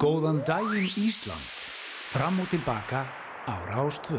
Góðan 0.00 0.38
daginn 0.48 0.88
Ísland. 0.96 1.48
Fram 2.08 2.40
og 2.40 2.48
tilbaka 2.48 3.04
á 3.44 3.54
Rástvö. 3.68 4.16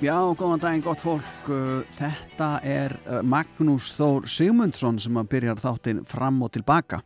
Já, 0.00 0.16
góðan 0.32 0.62
daginn, 0.62 0.80
gott 0.80 1.02
fólk. 1.04 1.24
Uh, 1.44 1.82
þetta 1.98 2.46
er 2.64 2.94
uh, 3.04 3.18
Magnús 3.20 3.90
Þór 3.98 4.24
Sigmundsson 4.32 4.96
sem 4.96 5.18
að 5.20 5.28
byrja 5.34 5.54
þáttinn 5.60 6.00
fram 6.08 6.38
og 6.40 6.54
tilbaka 6.54 7.02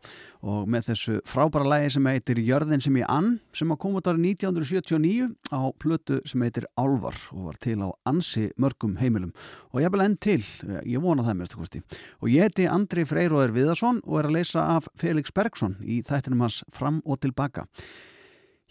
og 0.47 0.69
með 0.71 0.93
þessu 0.93 1.17
frábæra 1.27 1.67
lægi 1.73 1.89
sem 1.97 2.07
heitir 2.07 2.39
Jörðin 2.47 2.85
sem 2.87 3.01
ég 3.01 3.11
ann 3.11 3.33
sem 3.51 3.75
að 3.75 3.81
koma 3.83 3.99
út 3.99 4.13
árið 4.13 4.29
1979 4.37 5.27
á 5.51 5.63
plötu 5.83 6.21
sem 6.23 6.47
heitir 6.47 6.71
Álvar 6.79 7.19
og 7.35 7.51
var 7.51 7.59
til 7.67 7.81
á 7.83 7.91
ansi 8.07 8.47
mörgum 8.63 8.95
heimilum 9.03 9.35
og 9.75 9.83
ég 9.83 9.91
vil 9.91 10.07
enn 10.07 10.15
til, 10.15 10.39
ég 10.87 11.03
vona 11.03 11.27
það 11.27 11.41
mérstu 11.43 11.63
kosti. 11.65 11.83
Og 12.23 12.31
ég 12.31 12.47
heiti 12.47 12.71
Andri 12.71 13.03
Freyróður 13.11 13.59
Viðarsson 13.59 14.05
og 14.07 14.23
er 14.23 14.31
að 14.31 14.39
leysa 14.39 14.71
af 14.79 14.87
Felix 14.95 15.35
Bergson 15.35 15.81
í 15.83 15.99
þættinum 16.07 16.47
hans 16.47 16.63
fram 16.71 17.03
og 17.03 17.25
tilbaka. 17.27 17.67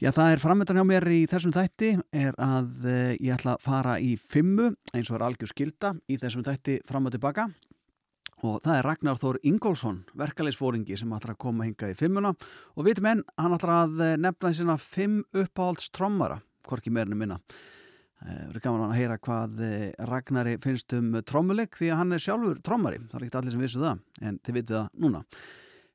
Já, 0.01 0.10
það 0.10 0.31
er 0.34 0.40
framöndan 0.42 0.78
hjá 0.80 0.86
mér 0.90 1.06
í 1.13 1.19
þessum 1.30 1.51
þætti 1.54 1.90
er 2.18 2.34
að 2.42 2.80
uh, 2.90 3.12
ég 3.13 3.36
ætla 3.36 3.54
að 3.54 3.62
fara 3.62 4.00
í 4.01 4.16
fimmu 4.18 4.72
eins 4.90 5.12
og 5.12 5.19
er 5.19 5.25
algjör 5.28 5.51
skilda 5.51 5.92
í 6.10 6.18
þessum 6.18 6.42
þætti 6.48 6.80
fram 6.90 7.06
og 7.06 7.13
tilbaka 7.13 7.45
og 8.42 8.57
það 8.66 8.80
er 8.80 8.88
Ragnar 8.90 9.22
Þór 9.22 9.40
Ingólfsson, 9.51 10.01
verkalegsfóringi 10.18 10.98
sem 10.98 11.13
ætla 11.13 11.36
að 11.36 11.40
koma 11.45 11.69
hinga 11.69 11.92
í 11.94 11.95
fimmuna 12.00 12.34
og 12.34 12.90
vitum 12.90 13.12
enn, 13.12 13.24
hann 13.38 13.56
ætla 13.60 13.78
að 13.84 14.04
eh, 14.07 14.18
nefna 14.18 14.50
því 14.50 14.60
sína 14.63 14.80
fimm 14.81 15.22
uppáhaldstrommara, 15.44 16.42
hvorki 16.66 16.92
meirinu 16.92 17.22
minna. 17.22 17.38
Það 18.18 18.34
uh, 18.34 18.44
er 18.50 18.62
gaman 18.66 18.86
að 18.89 18.98
heyra 18.98 19.22
hvað 19.22 19.66
Ragnari 20.10 20.60
finnst 20.63 20.98
um 20.98 21.16
trommuleik 21.22 21.78
því 21.78 21.94
að 21.94 22.01
hann 22.01 22.18
er 22.18 22.25
sjálfur 22.25 22.63
trommari, 22.66 23.04
það 23.12 23.19
er 23.19 23.28
ekkert 23.28 23.44
allir 23.44 23.56
sem 23.56 23.68
vissu 23.69 23.86
það, 23.86 24.06
en 24.25 24.42
þið 24.42 24.60
vitið 24.60 24.80
það 24.80 24.94
núna. 25.06 25.28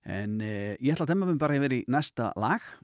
En 0.08 0.40
ég 0.40 0.92
ætla 0.94 1.04
að 1.04 1.16
demma 1.16 1.28
mér 1.28 1.40
bara 1.42 1.58
yfir 1.58 1.80
í 1.82 1.86
næsta 1.90 2.30
lag 2.38 2.76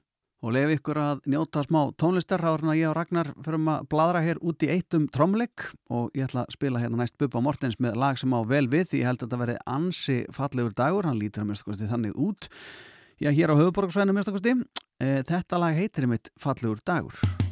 og 0.45 0.53
lefi 0.53 0.77
ykkur 0.77 0.99
að 1.01 1.23
njóta 1.33 1.63
smá 1.65 1.79
tónlistar 1.97 2.43
ára 2.45 2.61
en 2.61 2.75
ég 2.77 2.89
og 2.91 2.95
Ragnar 2.97 3.31
förum 3.45 3.69
að 3.73 3.87
bladra 3.89 4.21
hér 4.21 4.41
út 4.45 4.61
í 4.61 4.69
eittum 4.75 5.07
tromleik 5.09 5.65
og 5.89 6.11
ég 6.13 6.27
ætla 6.27 6.43
að 6.45 6.53
spila 6.53 6.81
hérna 6.83 7.01
næst 7.01 7.17
Bubba 7.17 7.41
Mortens 7.41 7.79
með 7.81 7.97
lag 8.03 8.19
sem 8.21 8.35
á 8.35 8.39
vel 8.45 8.67
við 8.69 8.91
því 8.91 9.01
ég 9.01 9.09
held 9.09 9.23
að 9.23 9.25
þetta 9.25 9.41
verði 9.41 9.57
ansi 9.77 10.19
fallegur 10.35 10.77
dagur, 10.77 11.09
hann 11.09 11.17
lítur 11.21 11.45
að 11.45 11.49
mérstakosti 11.53 11.89
þannig 11.89 12.19
út. 12.27 12.49
Já 13.17 13.31
hér 13.33 13.55
á 13.57 13.59
höfuborgsvæðinu 13.63 14.19
mérstakosti 14.19 14.53
e, 14.53 15.09
þetta 15.25 15.63
lag 15.63 15.81
heitir 15.81 16.09
mitt 16.11 16.29
fallegur 16.37 16.83
dagur 16.85 17.44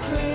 Þessi 0.00 0.29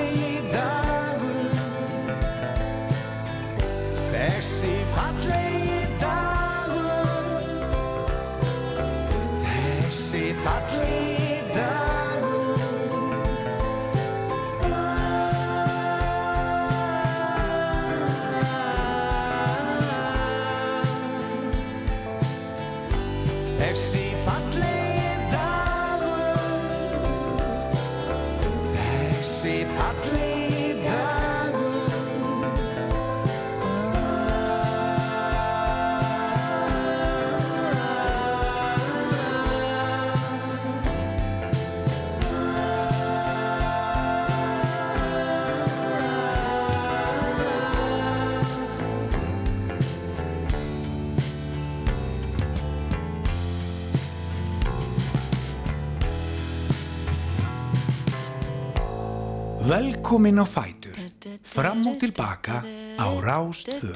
Velkomin 60.05 60.37
á 60.37 60.45
Fætur. 60.45 60.93
Fram 61.41 61.87
og 61.89 61.97
tilbaka 61.97 62.61
á 63.01 63.07
Rástfö. 63.25 63.89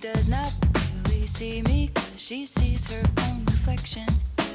Does 0.00 0.28
not 0.28 0.52
really 1.08 1.26
see 1.26 1.62
me. 1.62 1.88
Cause 1.94 2.14
she 2.16 2.46
sees 2.46 2.90
her 2.90 3.02
own 3.22 3.44
reflection. 3.46 4.06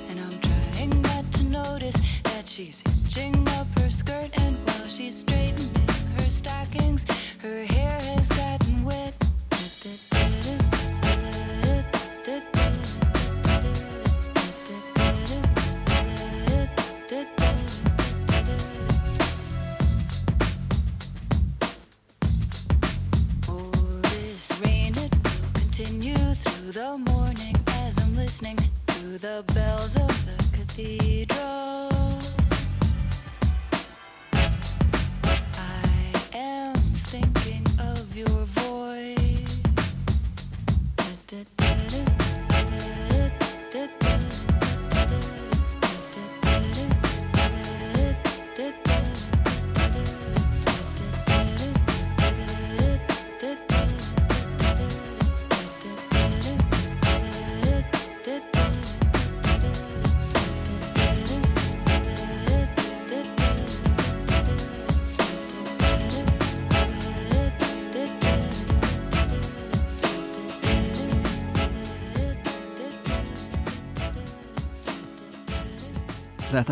And 0.10 0.20
I'm 0.20 0.40
trying 0.40 1.02
not 1.02 1.32
to 1.34 1.44
notice 1.44 2.22
that 2.22 2.48
she's 2.48 2.82
hitching 2.82 3.48
up 3.50 3.68
her 3.80 3.90
skirt. 3.90 4.30
And 4.42 4.56
while 4.68 4.88
she's 4.88 5.20
straightening 5.20 5.70
her 6.18 6.30
stockings, 6.30 7.06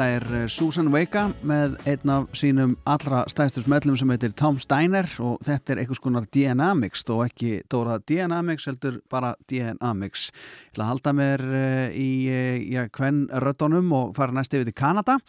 Þetta 0.02 0.16
er 0.18 0.32
eh, 0.34 0.46
Susan 0.50 0.88
Vega 0.90 1.28
með 1.46 1.76
einn 1.86 2.10
af 2.10 2.32
sínum 2.34 2.72
allra 2.90 3.20
stæðstu 3.30 3.62
smellum 3.62 4.00
sem 4.00 4.10
heitir 4.10 4.32
Tom 4.34 4.58
Steiner 4.58 5.06
og 5.22 5.44
þetta 5.46 5.76
er 5.76 5.82
einhvers 5.84 6.02
konar 6.02 6.26
DNA 6.26 6.72
mix 6.80 7.06
og 7.14 7.22
ekki 7.28 7.52
Dóra 7.70 8.00
DNA 8.10 8.40
mix 8.48 8.66
heldur 8.66 8.98
bara 9.14 9.36
DNA 9.46 9.94
mix. 10.00 10.32
Ég 10.32 10.74
ætla 10.74 10.88
að 10.88 10.92
halda 10.96 11.16
mér 11.20 11.46
eh, 11.60 11.94
í 11.94 12.10
eh, 12.34 12.90
hvern 12.98 13.28
röddunum 13.46 13.94
og 13.94 14.18
fara 14.18 14.34
næst 14.34 14.58
yfir 14.58 14.72
til 14.72 14.80
Kanada. 14.82 15.20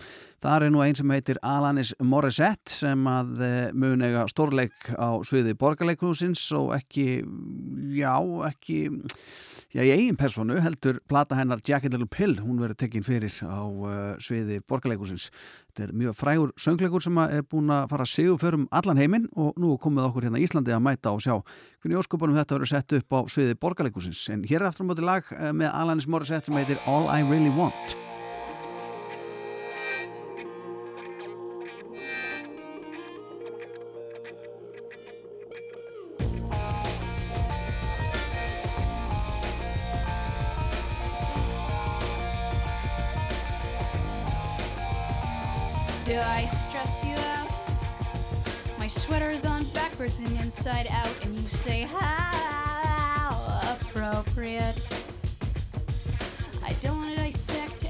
Það 0.41 0.71
er 0.71 0.73
nú 0.73 0.87
einn 0.87 0.97
sem 0.97 1.17
heitir 1.19 1.45
Alanis 1.45 1.93
Morissette 2.01 2.73
sem 2.73 3.13
að 3.13 3.45
mun 3.77 4.09
eiga 4.09 4.25
stórleik 4.33 4.89
á 4.97 5.21
sviði 5.21 5.53
borgarleikrúsins 5.61 6.49
og 6.57 6.73
ekki, 6.81 7.21
já, 7.93 8.17
ekki 8.49 8.87
Já, 9.73 9.81
í 9.87 9.89
eigin 9.89 10.19
personu 10.21 10.59
heldur 10.61 10.99
plata 11.09 11.37
hennar 11.39 11.63
Jacket 11.65 11.95
Little 11.95 12.09
Pill, 12.13 12.35
hún 12.45 12.59
verður 12.61 12.77
tekinn 12.83 13.07
fyrir 13.07 13.33
á 13.41 13.65
uh, 13.65 14.01
sviði 14.21 14.59
borgarleikusins. 14.69 15.31
Þetta 15.73 15.87
er 15.89 15.97
mjög 16.03 16.19
frægur 16.19 16.55
söngleikur 16.61 17.05
sem 17.05 17.19
er 17.25 17.43
búin 17.49 17.73
að 17.73 17.89
fara 17.93 18.07
að 18.07 18.13
segja 18.13 18.39
fyrir 18.43 18.61
um 18.61 18.69
allan 18.71 19.01
heiminn 19.01 19.27
og 19.33 19.59
nú 19.61 19.75
komið 19.83 20.09
okkur 20.11 20.29
hérna 20.29 20.43
Íslandi 20.43 20.75
að 20.75 20.85
mæta 20.87 21.15
og 21.15 21.25
sjá 21.25 21.35
hvernig 21.83 22.03
óskupunum 22.03 22.39
þetta 22.39 22.59
verður 22.59 22.73
sett 22.75 22.97
upp 23.01 23.19
á 23.19 23.21
sviði 23.33 23.59
borgarleikusins. 23.59 24.29
En 24.35 24.47
hér 24.47 24.63
er 24.63 24.71
aftur 24.71 24.87
á 24.87 24.91
móti 24.93 25.07
lag 25.07 25.35
uh, 25.35 25.51
með 25.57 25.73
Alanis 25.73 26.09
Morissette 26.09 26.51
sem 26.51 26.61
heitir 26.61 26.81
All 26.87 27.09
I 27.11 27.23
Really 27.27 27.53
Want. 27.57 28.12
Do 46.13 46.19
I 46.19 46.45
stress 46.45 47.03
you 47.03 47.15
out? 47.15 47.51
My 48.79 48.87
sweater 48.87 49.31
is 49.31 49.47
on 49.47 49.65
backwards 49.73 50.21
and 50.21 50.29
inside 50.43 50.87
out, 50.91 51.25
and 51.25 51.39
you 51.39 51.49
say, 51.49 51.89
How 51.91 53.73
appropriate. 53.73 54.79
I 56.63 56.75
don't 56.83 56.99
want 56.99 57.17
to 57.17 57.17
dissect 57.17 57.87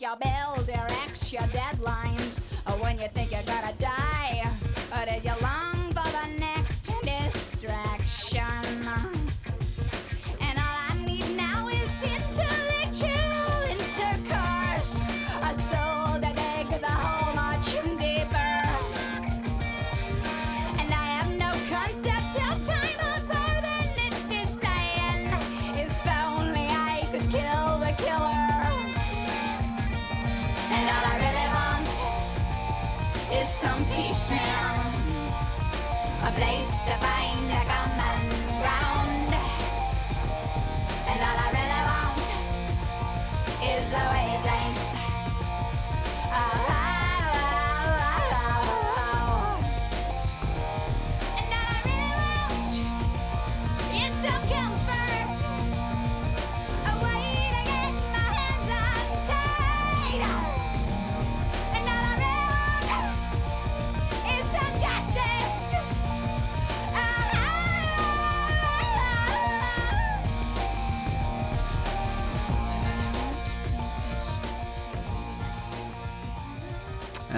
got 0.00 0.02
your 0.02 0.16
bills, 0.16 0.68
your 0.68 0.86
ex, 1.04 1.32
your 1.32 1.46
debt. 1.48 1.63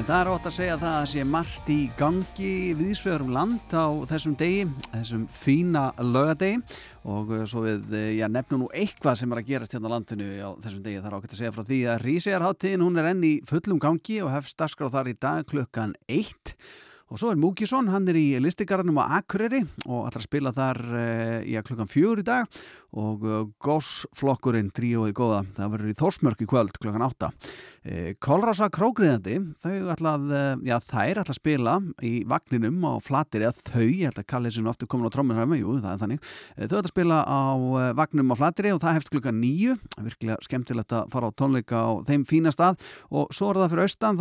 Það 0.07 0.21
er 0.21 0.29
ótt 0.31 0.45
að 0.47 0.55
segja 0.55 0.75
það 0.79 0.97
að 0.97 1.09
sé 1.11 1.23
margt 1.27 1.71
í 1.73 1.77
gangi 1.99 2.51
viðsvegurum 2.79 3.33
land 3.35 3.73
á 3.75 3.87
þessum 4.07 4.37
degi, 4.39 4.67
þessum 4.93 5.25
fína 5.35 5.83
lögadegi 5.99 6.61
og 7.11 7.33
eh, 7.35 7.43
svo 7.51 7.65
við, 7.65 7.89
eh, 7.91 8.13
já, 8.21 8.29
nefnum 8.31 8.63
nú 8.63 8.69
eitthvað 8.71 9.19
sem 9.19 9.35
er 9.35 9.41
að 9.41 9.51
gerast 9.51 9.75
hérna 9.75 9.91
á 9.91 9.95
landinu 9.97 10.29
á 10.39 10.51
þessum 10.63 10.85
degi. 10.85 11.01
Það 11.01 11.11
er 11.11 11.17
ákveðt 11.17 11.35
að 11.35 11.41
segja 11.41 11.55
frá 11.57 11.67
því 11.67 11.81
að 11.91 12.05
Rísegjarháttíðin 12.07 12.87
hún 12.87 13.03
er 13.03 13.11
enn 13.11 13.27
í 13.27 13.33
fullum 13.51 13.83
gangi 13.83 14.21
og 14.23 14.31
hefst 14.37 14.59
dagskrá 14.63 14.93
þar 14.95 15.11
í 15.11 15.17
dag 15.27 15.51
klukkan 15.51 15.97
eitt 16.07 16.55
og 17.11 17.21
svo 17.21 17.31
er 17.31 17.39
Múkisson, 17.39 17.91
hann 17.93 18.09
er 18.11 18.19
í 18.19 18.27
listigarðinum 18.43 18.99
á 18.99 19.21
Akureyri 19.21 19.63
og 19.87 20.09
ætlar 20.09 20.23
að 20.23 20.27
spila 20.27 20.53
þar 20.57 20.83
eh, 20.99 21.39
já, 21.53 21.63
klukkan 21.67 21.91
fjögur 21.91 22.25
í 22.25 22.27
dag. 22.27 22.61
Og 22.97 23.25
uh, 23.29 23.43
gósflokkurinn 23.61 24.71
tríóið 24.73 25.11
góða, 25.19 25.43
það 25.53 25.73
verður 25.75 25.91
í 25.91 25.97
Þórsmörk 25.99 26.41
í 26.41 26.47
kvöld 26.49 26.79
klukkan 26.81 27.05
átta. 27.05 27.29
Eh, 27.85 28.15
Kolrasa 28.25 28.71
Krókriðandi, 28.73 29.35
þau 29.61 29.91
ætla 29.93 30.15
að, 30.17 30.31
eh, 30.33 30.63
já 30.71 30.79
þær 30.81 31.21
ætla 31.21 31.35
að 31.35 31.37
spila 31.37 31.75
í 32.01 32.15
vagninum 32.31 32.87
á 32.89 32.97
flatir 33.05 33.45
eða 33.45 33.67
þau, 33.69 33.85
ég 33.85 34.09
held 34.09 34.23
að 34.23 34.29
kallið 34.33 34.57
sem 34.57 34.71
aftur 34.71 34.89
komin 34.89 35.11
á 35.11 35.13
trómmun 35.13 35.37
hefði, 35.43 35.61
jú 35.61 35.77
það 35.83 35.93
er 35.93 36.01
þannig, 36.07 36.31
Eh, 36.57 36.67
þau 36.67 36.79
ætla 36.79 36.87
að 36.87 36.93
spila 36.93 37.19
á 37.27 37.43
eh, 37.57 37.93
vagninum 37.97 38.33
á 38.33 38.37
flatiri 38.39 38.73
og 38.73 38.81
það 38.83 38.97
hefst 38.97 39.13
klukkan 39.13 39.41
nýju, 39.41 39.77
virkilega 40.01 40.39
skemmtilegt 40.45 40.95
að 40.97 41.11
fara 41.13 41.31
á 41.31 41.37
tónleika 41.37 41.77
á 41.85 41.91
þeim 42.07 42.25
fína 42.29 42.53
stað. 42.55 42.81
Og 43.11 43.33
svo 43.35 43.51
er 43.51 43.61
það 43.61 43.73
fyrir 43.75 43.87
austan, 43.87 44.21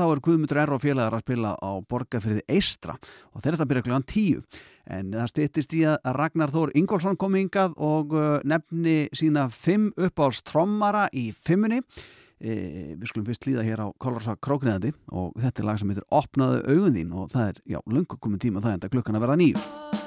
R. 2.84 2.98
og 3.34 3.44
þeir 3.44 3.58
að 3.58 3.70
byrja 3.72 3.86
klukkan 3.86 4.08
tíu. 4.10 4.44
En 4.86 5.14
það 5.16 5.32
styttist 5.32 5.74
í 5.74 5.82
að 5.90 6.12
Ragnar 6.18 6.54
Þór 6.54 6.76
Ingólfsson 6.78 7.18
kom 7.18 7.38
hingað 7.38 7.74
og 7.82 8.14
uh, 8.14 8.38
nefni 8.46 9.08
sína 9.16 9.48
fimm 9.50 9.92
uppáhalds 9.96 10.44
trommara 10.46 11.08
í 11.14 11.32
fimmunni. 11.34 11.82
E, 12.36 12.94
við 13.00 13.08
skulum 13.08 13.26
fyrst 13.30 13.46
líða 13.48 13.64
hér 13.64 13.80
á 13.80 13.88
Kolorsa 13.96 14.36
Krókniðandi 14.36 14.92
og 15.16 15.38
þetta 15.40 15.62
er 15.62 15.70
lag 15.70 15.80
sem 15.80 15.94
heitir 15.94 16.10
Opnaðu 16.12 16.66
augun 16.68 16.98
þín 16.98 17.14
og 17.16 17.30
það 17.32 17.54
er, 17.54 17.62
já, 17.78 17.80
löngu 17.88 18.20
komin 18.20 18.44
tíma 18.44 18.64
það 18.66 18.76
enda 18.76 18.92
klukkan 18.92 19.16
að 19.16 19.26
verða 19.26 19.40
nýju. 19.40 20.04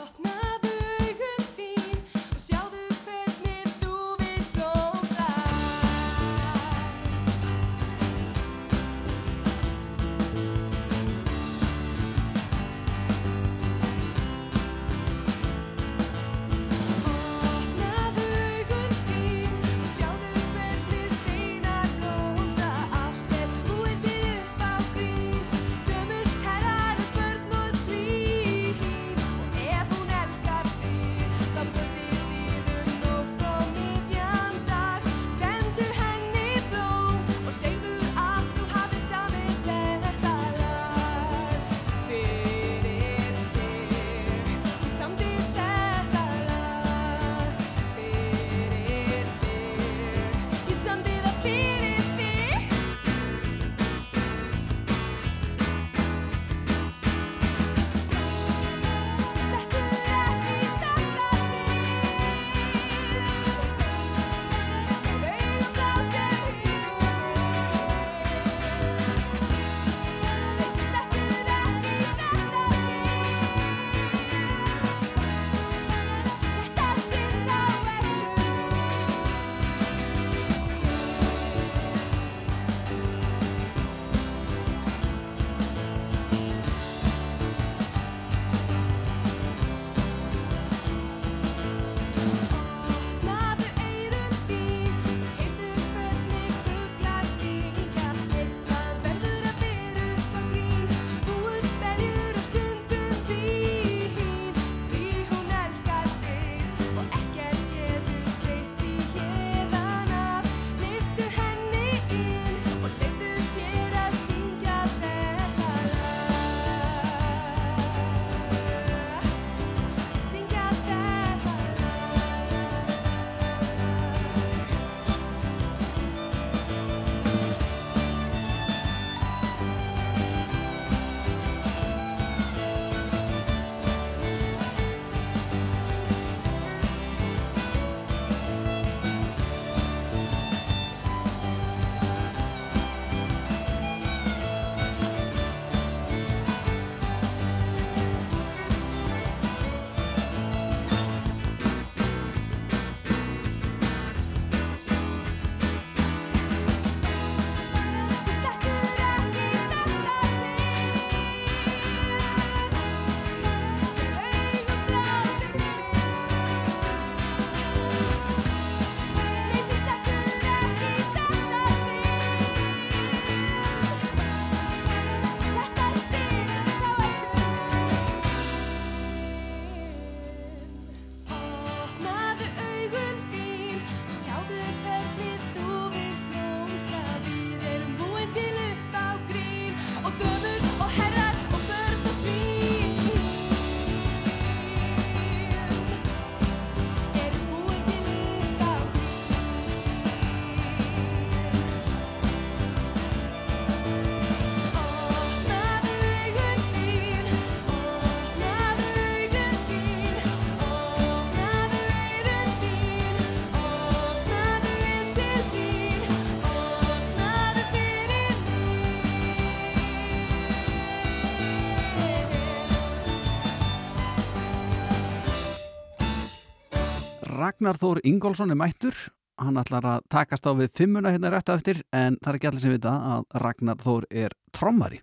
Ragnar 227.59 227.75
Þór 227.75 227.99
Ingólfsson 228.07 228.53
er 228.55 228.57
mættur. 228.59 228.95
Hann 229.43 229.57
ætlar 229.59 229.83
að 229.83 230.05
takast 230.15 230.45
á 230.47 230.55
við 230.55 230.69
fimmuna 230.79 231.11
hérna 231.11 231.33
rétt 231.35 231.51
á 231.51 231.59
eftir 231.59 231.81
en 231.91 232.15
það 232.23 232.29
er 232.31 232.37
ekki 232.39 232.49
allir 232.51 232.63
sem 232.63 232.75
vita 232.77 232.93
að 232.95 233.25
Ragnar 233.43 233.81
Þór 233.83 234.05
er 234.15 234.37
trommari. 234.55 235.01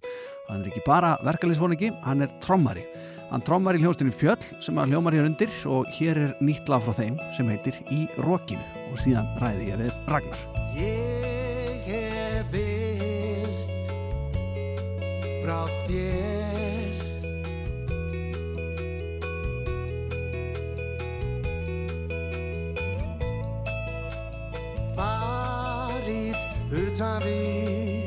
Hann 0.48 0.62
er 0.62 0.70
ekki 0.70 0.84
bara 0.86 1.10
verkalýsfóningi, 1.28 1.90
hann 2.06 2.24
er 2.24 2.32
trommari. 2.40 2.86
Hann 3.28 3.44
trommar 3.44 3.76
í 3.76 3.82
hljóstinni 3.84 4.16
Fjöll 4.16 4.40
sem 4.64 4.80
að 4.80 4.94
hljómar 4.94 5.18
hér 5.18 5.28
undir 5.28 5.52
og 5.68 5.90
hér 5.98 6.22
er 6.22 6.32
nýtt 6.40 6.72
lag 6.72 6.86
frá 6.86 6.96
þeim 6.96 7.20
sem 7.36 7.52
heitir 7.52 7.82
Í 7.92 8.06
Rokinu. 8.24 8.64
Og 8.94 9.04
síðan 9.04 9.28
ræði 9.44 9.74
ég 9.74 9.84
við 9.84 10.00
Ragnar. 10.14 10.48
Ég 10.80 11.92
hef 11.92 12.56
vilst 12.56 13.76
frá 15.44 15.60
þér 15.90 16.35
utan 26.72 27.22
við 27.22 28.05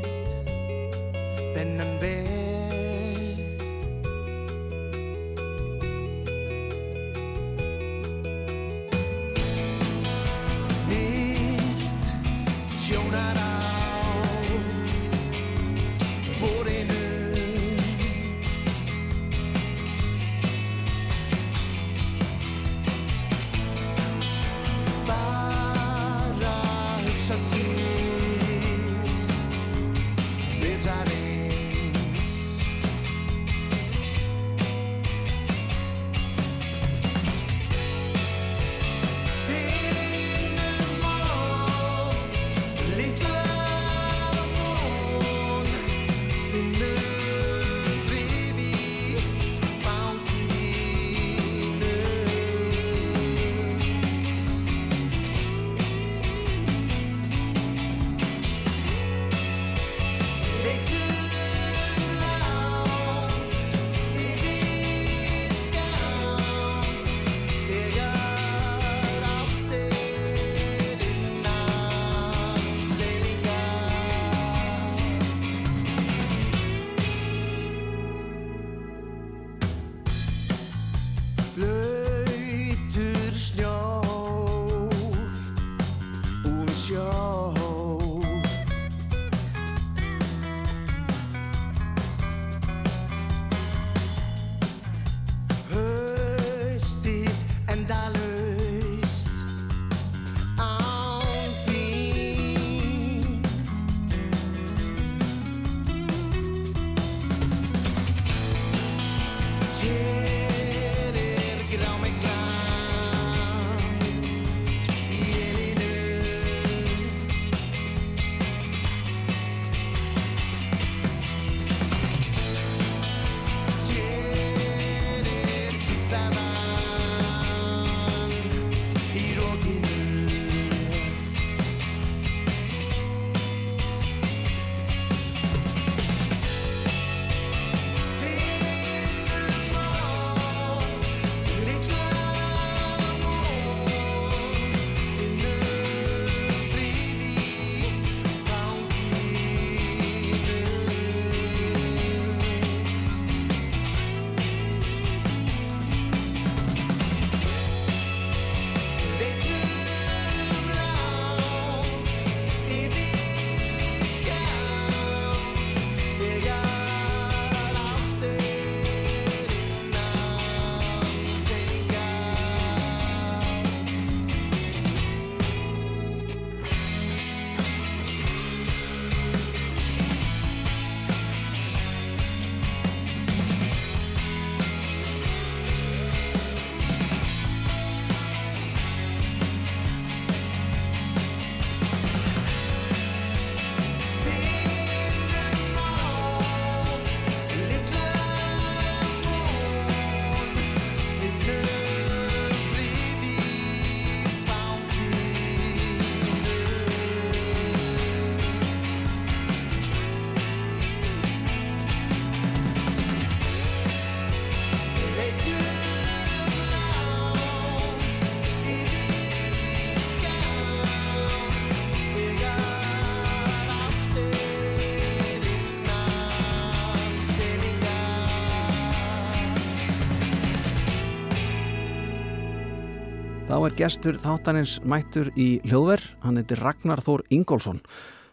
er 233.68 233.74
gestur 233.76 234.16
þáttanins 234.16 234.78
mættur 234.88 235.28
í 235.36 235.58
hljóðver, 235.66 236.00
hann 236.22 236.38
heitir 236.40 236.60
Ragnar 236.62 237.02
Þór 237.04 237.20
Ingólfsson. 237.34 237.80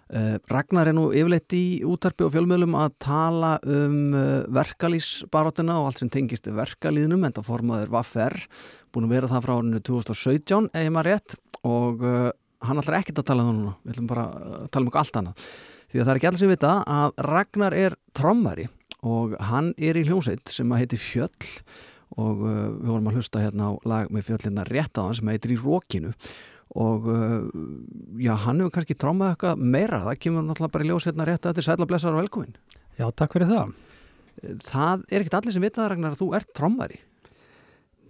Uh, 0.07 0.37
Ragnar 0.47 0.87
er 0.87 0.95
nú 0.95 1.09
yfirleitt 1.11 1.51
í 1.57 1.81
útarpi 1.83 2.23
og 2.23 2.31
fjölmiðlum 2.31 2.75
að 2.79 2.93
tala 3.03 3.49
um 3.67 4.13
uh, 4.15 4.45
verkalýsbarátuna 4.55 5.75
og 5.81 5.89
allt 5.89 6.03
sem 6.03 6.11
tengist 6.13 6.47
verkalýðnum, 6.47 7.25
en 7.27 7.35
það 7.35 7.47
formaður 7.49 7.91
Vaffer, 7.97 8.35
búin 8.95 9.09
að 9.09 9.15
vera 9.17 9.31
það 9.31 9.43
frá 9.47 9.53
árinu 9.55 9.81
2017, 9.89 10.69
ef 10.71 10.85
ég 10.85 10.93
maður 10.95 11.09
rétt, 11.09 11.35
og 11.67 12.05
uh, 12.05 12.29
hann 12.69 12.83
ætlar 12.83 12.99
ekkert 13.01 13.19
að 13.23 13.27
tala 13.31 13.43
um 13.43 13.49
það 13.49 13.57
núna, 13.59 13.73
við 13.81 13.95
ætlum 13.95 14.11
bara 14.13 14.27
að 14.29 14.69
tala 14.69 14.85
um 14.85 14.87
eitthvað 14.91 15.01
allt 15.01 15.19
annað. 15.23 15.49
Því 15.89 15.99
að 15.99 16.05
það 16.05 16.13
er 16.13 16.21
ekki 16.21 16.29
allir 16.29 16.43
sem 16.45 16.53
vita 16.53 16.77
að 16.99 17.19
Ragnar 17.27 17.77
er 17.81 17.97
trommari 18.15 18.69
og 19.05 19.35
hann 19.51 19.73
er 19.75 19.99
í 19.99 20.05
hljómsveit 20.07 20.53
sem 20.53 20.71
að 20.71 20.85
heiti 20.85 21.01
Fjöll 21.01 21.51
og 22.15 22.43
uh, 22.45 22.51
við 22.75 22.91
vorum 22.91 23.09
að 23.09 23.17
hlusta 23.19 23.41
hérna 23.43 23.69
á 23.69 23.71
lag 23.89 24.11
með 24.13 24.29
fjöllina 24.29 24.67
rétt 24.67 24.99
á 24.99 25.05
hann 25.05 25.17
sem 25.17 25.31
heitir 25.33 25.55
í 25.55 25.59
rókinu 25.61 26.13
og 26.75 27.09
uh, 27.09 27.49
já, 28.19 28.33
hann 28.45 28.61
hefur 28.61 28.73
kannski 28.77 28.97
trámað 28.99 29.33
eitthvað 29.33 29.65
meira, 29.75 30.03
það 30.07 30.21
kemur 30.25 30.45
náttúrulega 30.45 30.75
bara 30.75 30.85
í 30.85 30.91
ljós 30.91 31.09
hérna 31.09 31.27
rétt 31.29 31.43
að 31.45 31.53
þetta 31.53 31.63
er 31.63 31.67
sæla 31.69 31.89
blessar 31.89 32.15
og 32.15 32.23
velkomin. 32.23 32.55
Já, 32.99 33.09
takk 33.11 33.35
fyrir 33.35 33.51
það. 33.51 33.75
það 34.65 35.05
er 35.09 35.21
ekkert 35.21 35.37
allir 35.39 35.55
sem 35.55 35.63
vita 35.63 35.81
það 35.81 35.91
Ragnar 35.93 36.15
að 36.15 36.23
þú 36.23 36.31
ert 36.35 36.49
trámari 36.55 36.99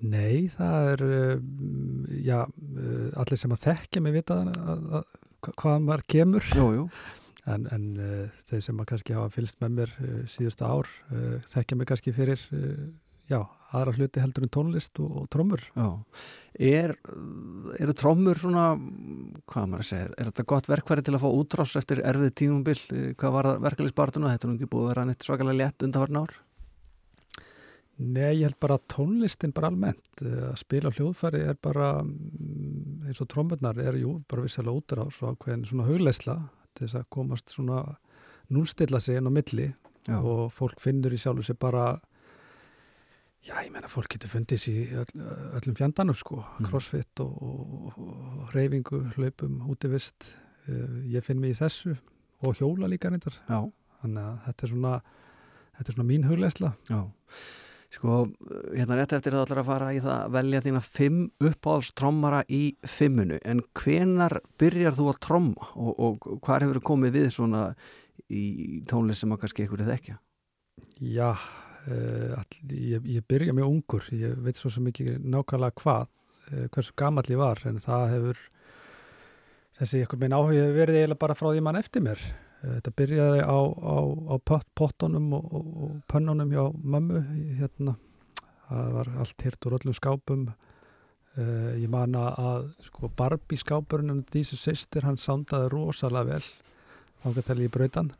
Nei, 0.06 0.50
það 0.52 0.90
er, 0.92 1.04
uh, 1.06 1.36
já, 2.26 2.40
uh, 2.46 3.06
allir 3.22 3.40
sem 3.40 3.54
að 3.56 3.62
þekkja 3.70 4.02
mig 4.04 4.16
vita 4.18 4.42
að, 4.44 4.58
að, 4.74 4.90
að, 5.00 5.14
hvaðan 5.48 5.86
maður 5.88 6.04
kemur, 6.12 6.50
Jú, 6.58 6.66
jú, 6.76 6.84
en, 7.54 7.66
en 7.74 7.86
uh, 8.02 8.44
þeir 8.50 8.66
sem 8.68 8.82
að 8.82 8.90
kannski 8.92 9.16
hafa 9.16 9.32
fylgst 9.34 9.62
með 9.64 9.80
mér 9.80 9.96
uh, 10.02 10.20
síðustu 10.30 10.68
ár 10.68 10.90
uh, 11.14 11.38
þekkja 11.50 11.80
mig 11.80 11.90
kannski 11.90 12.14
fyrir, 12.16 12.44
uh, 12.58 12.86
já, 13.32 13.40
aðra 13.76 13.96
hluti 13.98 14.24
heldur 14.24 14.46
en 14.46 14.54
tónlist 14.54 15.00
og, 15.04 15.12
og 15.22 15.30
trómur. 15.34 15.64
já 15.76 15.88
er, 16.56 16.96
eru 17.82 17.96
trómur 17.98 18.40
svona 18.40 18.66
hvað 19.50 19.70
maður 19.70 19.84
að 19.84 19.90
segja, 19.90 20.10
er 20.16 20.30
þetta 20.30 20.48
gott 20.54 20.70
verkværi 20.72 21.06
til 21.06 21.16
að 21.18 21.24
fá 21.26 21.30
útrás 21.30 21.76
eftir 21.80 22.02
erfið 22.08 22.36
tímumbil 22.42 22.80
hvað 23.20 23.38
var 23.38 23.50
það 23.50 23.64
verkefælisbartuna, 23.68 24.34
þetta 24.34 24.48
er 24.48 24.52
nú 24.52 24.60
ekki 24.60 24.72
búið 24.72 24.86
að 24.86 24.92
vera 24.94 25.08
neitt 25.10 25.28
svakalega 25.28 25.62
létt 25.62 25.88
undanvarn 25.88 26.22
ár 26.24 26.36
Nei, 27.96 28.42
ég 28.42 28.50
held 28.50 28.58
bara 28.60 28.76
að 28.76 28.88
tónlistin 28.92 29.54
bara 29.56 29.70
almennt, 29.72 30.20
uh, 30.20 30.50
að 30.50 30.58
spila 30.60 30.92
hljóðfæri 30.92 31.46
er 31.48 31.56
bara, 31.64 32.02
mm, 32.04 33.06
eins 33.08 33.22
og 33.24 33.30
trómurnar 33.32 33.80
er 33.80 33.96
jú, 34.02 34.18
bara 34.28 34.44
vissilega 34.44 34.76
útrás 34.76 35.22
og 35.24 35.38
ákveðin 35.38 35.64
svona 35.70 35.88
hugleisla 35.88 36.36
til 36.76 36.90
þess 36.90 37.00
að 37.00 37.06
komast 37.16 37.54
svona 37.56 37.86
núnstilla 38.52 39.00
sig 39.00 39.16
inn 39.16 39.32
á 39.32 39.32
milli 39.32 39.70
Já. 40.10 40.20
og 40.20 40.52
fólk 40.52 40.84
finnur 40.84 41.16
í 41.16 41.18
sjálfu 41.22 41.48
sig 41.48 41.58
bara 41.58 42.02
já, 43.46 43.56
ég 43.66 43.72
menna 43.74 43.90
fólk 43.92 44.10
getur 44.16 44.32
fundið 44.32 44.62
sér 44.62 44.78
í 44.82 44.86
öll, 45.02 45.26
öllum 45.60 45.76
fjandanum 45.78 46.18
sko, 46.18 46.42
Mm. 46.60 46.70
crossfit 46.70 47.20
og, 47.24 47.36
og, 47.42 48.00
og 48.00 48.54
reyfingu, 48.56 49.04
hlaupum, 49.18 49.60
útivist 49.70 50.32
uh, 50.70 51.02
ég 51.12 51.24
finn 51.26 51.40
mig 51.44 51.54
í 51.56 51.60
þessu 51.60 51.96
og 52.46 52.56
hjóla 52.60 52.90
líka 52.92 53.10
reyndar, 53.12 53.38
Já, 53.50 53.60
þannig 54.02 54.24
að 54.26 54.42
þetta 54.48 54.66
er 54.68 54.74
svona 54.74 54.96
þetta 55.76 55.88
er 55.92 55.96
svona 55.98 56.10
mín 56.10 56.26
hugleisla 56.30 56.74
já. 56.90 57.00
Sko, 57.96 58.16
hérna 58.76 58.98
rétt 58.98 59.14
eftir 59.16 59.32
það 59.32 59.46
ætlar 59.46 59.60
að 59.62 59.68
fara 59.70 59.90
í 59.96 60.00
það 60.04 60.16
að 60.26 60.32
velja 60.36 60.62
þína 60.66 60.80
fimm 60.84 61.20
uppáhalds 61.48 61.92
trommara 61.96 62.42
í 62.52 62.64
fimmunu 62.84 63.38
en 63.48 63.62
hvenar 63.80 64.40
byrjar 64.60 64.98
þú 64.98 65.06
að 65.14 65.20
tromma? 65.24 65.70
Og, 65.80 65.94
og 66.04 66.26
hvað 66.44 66.66
hefur 66.66 66.82
komið 66.90 67.14
við 67.16 67.30
svona 67.38 67.62
í 68.28 68.82
tónlist 68.90 69.24
sem 69.24 69.32
að 69.32 69.46
kannski 69.46 69.64
einhverju 69.64 69.88
þekkja? 69.88 70.18
Já, 71.00 71.30
all, 71.86 72.58
ég, 72.72 73.06
ég 73.06 73.26
byrja 73.30 73.54
mjög 73.54 73.70
ungur, 73.70 74.08
ég 74.16 74.40
veit 74.42 74.58
svo 74.58 74.72
sem 74.74 74.88
ekki 74.90 75.18
nákvæmlega 75.22 75.78
hvað, 75.82 76.08
uh, 76.50 76.66
hversu 76.74 76.96
gamall 76.98 77.30
ég 77.30 77.42
var, 77.42 77.62
en 77.70 77.78
það 77.84 78.06
hefur, 78.14 78.42
þessi 79.80 80.02
einhvern 80.02 80.24
veginn 80.24 80.38
áhuga 80.38 80.64
hefur 80.64 80.80
verið 80.80 81.00
eiginlega 81.02 81.22
bara 81.26 81.38
frá 81.38 81.50
því 81.52 81.64
mann 81.68 81.80
eftir 81.80 82.06
mér. 82.06 82.24
Uh, 82.64 82.78
þetta 82.78 82.96
byrjaði 83.02 83.46
á, 83.46 83.60
á, 83.62 83.98
á 84.34 84.36
pot, 84.52 84.68
pottunum 84.78 85.28
og, 85.38 85.46
og, 85.60 85.68
og 85.86 86.00
pönnunum 86.12 86.56
hjá 86.56 86.64
mömmu, 86.96 87.24
hérna, 87.60 87.98
það 88.70 88.98
var 88.98 89.14
allt 89.22 89.46
hirt 89.46 89.70
úr 89.70 89.78
öllum 89.80 89.98
skápum. 90.00 90.50
Uh, 91.36 91.76
ég 91.78 91.90
man 91.92 92.16
að, 92.18 92.72
sko, 92.88 93.12
Barbie 93.14 93.60
skápurinn 93.60 94.14
en 94.14 94.26
Dísu 94.32 94.58
sýstir, 94.58 95.06
hann 95.06 95.20
sándaði 95.22 95.70
rosalega 95.76 96.38
vel, 96.38 96.52
ágættali 97.26 97.66
í 97.68 97.72
brautan 97.74 98.14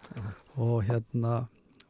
og 0.58 0.80
hérna 0.88 1.46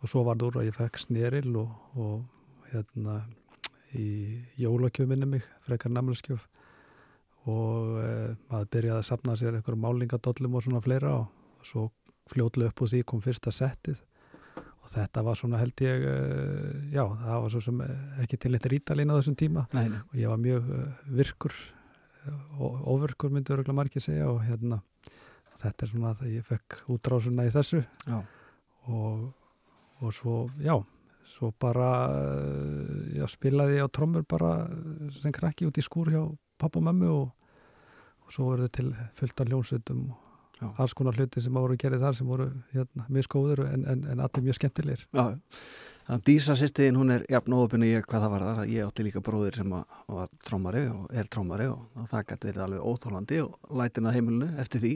og 0.05 0.11
svo 0.11 0.21
var 0.27 0.37
það 0.37 0.47
úr 0.51 0.59
að 0.61 0.67
ég 0.69 0.77
fekk 0.77 1.01
sneril 1.01 1.55
og, 1.57 1.69
og 1.97 2.69
hérna 2.69 3.17
í 3.97 4.07
jólakjöfinni 4.61 5.27
mig 5.29 5.45
frekar 5.65 5.93
namlaskjöf 5.95 6.43
og 7.49 7.95
e, 8.01 8.09
maður 8.49 8.67
byrjaði 8.75 9.01
að 9.01 9.07
sapna 9.07 9.37
sér 9.39 9.57
einhverjum 9.57 9.85
málingadollum 9.85 10.57
og 10.57 10.65
svona 10.65 10.81
fleira 10.85 11.13
og 11.19 11.65
svo 11.65 11.87
fljótlega 12.29 12.73
upp 12.73 12.83
úr 12.85 12.91
því 12.91 13.01
kom 13.05 13.21
fyrsta 13.21 13.53
settið. 13.53 13.97
Og 14.85 14.91
þetta 14.91 15.23
var 15.25 15.37
svona 15.37 15.61
held 15.61 15.81
ég 15.81 16.05
e, 16.09 16.15
já, 16.93 17.03
það 17.05 17.39
var 17.45 17.53
svo 17.53 17.61
sem 17.65 17.81
eh, 17.85 18.03
ekki 18.25 18.39
til 18.41 18.51
eitt 18.57 18.67
rítalín 18.69 19.13
á 19.13 19.17
þessum 19.17 19.37
tíma. 19.41 19.65
Nei, 19.73 19.87
og 19.89 20.19
ég 20.19 20.29
var 20.29 20.41
mjög 20.41 20.67
virkur 21.21 21.55
eh, 21.55 22.59
og 22.61 22.85
óvirkur 22.93 23.33
myndu 23.33 23.57
örgulega 23.57 23.77
margir 23.77 24.05
segja 24.05 24.29
og 24.29 24.43
hérna 24.45 24.81
þetta 25.61 25.85
er 25.87 25.93
svona 25.93 26.13
að 26.13 26.35
ég 26.35 26.45
fekk 26.45 26.83
útrásuna 26.93 27.47
í 27.47 27.53
þessu. 27.53 27.81
Já. 28.05 28.19
og, 28.85 29.33
og 30.05 30.13
svo, 30.13 30.35
já 30.61 30.77
svo 31.25 31.49
bara 31.59 31.89
já, 33.17 33.25
spilaði 33.31 33.79
ég 33.79 33.87
á 33.87 33.89
trommur 33.89 34.25
bara 34.29 34.67
sem 35.17 35.33
krakki 35.33 35.65
út 35.65 35.79
í 35.81 35.85
skúr 35.85 36.11
hjá 36.13 36.21
pappa 36.61 36.79
og 36.79 36.85
mömmu 36.85 37.09
og, 37.09 37.49
og 38.25 38.35
svo 38.35 38.51
voru 38.51 38.69
til 38.69 38.93
fullt 39.17 39.41
af 39.41 39.49
ljónsveitum 39.49 40.05
og 40.11 40.21
Já. 40.55 40.69
alls 40.79 40.93
konar 40.95 41.17
hluti 41.17 41.41
sem 41.43 41.51
voru 41.51 41.75
gerði 41.75 41.99
þar 41.99 42.15
sem 42.15 42.27
voru 42.31 42.45
hérna, 42.71 43.05
miskóður 43.11 43.65
en, 43.65 43.81
en, 43.91 44.05
en 44.07 44.21
allir 44.23 44.45
mjög 44.45 44.55
skemmtilegir 44.55 45.01
Já, 45.11 45.25
þannig 46.05 46.19
að 46.19 46.25
Dísa 46.29 46.55
sýstiðin 46.59 46.99
hún 46.99 47.13
er 47.15 47.25
jafn 47.31 47.55
óöpinni 47.57 47.89
ég 47.89 48.05
hvað 48.05 48.25
það 48.25 48.33
var 48.35 48.45
þar 48.45 48.59
að 48.63 48.73
ég 48.73 48.89
átti 48.89 49.05
líka 49.05 49.23
bróðir 49.25 49.59
sem 49.59 49.75
var 49.75 50.33
trómari 50.45 50.83
og 50.91 51.07
er 51.13 51.29
trómari 51.31 51.69
og, 51.71 51.85
og 51.97 52.09
það 52.11 52.27
gæti 52.31 52.49
verið 52.51 52.65
alveg 52.65 52.89
óþólandi 52.91 53.39
og 53.45 53.79
lætin 53.81 54.09
að 54.09 54.17
heimilinu 54.19 54.49
eftir 54.61 54.83
því 54.83 54.93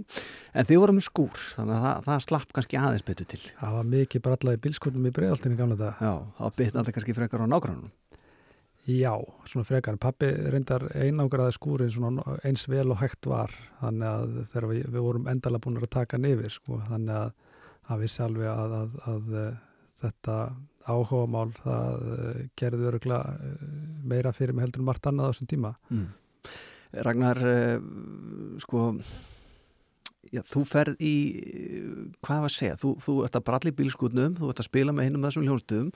en 0.53 0.69
þið 0.69 0.83
voru 0.83 0.97
með 0.97 1.07
skúr 1.07 1.47
þannig 1.55 1.77
að 1.77 1.87
það, 1.87 2.03
það 2.09 2.27
slapp 2.27 2.53
kannski 2.57 2.81
aðeins 2.81 3.07
betur 3.07 3.31
til 3.33 3.41
það 3.47 3.79
var 3.79 3.89
mikið 3.95 4.25
brallaði 4.27 4.63
bílskotnum 4.67 5.09
í 5.09 5.15
breiðaltinu 5.17 5.59
gamla 5.59 5.79
þetta 5.79 6.09
Já, 6.09 6.13
það 6.37 6.61
bitnaði 6.61 6.95
kannski 6.97 7.17
frekar 7.17 7.45
á 7.45 7.47
nágrannum 7.49 7.89
Já, 8.89 9.13
svona 9.45 9.67
frekar. 9.67 9.97
Pappi 10.01 10.29
reyndar 10.49 10.87
einangraði 10.97 11.53
skúrin 11.53 11.91
svona 11.93 12.37
eins 12.47 12.63
vel 12.71 12.87
og 12.89 12.97
hægt 13.03 13.27
var. 13.29 13.51
Þannig 13.81 14.07
að 14.07 14.37
þegar 14.49 14.67
við, 14.71 14.79
við 14.95 15.03
vorum 15.05 15.27
endalega 15.29 15.61
búin 15.65 15.77
að 15.77 15.89
taka 15.93 16.17
hann 16.17 16.25
yfir, 16.25 16.49
sko. 16.49 16.79
Þannig 16.87 17.19
að 17.19 17.33
það 17.89 18.01
vissi 18.05 18.23
alveg 18.25 18.49
að, 18.49 18.75
að, 18.79 18.95
að, 19.11 19.35
að 19.43 19.57
þetta 20.01 20.37
áhugamál, 20.87 21.49
það 21.63 22.05
eh, 22.15 22.45
gerði 22.59 22.87
öruglega 22.91 23.35
eh, 23.35 23.65
meira 24.13 24.33
fyrir 24.35 24.55
mig 24.55 24.67
heldur 24.67 24.83
en 24.83 24.89
margt 24.91 25.09
annað 25.09 25.29
á 25.29 25.31
þessum 25.33 25.51
tíma. 25.51 25.75
mm. 25.89 26.07
Ragnar 27.05 27.37
uh, 27.45 27.75
sko 28.63 28.79
já, 30.33 30.41
þú 30.49 30.63
ferð 30.65 31.03
í 31.05 31.11
hvað 32.25 32.39
var 32.41 32.47
að 32.47 32.55
segja, 32.55 32.77
þú, 32.81 32.95
þú 33.05 33.13
ert 33.27 33.37
að 33.37 33.43
bralla 33.45 33.69
í 33.69 33.75
bílskutnum 33.77 34.33
þú 34.39 34.49
ert 34.49 34.63
að 34.63 34.67
spila 34.71 34.95
með 34.97 35.05
hinnum 35.05 35.27
þessum 35.27 35.45
hljónstöðum 35.45 35.91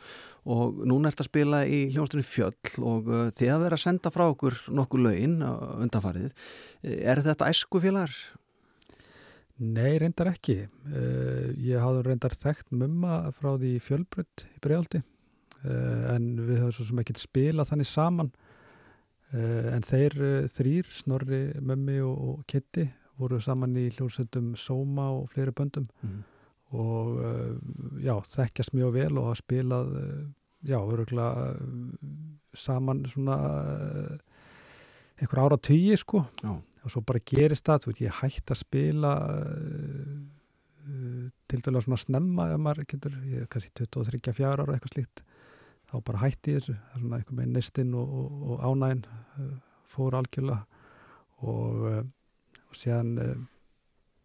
og 0.54 0.84
núna 0.91 1.10
ert 1.10 1.24
að 1.24 1.30
spila 1.32 1.63
í 1.65 1.80
hljónstöðum 1.96 2.30
fjöll 2.30 2.86
og 2.91 3.10
þið 3.39 3.56
að 3.56 3.65
vera 3.65 3.80
að 3.80 3.84
senda 3.88 4.13
frá 4.13 4.28
okkur 4.28 4.60
nokkur 4.69 5.10
uh, 5.10 5.58
undanfarið 5.82 6.30
er 6.84 7.26
þetta 7.26 7.50
æskufélagar? 7.50 8.13
Nei, 9.63 9.93
reyndar 10.02 10.32
ekki. 10.34 10.56
Uh, 10.89 11.52
ég 11.63 11.80
hafði 11.80 12.02
reyndar 12.08 12.34
þekkt 12.36 12.73
mumma 12.76 13.19
frá 13.38 13.54
því 13.62 13.76
fjölbrödd 13.86 14.43
í 14.49 14.60
bregjaldi 14.63 14.99
uh, 15.04 16.15
en 16.15 16.26
við 16.41 16.60
höfum 16.60 16.73
svo 16.76 16.88
sem 16.89 16.99
ekkert 17.04 17.21
spilað 17.21 17.69
þannig 17.71 17.89
saman 17.89 18.32
uh, 18.34 19.69
en 19.76 19.86
þeir 19.88 20.17
þrýr, 20.52 20.89
Snorri, 20.91 21.41
Mummi 21.62 21.99
og, 22.04 22.19
og 22.34 22.43
Kitty 22.52 22.88
voru 23.21 23.39
saman 23.45 23.78
í 23.78 23.88
hljómsveitum 23.93 24.54
Sóma 24.60 25.12
og 25.19 25.30
fleiri 25.34 25.54
böndum 25.56 25.88
Mm. 26.04 26.23
og 26.73 27.19
já, 28.02 28.15
þekkjast 28.34 28.73
mjög 28.73 28.95
vel 28.95 29.17
og 29.21 29.28
hafa 29.30 29.38
spilað 29.43 29.91
já, 30.65 30.80
öruglega 30.82 31.52
uh, 31.54 32.08
saman 32.58 33.04
svona 33.06 33.36
einhver 35.21 35.43
ára 35.45 35.58
tugi 35.62 35.93
sko 36.02 36.23
Já. 36.41 36.56
Og 36.84 36.91
svo 36.91 37.04
bara 37.08 37.22
gerist 37.24 37.67
það, 37.67 37.84
þú 37.84 37.91
veit, 37.91 38.02
ég 38.04 38.17
hætti 38.19 38.54
að 38.54 38.60
spila 38.60 39.12
uh, 39.28 40.17
uh, 40.88 41.30
til 41.52 41.62
dæla 41.63 41.84
svona 41.84 42.02
snemma 42.02 42.50
ef 42.52 42.60
maður 42.63 42.89
getur, 42.91 43.15
ég 43.30 43.46
er 43.46 43.52
kannski 43.52 43.72
23-4 43.80 44.52
ára 44.52 44.67
eitthvað 44.76 44.96
slíkt, 44.98 45.24
þá 45.91 45.96
bara 46.10 46.24
hætti 46.26 46.56
ég 46.56 46.60
þessu, 46.62 46.76
það 46.76 46.98
er 46.98 47.06
svona 47.06 47.22
einhver 47.22 47.39
með 47.39 47.56
nestinn 47.56 47.96
og, 48.00 48.19
og, 48.19 48.43
og 48.50 48.67
ánægin 48.67 49.08
uh, 49.08 49.56
fór 49.93 50.19
algjörlega. 50.19 50.84
Og, 51.43 51.82
uh, 51.89 52.62
og 52.69 52.78
síðan 52.80 53.17
uh, 53.19 53.34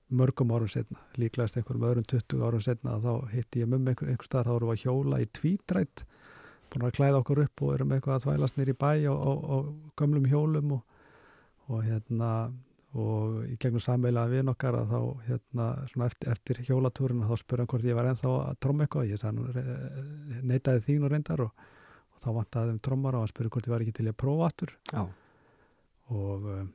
mörgum 0.09 0.53
árum 0.55 0.71
setna, 0.73 1.01
líklegast 1.21 1.59
einhverjum 1.59 1.89
öðrum 1.91 2.07
20 2.09 2.45
árum 2.47 2.63
setna 2.65 2.99
þá 3.03 3.13
hitti 3.33 3.65
ég 3.65 3.71
mummi 3.71 3.93
einhver, 3.93 4.09
einhver 4.09 4.29
staðar, 4.29 4.49
þá 4.49 4.55
vorum 4.57 4.71
við 4.71 4.79
að 4.79 4.85
hjóla 4.87 5.21
í 5.21 5.29
tvítrætt 5.37 6.05
búin 6.73 6.87
að 6.89 6.95
klæða 6.99 7.21
okkur 7.23 7.43
upp 7.45 7.65
og 7.65 7.75
erum 7.75 7.93
eitthvað 7.97 8.15
að 8.17 8.25
þvælast 8.27 8.59
nýr 8.59 8.73
í 8.73 8.77
bæ 8.79 8.91
á 9.09 9.57
gömlum 10.01 10.29
hjólum 10.29 10.75
og, 10.79 10.98
og 11.69 11.85
hérna 11.85 12.31
og 12.99 13.43
í 13.45 13.57
gegnum 13.61 13.83
sammeila 13.85 14.23
við 14.31 14.47
nokkar 14.49 14.79
að 14.79 14.93
þá 14.95 15.01
hérna 15.27 15.67
svona 15.91 16.07
eftir, 16.09 16.31
eftir 16.33 16.61
hjólatúrin 16.65 17.21
þá 17.29 17.35
spurði 17.37 17.61
hann 17.65 17.69
hvort 17.75 17.85
ég 17.85 17.99
var 17.99 18.09
ennþá 18.09 18.31
að 18.47 18.57
tromma 18.65 18.87
eitthvað 18.87 19.11
ég 19.11 19.21
sagði 19.21 19.37
nú, 19.37 19.51
re- 19.53 20.43
neitaði 20.49 20.85
þín 20.87 21.05
og 21.05 21.13
reyndar 21.13 21.43
og, 21.45 21.67
og 22.15 22.23
þá 22.25 22.29
vantaði 22.39 22.73
þeim 22.73 22.81
trommar 22.89 23.19
og 23.19 23.25
hann 23.27 23.33
spurði 23.35 23.53
hvort 23.55 23.69
ég 23.69 23.75
var 23.75 23.85
ekki 23.85 23.97
til 23.99 24.09
að 24.09 24.17
prófa 24.25 24.49
aftur 24.49 24.73
Já. 24.89 25.03
og 26.17 26.49
um, 26.55 26.71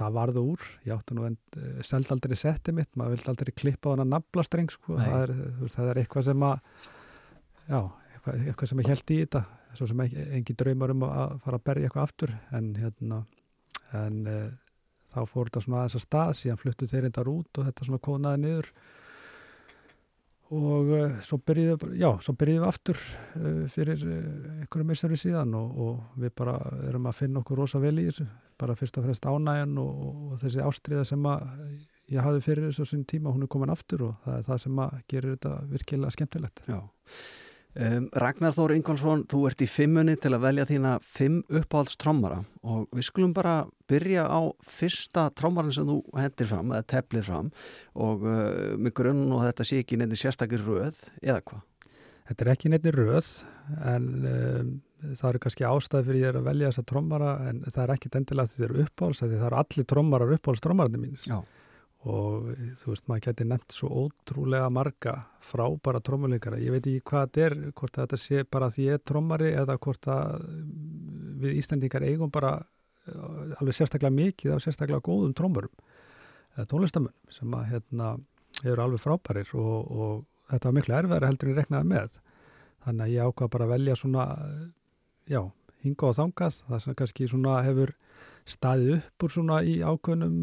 það 0.00 0.16
varðu 0.16 0.46
úr 0.54 0.64
ég 0.88 0.96
átti 0.96 1.18
nú 1.18 1.28
en 1.28 1.36
uh, 1.60 1.68
seld 1.86 2.10
aldrei 2.16 2.36
setti 2.40 2.74
mitt 2.80 2.90
maður 2.96 3.18
vildi 3.18 3.32
aldrei 3.34 3.52
klippa 3.60 3.92
á 3.92 3.94
hana 3.98 4.08
naflastreng 4.16 4.72
sko. 4.72 4.96
Nei. 4.96 5.04
það, 5.04 5.28
er, 5.28 5.70
það 5.76 5.92
er 5.92 6.02
eitthvað 6.02 6.28
sem 6.30 6.48
að 6.48 6.56
já, 7.68 7.80
eitthvað, 8.16 8.42
eitthvað 8.48 8.72
sem 8.72 8.82
ég 8.86 8.92
held 8.94 9.12
í 9.12 9.20
þetta 9.26 9.44
svo 9.74 9.92
sem 9.92 10.04
ekki, 10.08 10.24
engi 10.40 10.56
draumar 10.56 10.92
um 10.96 11.04
að 11.12 11.38
fara 11.44 11.60
að 11.60 11.66
berja 11.68 11.88
eitthvað 11.90 12.08
aftur 12.08 12.34
en 12.56 12.74
hérna 12.80 13.24
en 14.00 14.20
uh, 14.30 14.44
þá 15.14 15.20
fór 15.30 15.48
þetta 15.48 15.64
svona 15.64 15.80
aðeins 15.82 15.96
að 15.98 16.04
stað 16.08 16.34
síðan 16.40 16.60
fluttu 16.60 16.90
þeir 16.90 17.06
reyndar 17.06 17.30
út 17.30 17.58
og 17.60 17.68
þetta 17.68 17.88
svona 17.88 18.04
konaði 18.08 18.42
niður 18.44 18.70
og 20.54 20.92
uh, 20.92 21.16
svo 21.24 21.38
byrjuðum 21.46 21.94
já, 21.98 22.08
svo 22.24 22.34
byrjuðum 22.38 22.66
við 22.66 22.70
aftur 22.70 23.00
uh, 23.00 23.62
fyrir 23.72 24.04
einhverju 24.04 24.88
misari 24.90 25.18
síðan 25.20 25.56
og, 25.58 25.78
og 25.86 26.20
við 26.20 26.34
bara 26.42 26.58
erum 26.88 27.08
að 27.10 27.18
finna 27.22 27.42
okkur 27.42 27.64
rosa 27.64 27.80
vel 27.82 27.96
í 27.98 28.08
þessu, 28.10 28.28
bara 28.60 28.76
fyrst 28.78 29.00
og 29.00 29.08
fremst 29.08 29.26
ánægjan 29.28 29.80
og, 29.82 30.04
og, 30.04 30.36
þessi 30.42 30.62
ástriða 30.64 31.06
sem 31.08 31.30
að 31.30 31.48
ég 32.12 32.20
hafði 32.20 32.44
fyrir 32.44 32.68
þessu 32.68 32.86
sín 32.90 33.06
tíma, 33.08 33.32
hún 33.32 33.46
er 33.46 33.50
komin 33.50 33.72
aftur 33.72 34.10
og 34.10 34.20
það 34.26 34.36
er 34.36 34.46
það 34.50 34.62
sem 34.66 34.84
að 34.84 35.00
gerir 35.08 35.36
þetta 35.36 35.54
virkilega 35.70 36.14
skemmtilegt. 36.14 36.64
Já. 36.68 36.80
Um, 37.74 38.04
Ragnar 38.14 38.52
Þór 38.54 38.76
Ingvaldsson, 38.76 39.24
þú 39.26 39.40
ert 39.48 39.62
í 39.64 39.66
fimmunni 39.66 40.14
til 40.22 40.30
að 40.36 40.44
velja 40.44 40.66
þína 40.68 40.92
fimm 41.02 41.40
uppáhalds 41.50 41.98
trommara 41.98 42.44
og 42.62 42.84
við 42.94 43.08
skulum 43.08 43.32
bara 43.34 43.64
byrja 43.90 44.28
á 44.30 44.40
fyrsta 44.62 45.24
trommaran 45.34 45.74
sem 45.74 45.88
þú 45.88 45.96
hendir 46.14 46.46
fram 46.52 46.70
eða 46.70 46.86
teflir 46.94 47.26
fram 47.26 47.50
og 47.98 48.22
uh, 48.22 48.76
mig 48.78 48.94
grunn 48.94 49.26
og 49.26 49.42
þetta 49.48 49.66
sé 49.66 49.80
ekki 49.82 49.98
nefnir 49.98 50.22
sérstakir 50.22 50.62
röð 50.62 51.02
eða 51.18 51.40
hvað? 51.50 51.64
Þetta 52.28 52.44
er 52.44 52.52
ekki 52.54 52.70
neitt 52.70 52.86
röð 52.94 53.32
en 53.90 54.08
um, 54.22 54.70
það 55.10 55.28
eru 55.32 55.42
kannski 55.42 55.66
ástæði 55.68 56.08
fyrir 56.08 56.22
ég 56.22 56.38
að 56.38 56.46
velja 56.46 56.70
þessa 56.70 56.88
trommara 56.94 57.34
en 57.50 57.60
það 57.66 57.82
er 57.88 57.96
ekki 57.96 58.14
endilega 58.14 58.46
að 58.46 58.54
þetta 58.54 58.68
eru 58.68 58.86
uppáhalds 58.86 59.24
því 59.24 59.34
það 59.34 59.48
eru 59.50 59.60
allir 59.64 59.90
trommarar 59.90 60.38
uppáhalds 60.38 60.64
trommararnir 60.64 61.02
mínir. 61.02 61.26
Já. 61.26 61.42
Og 62.04 62.50
þú 62.80 62.90
veist, 62.90 63.06
maður 63.08 63.24
geti 63.28 63.46
nefnt 63.48 63.72
svo 63.72 63.88
ótrúlega 64.04 64.68
marga 64.72 65.14
frábæra 65.44 66.02
trommuleikara, 66.04 66.60
ég 66.60 66.74
veit 66.74 66.84
ekki 66.84 67.04
hvað 67.08 67.24
þetta 67.24 67.44
er 67.46 67.56
hvort 67.78 67.98
þetta 68.00 68.18
sé 68.20 68.44
bara 68.44 68.68
því 68.72 68.88
ég 68.90 68.98
er 68.98 69.04
trommari 69.08 69.50
eða 69.54 69.78
hvort 69.80 70.08
að 70.12 70.44
við 71.40 71.58
Íslandingar 71.62 72.04
eigum 72.04 72.32
bara 72.34 72.58
uh, 72.60 73.56
alveg 73.60 73.78
sérstaklega 73.78 74.12
mikið 74.18 74.56
af 74.56 74.62
sérstaklega 74.66 75.04
góðum 75.04 75.32
trommurum 75.36 75.72
eða 76.54 76.68
tónlistamenn 76.70 77.16
sem 77.32 77.56
að 77.56 77.66
hérna 77.72 78.12
eru 78.62 78.84
alveg 78.84 79.02
frábærir 79.02 79.50
og, 79.56 79.90
og 79.90 80.14
þetta 80.52 80.68
var 80.68 80.76
miklu 80.78 80.96
erfiðar 80.98 81.28
heldur 81.28 81.48
en 81.48 81.54
ég 81.54 81.60
reknaði 81.62 81.90
með. 81.90 82.18
Þannig 82.84 83.06
að 83.06 83.14
ég 83.14 83.28
ákvað 83.30 83.52
bara 83.54 83.66
að 83.66 83.72
velja 83.74 83.96
svona 83.96 84.24
já, 85.30 85.40
hinga 85.84 86.10
og 86.10 86.18
þangað 86.18 86.60
það 86.68 86.82
sem 86.84 86.98
kannski 87.00 87.28
svona 87.32 87.56
hefur 87.64 87.94
staðið 88.44 88.98
upp 88.98 89.24
úr 89.24 89.32
svona 89.32 89.62
í 89.64 89.78
ákveðnum 89.80 90.36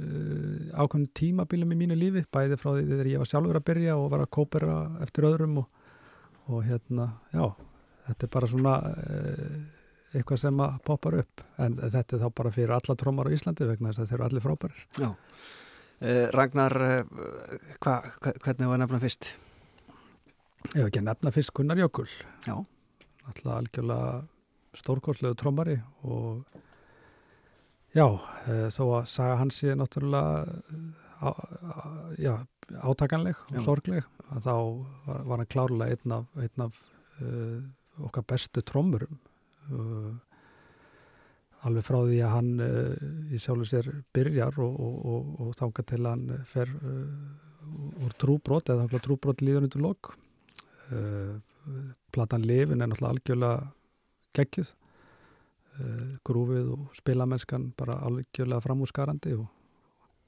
uh, 0.00 0.74
ákveðnum 0.76 1.08
tímabilum 1.16 1.72
í 1.74 1.78
mínu 1.82 1.96
lífi, 1.98 2.24
bæði 2.32 2.58
frá 2.60 2.70
því 2.74 2.84
þegar 2.90 3.10
ég 3.12 3.22
var 3.22 3.30
sjálfur 3.30 3.60
að 3.60 3.66
byrja 3.70 3.96
og 4.00 4.10
var 4.12 4.24
að 4.24 4.32
kópera 4.36 4.76
eftir 5.04 5.28
öðrum 5.30 5.62
og, 5.62 5.86
og 6.50 6.66
hérna, 6.66 7.08
já, 7.32 7.46
þetta 8.08 8.28
er 8.28 8.32
bara 8.36 8.50
svona 8.52 8.76
uh, 8.90 9.56
eitthvað 10.16 10.42
sem 10.44 10.62
að 10.64 10.76
poppar 10.86 11.18
upp 11.22 11.42
en 11.62 11.80
þetta 11.82 12.16
er 12.16 12.22
þá 12.24 12.28
bara 12.40 12.54
fyrir 12.54 12.76
alla 12.76 12.98
trómar 12.98 13.30
á 13.30 13.34
Íslandi 13.36 13.68
vegna 13.68 13.92
þess 13.92 14.04
að 14.04 14.12
þeir 14.12 14.18
eru 14.18 14.28
allir 14.28 14.46
frábærir. 14.46 14.84
Já. 15.00 15.10
Uh, 15.96 16.24
Ragnar, 16.36 16.76
uh, 16.76 17.58
hva, 17.80 17.98
hva, 18.20 18.36
hvernig 18.44 18.72
var 18.72 18.80
nefna 18.82 19.02
fyrst? 19.02 19.32
Ég 20.72 20.80
hef 20.80 20.88
ekki 20.90 21.04
nefna 21.04 21.32
fyrst 21.34 21.54
Gunnar 21.56 21.80
Jökul. 21.80 22.08
Já. 22.46 22.56
Alltaf 23.26 23.52
algjörlega 23.56 24.24
stórkorslegu 24.76 25.36
trómari 25.40 25.78
og 26.04 26.44
já, 27.96 28.06
uh, 28.06 28.68
þó 28.74 28.82
að 29.00 29.08
saga 29.10 29.40
hans 29.40 29.62
sé 29.62 29.74
náttúrulega 29.78 30.44
á, 31.20 31.30
já, 32.20 32.34
átakanleg 32.82 33.38
og 33.48 33.56
Já. 33.58 33.62
sorgleg 33.64 34.06
að 34.34 34.46
þá 34.46 34.54
var, 35.06 35.24
var 35.30 35.40
hann 35.40 35.50
klárlega 35.50 35.96
einn 35.96 36.14
af, 36.16 36.30
einn 36.42 36.64
af 36.66 36.78
uh, 37.22 37.58
okkar 38.06 38.26
bestu 38.28 38.62
trómurum 38.66 39.18
uh, 39.70 40.14
alveg 41.66 41.86
frá 41.86 42.00
því 42.02 42.20
að 42.26 42.34
hann 42.34 42.52
uh, 42.62 43.32
í 43.32 43.40
sjálfu 43.42 43.68
sér 43.70 43.90
byrjar 44.14 44.58
og, 44.62 44.80
og, 44.82 44.96
og, 45.12 45.30
og 45.46 45.58
þánga 45.60 45.86
til 45.92 46.02
hann 46.06 46.26
fer 46.50 46.72
uh, 46.76 48.06
úr 48.06 48.16
trúbrot 48.20 48.70
eða 48.70 48.84
þangað 48.84 49.06
trúbrot 49.06 49.42
líður 49.42 49.64
undir 49.66 49.82
lok. 49.82 50.12
Platan 52.14 52.44
Lifin 52.46 52.78
er 52.78 52.86
náttúrulega 52.92 53.10
algjörlega 53.10 53.64
geggjuð 54.38 54.68
grúfið 56.26 56.70
og 56.76 56.94
spilamennskan 56.96 57.70
bara 57.78 57.98
algjörlega 58.06 58.62
framúskarandi 58.64 59.34
og 59.38 59.46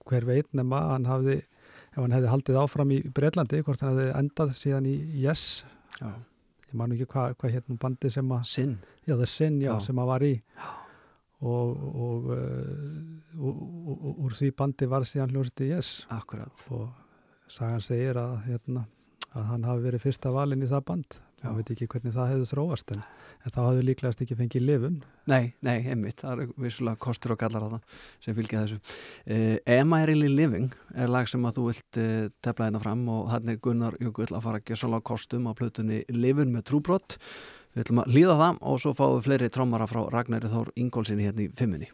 hver 0.09 0.25
veit 0.29 0.53
nema 0.57 0.81
hann 0.95 1.07
hafði 1.09 1.39
ef 1.43 1.99
hann 2.01 2.15
hefði 2.15 2.31
haldið 2.33 2.59
áfram 2.63 2.93
í 2.95 2.99
Breitlandi 3.15 3.63
hvort 3.65 3.81
hann 3.85 3.95
hefði 3.97 4.11
endað 4.21 4.53
síðan 4.57 4.87
í 4.89 4.97
Yes 5.25 5.65
Já. 6.01 6.13
ég 6.69 6.75
man 6.77 6.93
ekki 6.93 7.07
hvað 7.13 7.35
hva 7.41 7.51
hétt 7.53 7.69
nú 7.69 7.79
bandi 7.81 8.11
sem 8.13 8.29
að 8.33 8.45
Sinn. 8.47 8.79
já, 9.07 9.17
The 9.17 9.27
Sin, 9.27 9.61
já, 9.61 9.73
Já. 9.73 9.81
sem 9.81 9.97
að 9.99 10.07
var 10.13 10.25
í 10.29 10.35
og, 11.39 11.69
og, 11.95 12.31
uh, 12.35 14.19
úr 14.27 14.35
því 14.35 14.51
bandi 14.59 14.89
var 14.91 15.07
síðan 15.07 15.31
hljóðsiti 15.33 15.69
Yes 15.71 16.07
Akkurat. 16.11 16.53
og 16.71 16.89
sagan 17.49 17.81
segir 17.81 18.19
að, 18.19 18.43
hérna, 18.49 18.87
að 19.35 19.45
hann 19.53 19.65
hafi 19.65 19.85
verið 19.87 20.03
fyrsta 20.09 20.33
valinn 20.35 20.63
í 20.63 20.69
það 20.71 20.85
band 20.91 21.19
Já. 21.39 21.47
maður 21.47 21.61
veit 21.61 21.73
ekki 21.75 21.87
hvernig 21.93 22.15
það 22.17 22.31
hefði 22.33 22.47
þróast 22.51 22.93
en, 22.95 23.03
en 23.47 23.55
þá 23.55 23.59
hafði 23.63 23.85
líklegast 23.87 24.23
ekki 24.25 24.37
fengið 24.39 24.65
lifun 24.67 24.97
Nei, 25.29 25.53
nei, 25.61 25.83
einmitt, 25.85 26.23
það 26.23 26.43
er 26.43 26.53
vissulega 26.65 26.99
kostur 27.05 27.35
og 27.35 27.41
gallar 27.43 27.67
að 27.67 27.75
það 27.75 28.05
sem 28.25 28.37
fylgja 28.39 28.63
þessu. 28.63 28.79
Uh, 29.29 29.75
Am 29.77 29.93
I 29.93 30.07
Really 30.09 30.31
Living 30.33 30.71
er 30.97 31.13
lag 31.13 31.29
sem 31.29 31.45
að 31.45 31.59
þú 31.59 31.67
vilt 31.69 32.01
uh, 32.01 32.31
tefla 32.45 32.71
hérna 32.71 32.83
fram 32.83 33.03
og 33.13 33.29
hann 33.35 33.53
er 33.53 33.61
Gunnar 33.61 33.99
Jökull 34.01 34.31
að 34.31 34.47
fara 34.47 34.63
að 34.63 34.81
svolítið 34.81 35.05
kostum 35.11 35.51
á 35.51 35.53
plötunni 35.59 36.01
Livun 36.17 36.55
með 36.55 36.71
trúbrott. 36.73 37.19
Við 37.77 37.85
ætlum 37.85 38.03
að 38.07 38.17
líða 38.17 38.39
það 38.41 38.65
og 38.73 38.81
svo 38.81 38.95
fáum 38.97 39.19
við 39.19 39.29
fleiri 39.29 39.53
trómara 39.53 39.91
frá 39.91 40.01
Ragnæri 40.15 40.49
Þór 40.55 40.73
Ingólfsinni 40.81 41.29
hérna 41.29 41.45
í 41.45 41.53
fimmunni. 41.61 41.93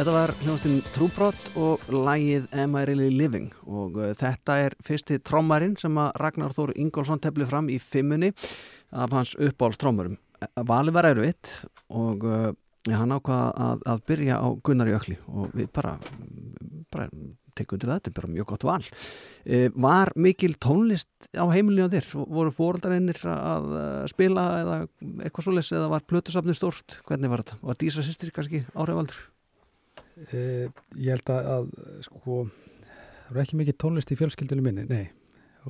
Þetta 0.00 0.12
var 0.14 0.30
hljóðastinn 0.40 0.78
Trúbrott 0.94 1.48
og 1.60 1.82
lægið 1.92 2.46
Am 2.56 2.72
I 2.80 2.86
Really 2.88 3.10
Living 3.12 3.50
og 3.68 3.98
uh, 4.00 4.14
þetta 4.16 4.54
er 4.64 4.74
fyrsti 4.80 5.18
trommarinn 5.20 5.74
sem 5.76 5.98
að 6.00 6.14
Ragnar 6.22 6.54
Þór 6.56 6.70
Ingólfsson 6.80 7.18
tefli 7.20 7.44
fram 7.44 7.66
í 7.68 7.74
fimmunni 7.76 8.30
af 8.96 9.12
hans 9.12 9.34
uppáhaldstrommurum. 9.36 10.14
Valið 10.70 10.96
var 10.96 11.08
erfitt 11.10 11.50
og 11.92 12.24
ja, 12.24 12.94
hann 12.94 13.12
ákvaða 13.12 13.50
að, 13.66 13.82
að 13.92 14.00
byrja 14.08 14.38
á 14.40 14.48
Gunnar 14.64 14.88
Jökli 14.88 15.18
og 15.28 15.52
við 15.58 15.68
bara, 15.76 15.92
bara 16.96 17.04
tekum 17.60 17.82
til 17.82 17.90
þetta, 17.90 18.12
bara 18.16 18.30
mjög 18.32 18.48
gott 18.54 18.64
val. 18.70 18.86
Uh, 19.44 19.66
var 19.76 20.14
mikil 20.16 20.56
tónlist 20.56 21.28
á 21.36 21.44
heimilinu 21.52 21.90
á 21.90 21.92
þér? 21.92 22.08
Voru 22.38 22.54
fóröldareinir 22.56 23.20
að 23.34 23.68
spila 24.14 24.46
eða 24.62 24.80
eitthvað 25.26 25.50
svoleiðs 25.50 25.74
eða 25.76 25.92
var 25.92 26.08
plötusafni 26.08 26.56
stórt? 26.56 27.02
Hvernig 27.04 27.34
var 27.34 27.44
þetta? 27.44 27.60
Var 27.68 27.80
Dísa 27.84 28.06
sýstir 28.06 28.32
kannski 28.32 28.62
áhrifaldur? 28.72 29.20
Eh, 30.28 30.68
ég 31.00 31.14
held 31.14 31.32
að, 31.32 31.48
að 31.54 31.68
sko, 32.04 32.42
það 33.28 33.36
er 33.36 33.42
ekki 33.44 33.60
mikið 33.60 33.78
tónlist 33.80 34.12
í 34.12 34.18
fjölskyldunum 34.20 34.66
minni, 34.68 34.84
nei. 34.90 35.06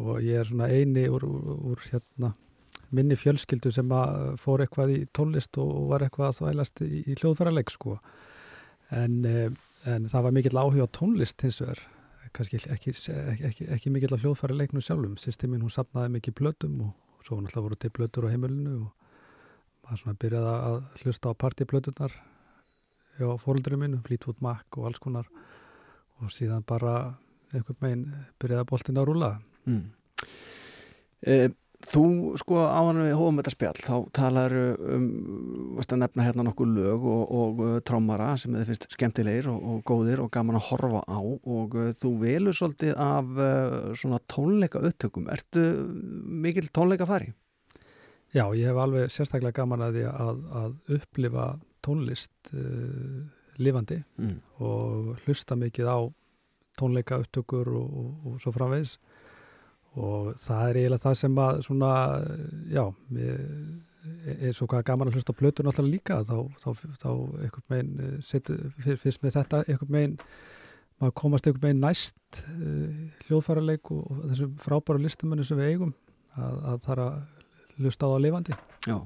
Og 0.01 0.19
ég 0.25 0.41
er 0.41 0.49
svona 0.49 0.71
eini 0.71 1.07
úr, 1.11 1.27
úr, 1.27 1.61
úr 1.73 1.85
hérna, 1.91 2.33
minni 2.95 3.19
fjölskyldu 3.19 3.71
sem 3.75 3.95
fór 4.43 4.65
eitthvað 4.65 4.95
í 4.97 4.99
tónlist 5.15 5.59
og, 5.63 5.71
og 5.79 5.89
var 5.93 6.05
eitthvað 6.07 6.31
að 6.33 6.39
þvælast 6.41 6.83
í, 6.87 6.91
í 7.07 7.17
hljóðfæraleik 7.21 7.71
sko. 7.71 7.99
En, 8.95 9.21
eh, 9.27 9.51
en 9.91 10.09
það 10.11 10.27
var 10.27 10.35
mikill 10.35 10.59
áhuga 10.59 10.87
á 10.91 10.95
tónlist 10.99 11.47
hins 11.47 11.61
vegar. 11.63 11.83
Kannski 12.35 12.61
ekki, 12.61 12.95
ekki, 12.95 12.95
ekki, 13.51 13.69
ekki 13.77 13.93
mikill 13.95 14.15
á 14.15 14.23
hljóðfæraleiknu 14.23 14.83
sjálfum. 14.83 15.15
Sýstiminn 15.19 15.63
hún 15.63 15.75
sapnaði 15.75 16.17
mikið 16.19 16.39
blötum 16.43 16.83
og, 16.89 16.97
og 17.19 17.27
svo 17.27 17.39
náttúrulega 17.39 17.67
voru 17.69 17.79
til 17.79 17.95
blötur 17.95 18.27
á 18.27 18.33
heimilinu 18.35 18.77
og 18.81 18.91
maður 19.87 20.03
svona 20.03 20.21
byrjaði 20.23 20.53
að 20.57 20.77
hlusta 21.03 21.35
á 21.35 21.41
partyblötunar 21.43 22.19
hjá 23.21 23.31
fóröldurinn 23.45 23.85
minn, 23.85 24.01
Fleetwood 24.07 24.41
Mac 24.45 24.79
og 24.79 24.91
alls 24.91 25.03
konar 25.03 25.29
og 26.21 26.33
síðan 26.35 26.67
bara 26.67 27.15
einhvern 27.55 27.81
veginn 27.81 28.05
byrjaði 28.41 28.69
boltin 28.73 29.01
að 29.01 29.09
rúla 29.11 29.33
Mm. 29.69 29.91
E, 31.21 31.35
þú 31.85 32.05
sko 32.41 32.61
á 32.65 32.81
hann 32.81 33.01
við 33.01 33.17
hófum 33.17 33.41
þetta 33.41 33.53
spjall 33.55 33.81
þá 33.81 33.95
talar 34.17 34.55
um 34.57 35.07
varst 35.77 35.95
að 35.95 36.03
nefna 36.03 36.27
hérna 36.27 36.47
nokkuð 36.49 36.73
lög 36.77 37.07
og, 37.09 37.23
og 37.41 37.63
uh, 37.65 37.75
trómara 37.87 38.31
sem 38.41 38.57
þið 38.57 38.67
finnst 38.69 38.89
skemmtilegir 38.97 39.51
og, 39.53 39.61
og 39.61 39.83
góðir 39.89 40.23
og 40.25 40.31
gaman 40.35 40.59
að 40.61 40.67
horfa 40.71 41.03
á 41.09 41.21
og 41.21 41.77
uh, 41.77 41.93
þú 42.01 42.13
velur 42.21 42.57
svolítið 42.57 42.93
af 43.01 43.33
uh, 43.37 43.93
svona 43.97 44.21
tónleika 44.33 44.83
upptökum 44.91 45.31
ertu 45.33 45.65
mikil 46.45 46.69
tónleika 46.69 47.09
fari? 47.09 47.33
Já, 48.31 48.45
ég 48.55 48.69
hef 48.69 48.79
alveg 48.79 49.11
sérstaklega 49.11 49.63
gaman 49.63 49.89
að 49.89 49.97
því 49.99 50.07
að, 50.11 50.45
að 50.61 50.97
upplifa 50.99 51.47
tónlist 51.87 52.53
uh, 52.55 53.21
lifandi 53.61 54.01
Mm. 54.19 54.39
og 54.61 55.17
hlusta 55.27 55.57
mikið 55.57 55.87
á 55.91 55.99
tónleika 56.81 57.19
upptökur 57.21 57.69
og, 57.77 57.89
og, 58.01 58.11
og 58.35 58.41
svo 58.41 58.53
framvegis 58.55 58.99
og 60.01 60.35
það 60.39 60.69
er 60.71 60.79
eiginlega 60.81 61.03
það 61.03 61.17
sem 61.19 61.39
að 61.43 61.61
svona, 61.67 61.91
já 62.71 62.85
við, 63.11 63.41
eins 64.39 64.61
og 64.63 64.71
hvað 64.71 64.85
gaman 64.87 65.11
að 65.11 65.17
hlusta 65.19 65.35
plötur 65.37 65.67
náttúrulega 65.67 65.93
líka, 65.97 66.21
þá, 66.25 66.37
þá, 66.63 66.69
þá 67.03 67.09
einhvern 67.43 67.67
veginn, 67.75 67.91
eh, 68.07 68.15
setur, 68.25 68.61
fyr- 68.81 69.01
fyrst 69.03 69.23
með 69.27 69.35
þetta 69.41 69.61
einhvern 69.67 69.97
veginn, 69.99 70.15
maður 71.03 71.17
komast 71.21 71.49
einhvern 71.51 71.67
veginn 71.67 71.83
næst 71.85 72.41
uh, 72.47 73.03
hljóðfæraleik 73.27 73.91
og, 73.97 74.07
og 74.15 74.23
þessum 74.31 74.55
frábæru 74.63 75.03
listamönnum 75.05 75.49
sem 75.51 75.59
við 75.61 75.73
eigum 75.75 75.93
að, 76.39 76.57
að 76.71 76.81
það 76.87 76.95
er 76.95 77.03
að 77.09 77.21
hlusta 77.81 78.07
á 78.07 78.11
það 78.15 78.25
lifandi 78.29 78.57
Já. 78.89 78.97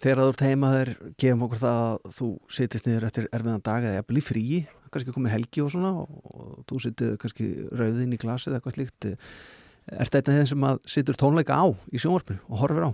Þegar 0.00 0.22
þú 0.22 0.30
ert 0.32 0.46
heima 0.46 0.72
þeir 0.72 0.90
gefum 1.22 1.44
okkur 1.46 1.62
það 1.62 1.82
að 1.82 2.16
þú 2.16 2.30
sitist 2.56 2.88
niður 2.88 3.06
eftir 3.08 3.28
erfiðan 3.30 3.66
dag 3.68 3.84
eða 3.86 4.00
jafnvel 4.00 4.18
í 4.18 4.24
fríi, 4.24 4.58
kannski 4.90 5.14
komið 5.14 5.34
helgi 5.36 5.62
og 5.62 5.70
svona 5.74 5.92
og, 6.00 6.16
og 6.32 6.64
þú 6.66 6.80
sitið 6.86 7.14
kannski 7.22 7.46
rauðin 7.70 8.16
í 8.16 8.20
glasið 8.22 8.52
eða 8.52 8.60
eitthvað 8.60 8.76
slíkt 8.78 9.08
Er 9.86 10.08
þetta 10.10 10.34
þeim 10.34 10.46
sem 10.50 10.64
að 10.66 10.78
situr 10.90 11.18
tónleika 11.18 11.54
á 11.54 11.66
í 11.94 12.00
sjónvarpinu 12.02 12.40
og 12.50 12.58
horfir 12.58 12.88
á? 12.90 12.92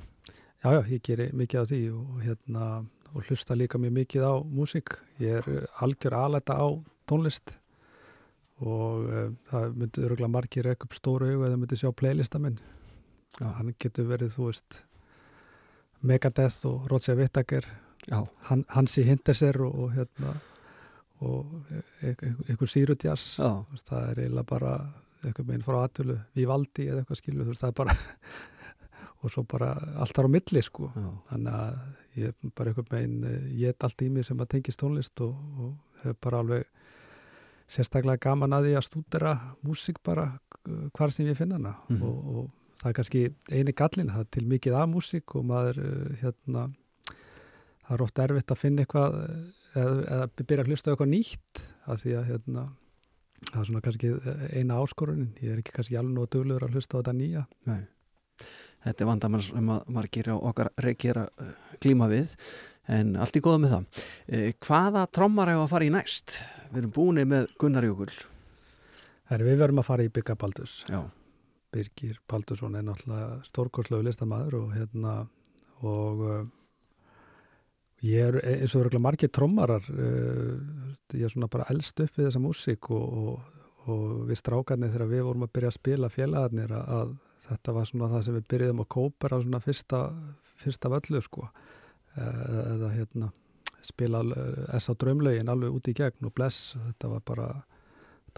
Já, 0.61 0.69
já, 0.77 0.81
ég 0.93 1.01
geri 1.07 1.31
mikið 1.33 1.61
af 1.63 1.71
því 1.71 1.79
og, 1.97 2.19
hérna, 2.21 2.67
og 3.17 3.29
hlusta 3.29 3.57
líka 3.57 3.81
mjög 3.81 3.95
mikið 3.97 4.27
á 4.29 4.35
músík. 4.45 4.99
Ég 5.23 5.41
er 5.41 5.71
algjör 5.81 6.19
alæta 6.21 6.59
á 6.61 6.69
tónlist 7.09 7.57
og 8.61 9.09
uh, 9.09 9.33
það 9.49 9.79
myndi 9.81 10.05
öruglega 10.05 10.35
margir 10.37 10.69
rekk 10.69 10.85
upp 10.87 10.99
stóru 10.99 11.33
augu 11.33 11.49
eða 11.49 11.63
myndi 11.63 11.81
sjá 11.81 11.89
playlista 11.97 12.39
minn. 12.39 12.61
Já, 13.41 13.49
hann 13.57 13.73
getur 13.81 14.11
verið, 14.13 14.37
þú 14.37 14.51
veist, 14.51 14.83
Megadeth 16.03 16.67
og 16.67 16.89
Roger 16.91 17.17
Whittaker. 17.19 17.67
Han, 18.49 18.65
Hansi 18.75 19.05
Hinderser 19.07 19.61
og, 19.63 19.75
og 19.85 19.93
hérna 19.95 20.33
og 21.23 21.53
e- 21.71 21.85
e- 22.11 22.33
einhver 22.51 22.67
sírutjars. 22.71 23.37
Það 23.39 24.09
er 24.11 24.23
eiginlega 24.25 24.49
bara 24.51 24.73
eitthvað 25.23 25.47
meginn 25.53 25.63
frá 25.63 25.77
aðtölu, 25.85 26.17
Vivaldi 26.35 26.89
eða 26.91 27.05
eitthvað 27.05 27.21
skilu, 27.21 27.45
veist, 27.47 27.63
það 27.63 27.75
bara 27.79 27.95
og 29.23 29.31
svo 29.31 29.45
bara 29.47 29.69
allt 30.03 30.17
þar 30.19 30.27
á 30.27 30.35
milli 30.35 30.63
sko 30.67 30.89
Já. 30.97 31.11
þannig 31.31 31.53
að 31.55 31.77
ég 32.19 32.49
bara 32.59 32.73
einhvern 32.73 32.89
veginn 32.91 33.21
eh, 33.29 33.45
ég 33.61 33.69
er 33.71 33.87
allt 33.87 34.03
í 34.03 34.09
mig 34.11 34.27
sem 34.27 34.41
að 34.43 34.49
tengist 34.57 34.81
tónlist 34.83 35.23
og, 35.23 35.37
og 35.63 36.01
hef 36.03 36.17
bara 36.27 36.41
alveg 36.43 36.65
sérstaklega 37.71 38.19
gaman 38.27 38.53
að 38.59 38.67
því 38.67 38.73
að 38.81 38.87
stúdera 38.89 39.35
músík 39.63 40.03
bara 40.05 40.27
hvar 40.99 41.15
sem 41.15 41.31
ég 41.31 41.39
finna 41.39 41.61
hana 41.61 41.77
Mhm. 41.87 42.03
og, 42.03 42.35
og 42.43 42.51
það 42.83 42.91
er 42.91 42.99
kannski 42.99 43.25
eini 43.53 43.75
gallin, 43.79 44.13
það 44.13 44.25
er 44.25 44.31
til 44.37 44.45
mikið 44.51 44.79
af 44.79 44.91
músík 44.91 45.37
og 45.39 45.49
maður 45.49 45.83
eh, 45.87 46.21
hérna 46.23 46.69
það 47.87 47.97
er 47.97 48.05
oft 48.07 48.23
erfitt 48.27 48.55
að 48.55 48.63
finna 48.63 48.85
eitthvað 48.85 49.19
eh, 49.23 49.41
eða, 49.83 49.97
eða 50.17 50.29
byrja 50.43 50.67
að 50.67 50.73
hlusta 50.73 50.93
eitthvað 50.93 51.13
nýtt 51.15 51.65
af 51.87 52.03
því 52.03 52.17
að 52.19 52.29
hérna 52.33 52.67
það 53.49 53.63
er 53.63 53.69
svona 53.71 53.85
kannski 53.87 54.13
eina 54.59 54.83
áskorunin 54.83 55.33
ég 55.43 55.55
er 55.55 55.63
ekki 55.63 55.77
kannski 55.79 55.99
alveg 55.99 56.17
nú 56.17 56.27
að 56.27 56.35
duglegur 56.37 56.69
að 56.69 56.77
hlusta 56.77 56.99
á 56.99 57.01
þetta 57.01 57.17
nýja 57.19 57.47
Nei. 57.71 57.81
Þetta 58.83 59.05
er 59.05 59.07
vandamann 59.07 59.43
sem 59.47 59.69
að 59.71 59.91
margir 59.95 60.29
á 60.35 60.37
okkar 60.37 60.73
reykir 60.83 61.21
að 61.23 61.51
glíma 61.83 62.09
við 62.11 62.35
en 62.91 63.15
allt 63.23 63.37
í 63.39 63.43
góða 63.45 63.61
með 63.63 63.75
það. 63.77 64.05
Eh, 64.27 64.49
hvaða 64.67 65.05
trommar 65.15 65.53
hefur 65.53 65.67
að 65.69 65.71
fara 65.71 65.87
í 65.87 65.93
næst? 65.95 66.39
Við 66.73 66.81
erum 66.81 66.95
búinir 66.97 67.29
með 67.31 67.53
Gunnar 67.63 67.87
Jökul. 67.87 68.11
Herri, 69.31 69.47
við 69.47 69.61
verðum 69.63 69.83
að 69.85 69.87
fara 69.87 70.07
í 70.07 70.11
Bygga 70.13 70.35
Baldus 70.37 70.81
Já. 70.91 70.99
Birgir 71.73 72.19
Baldursson 72.29 72.77
er 72.77 72.85
náttúrulega 72.87 73.41
stórkorslegu 73.49 74.05
listamæður 74.07 74.59
og 74.61 74.75
hérna 74.77 75.15
og 75.83 76.23
uh, 76.27 76.43
ég 78.07 78.29
er 78.29 78.39
eins 78.61 78.75
og 78.77 78.85
verður 78.85 79.03
margir 79.03 79.33
trommarar 79.33 79.87
uh, 79.91 80.55
ég 81.15 81.27
er 81.27 81.33
svona 81.33 81.51
bara 81.53 81.69
elst 81.73 82.01
upp 82.03 82.17
við 82.19 82.29
þessa 82.29 82.43
músík 82.43 82.91
og, 82.95 83.19
og, 83.25 83.61
og 83.89 84.07
við 84.31 84.41
strákarnir 84.43 84.93
þegar 84.95 85.13
við 85.13 85.27
vorum 85.29 85.47
að 85.49 85.55
byrja 85.57 85.73
að 85.73 85.79
spila 85.79 86.13
félagarnir 86.13 86.75
að, 86.77 86.93
að 87.01 87.15
þetta 87.49 87.77
var 87.79 87.89
svona 87.91 88.11
það 88.13 88.25
sem 88.27 88.39
við 88.39 88.49
byrjuðum 88.55 88.85
að 88.85 88.91
kópera 88.97 89.41
svona 89.43 89.63
fyrsta, 89.65 90.03
fyrsta 90.63 90.93
völlu 90.93 91.23
sko 91.25 91.49
eða, 92.17 92.63
eða 92.77 92.93
hérna 92.95 93.33
spila 93.83 94.21
S.A. 94.79 94.95
Drömlaugin 94.95 95.51
alveg 95.51 95.75
út 95.75 95.89
í 95.91 95.95
gegn 95.99 96.29
og 96.29 96.35
bless, 96.37 96.77
þetta 96.79 97.09
var 97.17 97.25
bara 97.27 97.49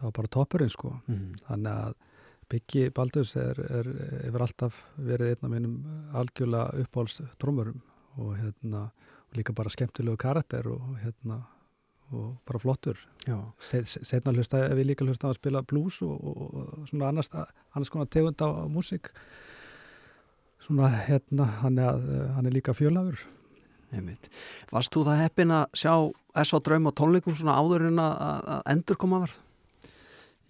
bara 0.01 0.31
toppurinn 0.33 0.73
sko 0.73 0.95
Mm. 1.07 1.35
þannig 1.47 1.73
að 1.73 1.95
Byggi 2.51 2.91
Baldurs 2.95 3.35
er, 3.41 3.59
er, 3.59 3.89
hefur 4.27 4.45
alltaf 4.47 4.79
verið 4.97 5.35
einn 5.35 5.47
af 5.49 5.53
mínum 5.53 5.75
algjörlega 6.17 6.85
uppáhalds 6.85 7.21
trómurum 7.41 7.81
og 8.21 8.37
hérna 8.39 8.89
og 9.31 9.39
líka 9.39 9.55
bara 9.57 9.73
skemmtilegu 9.73 10.17
karakter 10.21 10.69
og 10.71 10.97
hérna 11.03 11.43
og 12.13 12.37
bara 12.47 12.61
flottur 12.61 12.99
setna 13.59 14.35
hlusta 14.35 14.61
við 14.77 14.91
líka 14.93 15.07
hlusta 15.07 15.31
að 15.31 15.39
spila 15.39 15.65
blues 15.67 16.01
og, 16.05 16.15
og, 16.15 16.89
svona 16.91 17.11
annars, 17.11 17.31
annars 17.73 17.91
konar 17.91 18.11
tegund 18.13 18.43
á, 18.45 18.69
músík 18.69 19.11
svona 20.65 20.91
hérna 21.09 21.49
hann 21.63 21.79
er, 21.79 22.05
hann 22.37 22.47
er 22.47 22.55
líka 22.55 22.75
fjölafur. 22.77 23.19
Varst 24.73 24.95
þú 24.95 25.05
það 25.07 25.21
heppin 25.23 25.53
að 25.55 25.65
sjá 25.79 25.93
S.A. 26.43 26.59
Draum 26.67 26.89
og 26.91 26.95
tónleikum 26.99 27.37
svona 27.39 27.59
áður 27.61 27.89
en 27.91 28.01
að, 28.03 28.63
endur 28.73 28.99
koma 28.99 29.21
var? 29.25 29.35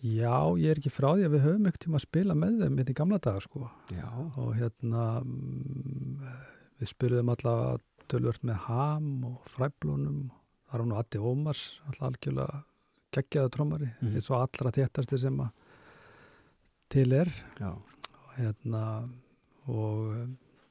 Já, 0.05 0.37
ég 0.61 0.69
er 0.75 0.81
ekki 0.83 0.91
frá 0.93 1.09
því 1.17 1.25
að 1.25 1.33
við 1.33 1.45
höfum 1.47 1.67
ekkert 1.71 1.85
tíma 1.87 1.97
að 1.97 2.05
spila 2.05 2.35
með 2.37 2.59
þeim 2.61 2.75
hérna 2.77 2.93
í 2.93 2.97
gamla 2.99 3.19
daga 3.25 3.41
sko 3.41 3.71
Já. 3.95 4.09
og 4.37 4.51
hérna 4.59 5.05
mm, 5.25 6.19
við 6.83 6.91
spyrðum 6.91 7.31
allavega 7.33 7.79
tölvört 8.13 8.45
með 8.45 8.59
ham 8.67 9.07
og 9.31 9.47
fræblunum 9.55 10.19
það 10.69 10.81
er 10.81 10.85
nú 10.91 10.99
Addi 11.01 11.23
Ómars 11.25 11.63
alltaf 11.89 12.09
algjörlega 12.11 12.61
geggjaða 13.17 13.53
trómari 13.55 13.89
Mhm. 14.03 14.13
eins 14.19 14.29
og 14.31 14.41
allra 14.43 14.75
þéttasti 14.77 15.19
sem 15.25 15.41
að 15.41 15.51
til 16.91 17.13
er 17.13 17.31
Já. 17.61 17.71
og 17.73 18.37
hérna 18.37 19.09
og 19.69 20.29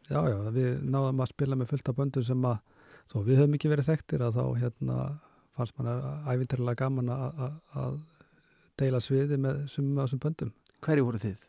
já, 0.09 0.19
já, 0.29 0.38
við 0.53 0.84
náðum 0.84 1.23
að 1.23 1.31
spila 1.34 1.55
með 1.55 1.71
fullt 1.73 1.89
af 1.89 1.95
böndum 1.95 2.23
sem 2.23 2.41
að 2.45 2.59
þó 3.09 3.17
við 3.25 3.38
höfum 3.41 3.55
ekki 3.57 3.71
verið 3.71 3.89
þekktir 3.89 4.21
að 4.21 4.38
þá 4.38 4.45
hérna 4.61 5.19
fannst 5.57 5.77
mann 5.79 6.75
gaman 6.75 7.09
að, 7.09 7.39
að, 7.39 7.53
að 7.75 7.97
deila 8.80 9.01
sviði 9.03 9.39
með 9.41 9.65
sumum 9.71 9.99
af 9.99 10.07
þessum 10.07 10.24
böndum 10.24 10.53
Hverju 10.84 11.05
voru 11.07 11.21
þið? 11.21 11.43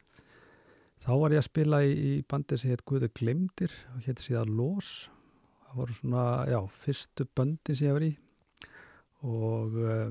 Þá 1.04 1.10
var 1.20 1.34
ég 1.34 1.42
að 1.42 1.48
spila 1.48 1.80
í, 1.84 1.94
í 1.94 2.12
bandi 2.30 2.56
sem 2.56 2.70
hétt 2.70 2.84
Guðu 2.88 3.10
Glemdir 3.18 3.72
og 3.92 4.04
hétt 4.06 4.22
síðan 4.22 4.52
Lós. 4.56 4.92
Það 5.66 5.80
voru 5.80 5.96
svona, 5.98 6.26
já, 6.48 6.60
fyrstu 6.84 7.26
böndin 7.36 7.76
sem 7.76 7.90
ég 7.90 7.96
var 7.96 8.06
í 8.06 8.12
og 9.24 9.76
uh, 9.80 10.08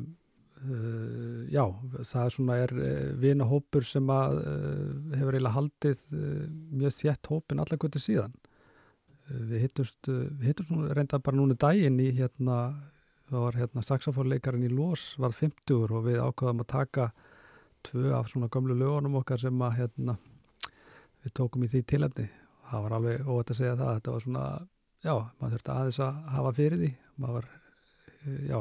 uh, 0.66 1.42
já, 1.54 1.66
það 2.02 2.24
er 2.24 2.34
svona 2.36 2.58
er 2.64 2.74
uh, 2.74 3.12
vinahópur 3.22 3.86
sem 3.86 4.10
að 4.10 4.40
hefur 5.14 5.38
eiginlega 5.38 5.58
haldið 5.58 6.02
mjög 6.14 6.98
þétt 6.98 7.30
hópin 7.30 7.62
allar 7.62 7.82
götu 7.82 8.02
síðan 8.02 8.34
við 9.30 9.68
hittumst, 9.68 10.10
við 10.10 10.50
hittumst 10.50 10.74
reynda 10.98 11.22
bara 11.24 11.38
núna 11.38 11.56
daginn 11.56 12.02
í 12.02 12.10
hérna 12.18 12.58
það 13.34 13.46
var 13.48 13.58
hérna 13.58 13.84
saxofónleikarinn 13.88 14.68
í 14.68 14.74
Lós 14.74 15.08
var 15.22 15.34
50 15.34 15.88
og 15.90 16.06
við 16.06 16.20
ákvaðum 16.22 16.62
að 16.62 16.70
taka 16.74 17.08
tvö 17.88 18.14
af 18.16 18.30
svona 18.30 18.50
gömlu 18.54 18.78
lögunum 18.78 19.18
okkar 19.20 19.42
sem 19.42 19.66
að 19.66 19.80
hérna 19.80 20.16
við 21.24 21.34
tókum 21.40 21.66
í 21.66 21.72
því 21.72 21.82
tilefni. 21.90 22.28
Það 22.70 22.86
var 22.86 22.96
alveg 22.98 23.28
óvægt 23.28 23.54
að 23.54 23.60
segja 23.60 23.80
það 23.80 23.92
þetta 23.98 24.14
var 24.14 24.24
svona, 24.26 24.46
já, 25.04 25.16
maður 25.40 25.56
þurfti 25.56 25.74
aðeins 25.74 26.00
að 26.06 26.22
hafa 26.36 26.54
fyrir 26.60 26.82
því. 26.84 26.92
Maður 27.24 27.38
var, 27.40 27.50
eh, 28.24 28.40
já 28.50 28.60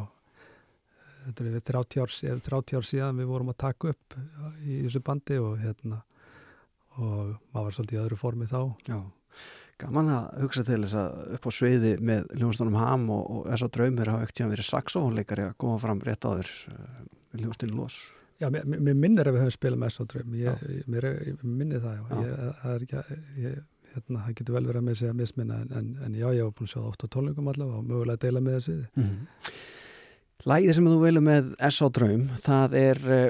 þetta 1.23 1.45
er 1.45 1.53
við 1.53 1.67
30 1.71 2.03
ár, 2.03 2.15
ef 2.33 2.45
30 2.49 2.79
ár 2.79 2.89
síðan 2.89 3.21
við 3.21 3.31
vorum 3.31 3.53
að 3.53 3.61
taka 3.63 3.93
upp 3.93 4.17
í 4.65 4.81
þessu 4.87 5.03
bandi 5.07 5.39
og 5.43 5.59
hérna 5.63 6.03
og 6.99 7.37
maður 7.53 7.67
var 7.69 7.77
svolítið 7.77 7.99
í 7.99 8.03
öðru 8.03 8.19
formi 8.21 8.49
þá. 8.51 8.61
Já, 8.89 8.99
gaman 9.83 10.09
að 10.15 10.27
hugsa 10.45 10.65
til 10.69 10.81
þess 10.85 10.95
að 11.01 11.35
upp 11.37 11.47
á 11.47 11.51
sviði 11.59 11.93
með 12.01 12.27
hljóðstónum 12.39 12.77
Ham 12.79 13.09
og, 13.11 13.23
og 13.31 13.47
þess 13.51 13.67
að 13.67 13.73
draumir 13.77 14.11
hafa 14.13 14.23
ekkert 14.27 14.37
tíðan 14.39 14.53
verið 14.55 14.69
saxónleikari 14.71 15.47
að 15.49 15.57
koma 15.65 15.79
fram 15.83 16.01
rétt 16.07 16.25
áður 16.29 16.51
uh, 16.71 17.03
hljóðstónu 17.41 17.77
Lós. 17.81 17.97
Já, 18.43 18.49
mér, 18.51 18.65
mér- 18.67 18.97
minnir 18.99 19.29
að 19.29 19.37
við 19.37 19.45
höfum 19.45 19.55
spilað 19.55 19.79
með 19.83 19.93
S.O.Dröym 19.97 20.33
ég, 20.35 20.47
Já. 20.49 20.71
ég, 20.77 20.87
mér, 20.91 21.05
ég 21.29 21.43
minnir 21.47 21.83
það, 21.83 21.99
já, 21.99 22.03
Já. 22.11 22.23
Ég, 22.23 22.57
það 22.63 22.73
er 22.75 22.87
ekki 22.87 23.53
hérna, 23.93 24.23
getur 24.39 24.55
vel 24.57 24.65
verið 24.67 24.81
að 24.81 24.87
með 24.89 24.97
segja 25.03 25.13
misminna 25.19 25.59
en, 25.63 25.69
en, 25.79 25.91
en 26.07 26.15
já, 26.17 26.27
ég 26.33 26.47
var 26.49 26.55
búin 26.59 26.67
að 26.69 26.73
sjá 26.73 26.79
það 26.81 26.89
oft 26.93 27.05
á 27.05 27.09
tónleikum 27.13 27.51
allavega 27.53 27.79
og 27.83 27.87
mögulega 27.91 28.17
að 28.19 28.25
deila 28.27 28.41
með 28.47 28.59
þessi 28.59 28.77
Mm 28.97 29.05
-hmm. 29.05 29.53
Lægið 30.43 30.73
sem 30.75 30.87
þú 30.91 30.97
velur 31.05 31.23
með 31.23 31.51
S.A. 31.71 31.89
Draum, 31.95 32.23
það 32.43 32.73
er 32.75 32.99
uh, 33.07 33.29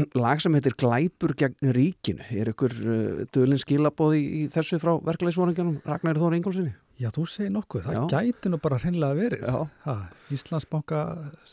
lag 0.24 0.40
sem 0.42 0.54
heitir 0.54 0.74
Glæpur 0.78 1.34
gegn 1.38 1.72
ríkinu. 1.76 2.24
Er 2.30 2.52
ykkur 2.52 2.72
uh, 2.82 3.24
dölinn 3.34 3.60
skilabóð 3.62 4.16
í, 4.18 4.46
þessu 4.52 4.78
frá 4.82 4.94
verklæðisvoringunum 5.10 5.80
Ragnar 5.88 6.20
Þóra 6.20 6.38
Ingólfsinni? 6.40 6.74
Já, 7.00 7.08
þú 7.10 7.24
segir 7.26 7.50
nokkuð, 7.50 7.86
það 7.86 7.94
Já. 7.96 8.02
gæti 8.12 8.50
nú 8.52 8.58
bara 8.62 8.76
hreinlega 8.78 9.16
verið 9.16 9.46
ha, 9.86 9.94
Íslandsbanka 10.30 10.98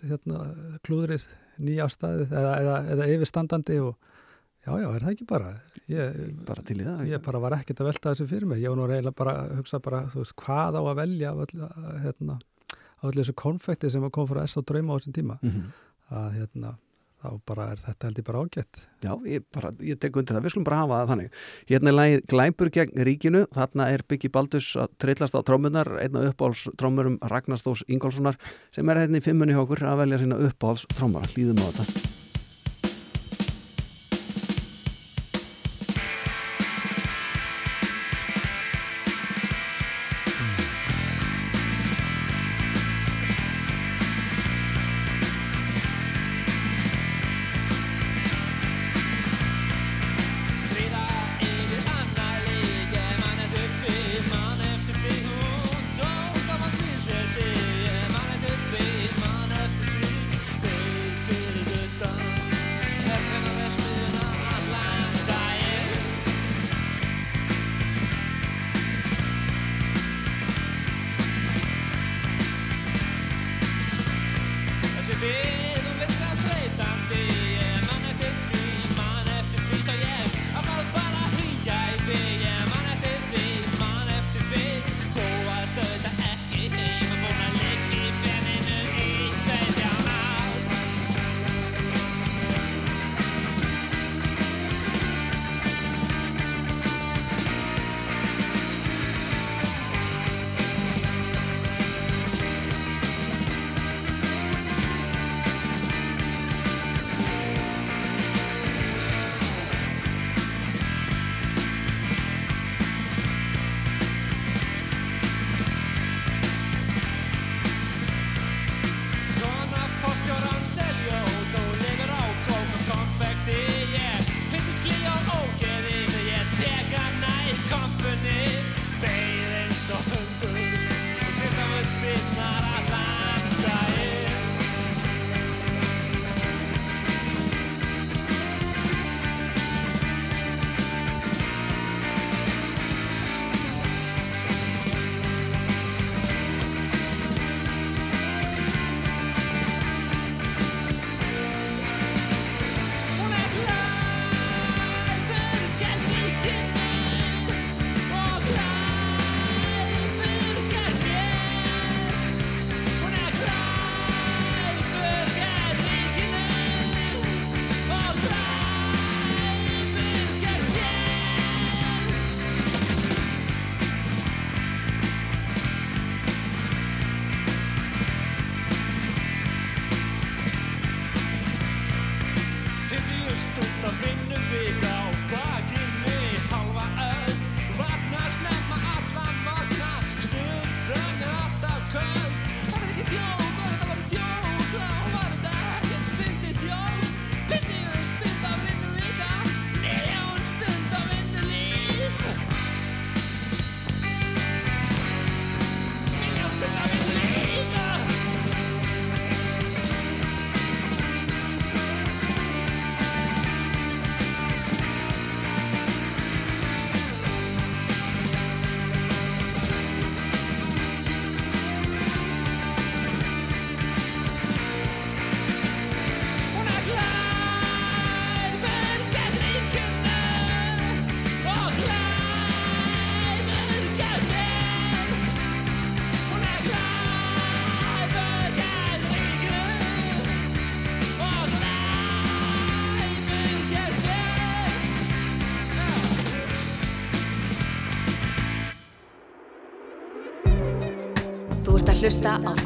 hérna, 0.04 0.42
klúðrið 0.86 1.24
nýjástaðið 1.64 2.34
eða, 2.36 2.52
eða, 2.62 2.76
eða 2.94 3.08
yfirstandandi 3.16 3.80
og 3.82 3.96
já, 4.66 4.72
já, 4.84 4.90
er 4.92 5.06
það 5.06 5.14
ekki 5.16 5.28
bara 5.32 5.54
ég, 5.90 6.20
Bara 6.46 6.66
til 6.68 6.78
í 6.78 6.86
það. 6.86 7.02
ég 7.10 7.24
bara 7.26 7.42
var 7.42 7.56
ekkert 7.58 7.82
að 7.82 7.90
velta 7.90 8.14
þessu 8.14 8.28
fyrir 8.30 8.52
mig 8.52 8.62
ég 8.62 8.70
var 8.70 8.78
nú 8.82 8.88
reyna 8.92 9.12
bara 9.16 9.34
að 9.46 9.56
hugsa 9.62 9.80
bara 9.84 10.04
þú 10.12 10.22
veist, 10.22 10.36
hvað 10.44 10.78
á 10.78 10.82
að 10.84 11.00
velja 11.02 11.32
af 11.34 11.42
öllu, 11.48 11.72
hérna, 12.04 12.38
af 13.00 13.10
öllu 13.10 13.24
þessu 13.24 13.38
konfekti 13.42 13.90
sem 13.96 14.06
kom 14.12 14.30
frá 14.30 14.44
S 14.46 14.60
og 14.60 14.68
drauma 14.70 14.94
á 14.94 14.98
þessum 15.00 15.18
tíma 15.18 15.40
Mm 15.42 15.50
-hmm. 15.50 15.74
að 16.20 16.30
hérna, 16.38 16.76
þá 17.20 17.30
bara 17.50 17.68
er 17.74 17.82
þetta 17.84 18.10
held 18.10 18.22
ég 18.22 18.28
bara 18.30 18.44
ágætt 18.46 18.82
Já, 19.00 19.14
ég, 19.32 19.46
bara, 19.56 19.72
ég 19.80 20.00
tek 20.00 20.20
undir 20.20 20.36
það, 20.36 20.44
við 20.44 20.54
skulum 20.54 20.68
bara 20.68 20.82
hafa 20.82 20.98
það 21.00 21.12
þannig. 21.14 21.42
Hérna 21.72 21.92
er 21.92 21.96
lagið 21.96 22.24
Glæpur 22.34 22.72
gegn 22.76 23.04
ríkinu, 23.08 23.44
þarna 23.56 23.90
er 23.94 24.04
Byggi 24.12 24.32
Baldus 24.36 24.70
að 24.76 24.94
trillast 25.00 25.40
á 25.40 25.42
trómmunar, 25.48 25.94
einna 26.04 26.28
uppáhalds 26.34 26.68
trómmurum 26.80 27.20
Ragnar 27.32 27.64
Þós 27.64 27.88
Ingólfssonar 27.88 28.40
sem 28.76 28.92
er 28.92 29.06
hérna 29.06 29.24
í 29.24 29.28
fimmunni 29.30 29.56
hjá 29.56 29.64
okkur 29.64 29.88
að 29.88 30.04
velja 30.04 30.24
sína 30.26 30.44
uppáhalds 30.50 30.90
trómmara. 30.98 31.32
Líðum 31.38 31.64
á 31.64 31.68
þetta. 31.80 32.19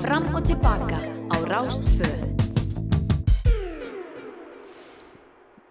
Fram 0.04 0.26
og 0.36 0.41
Tilbaka 0.43 0.97
á 1.32 1.36
Rástföð. 1.47 2.24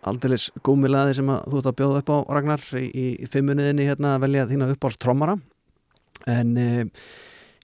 Aldeilis 0.09 0.47
gúmilaði 0.65 1.19
sem 1.19 1.29
að 1.29 1.51
þú 1.53 1.59
ert 1.59 1.69
að 1.69 1.77
bjóða 1.83 2.01
upp 2.01 2.13
á 2.17 2.19
Ragnar 2.39 2.65
í, 2.81 2.87
í 3.13 3.29
fimmuniðinni 3.29 3.85
hérna 3.91 4.15
að 4.15 4.25
velja 4.25 4.47
þína 4.49 4.71
uppáls 4.73 4.97
trommara 5.05 5.35
en 6.33 6.55
e, 6.57 6.71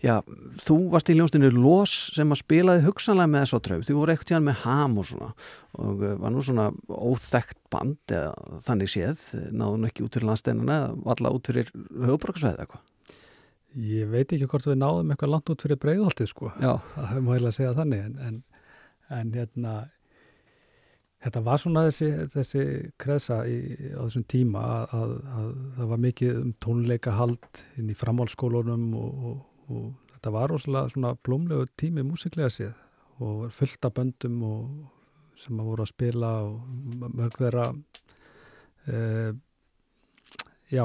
já, 0.05 0.19
þú 0.67 0.77
varst 0.93 1.09
í 1.09 1.17
ljónstinu 1.17 1.49
Lós 1.57 1.95
sem 2.19 2.37
að 2.37 2.43
spilaði 2.43 2.85
hugsanlega 2.85 3.33
með 3.33 3.49
svo 3.49 3.63
tröf, 3.65 3.89
þú 3.89 3.97
voru 4.03 4.17
ekkert 4.19 4.35
hjá 4.35 4.43
með 4.51 4.61
ham 4.67 5.01
og 5.01 5.09
svona. 5.09 5.31
Og 5.81 6.05
e, 6.05 6.13
var 6.21 6.37
nú 6.37 6.45
svona 6.45 6.69
óþekkt 6.85 7.63
band 7.73 8.13
eða 8.13 8.61
þannig 8.69 8.93
séð? 8.93 9.25
Náðu 9.57 9.89
ekki 9.89 10.05
út 10.05 10.21
fyrir 10.21 10.35
landsteinana 10.35 10.79
eða 10.83 11.17
alla 11.17 11.33
út 11.33 11.49
fyrir 11.49 11.73
höfuborgarsveið 11.73 12.53
eða 12.59 12.69
eitthvað 12.69 12.87
Ég 13.77 14.09
veit 14.09 14.33
ekki 14.33 14.49
hvort 14.49 14.65
við 14.67 14.79
náðum 14.81 15.13
eitthvað 15.13 15.35
langt 15.35 15.51
út 15.53 15.63
fyrir 15.63 15.79
breiðholtið 15.83 16.31
sko. 16.31 16.51
Já. 16.63 16.73
Það 16.97 17.23
má 17.25 17.31
heila 17.35 17.51
að 17.51 17.57
segja 17.59 17.77
þannig 17.77 18.05
en, 18.07 18.19
en, 18.25 18.43
en 19.19 19.33
hérna 19.37 19.75
þetta 21.25 21.43
var 21.47 21.61
svona 21.61 21.85
þessi, 21.89 22.09
þessi 22.33 22.65
kresa 23.01 23.39
í, 23.51 23.59
á 23.93 24.01
þessum 24.07 24.27
tíma 24.31 24.65
að, 24.65 24.85
að, 24.99 25.15
að 25.39 25.49
það 25.79 25.91
var 25.93 26.03
mikið 26.05 26.43
um 26.43 26.53
tónleikahald 26.65 27.63
inn 27.81 27.91
í 27.93 27.97
framhálskólunum 27.99 28.87
og, 28.99 29.25
og, 29.31 29.41
og 29.69 30.13
þetta 30.15 30.35
var 30.35 30.53
rosalega 30.53 30.95
svona 30.95 31.15
blómlegu 31.27 31.67
tími 31.79 32.07
músiklega 32.07 32.53
séð 32.55 32.77
og 33.19 33.49
fullt 33.55 33.89
af 33.89 33.97
böndum 33.99 34.39
og 34.47 35.39
sem 35.39 35.59
að 35.59 35.71
voru 35.71 35.85
að 35.85 35.93
spila 35.93 36.33
og 36.47 37.05
mörg 37.19 37.39
þeirra 37.39 37.67
eh, 38.91 39.31
já 40.71 40.85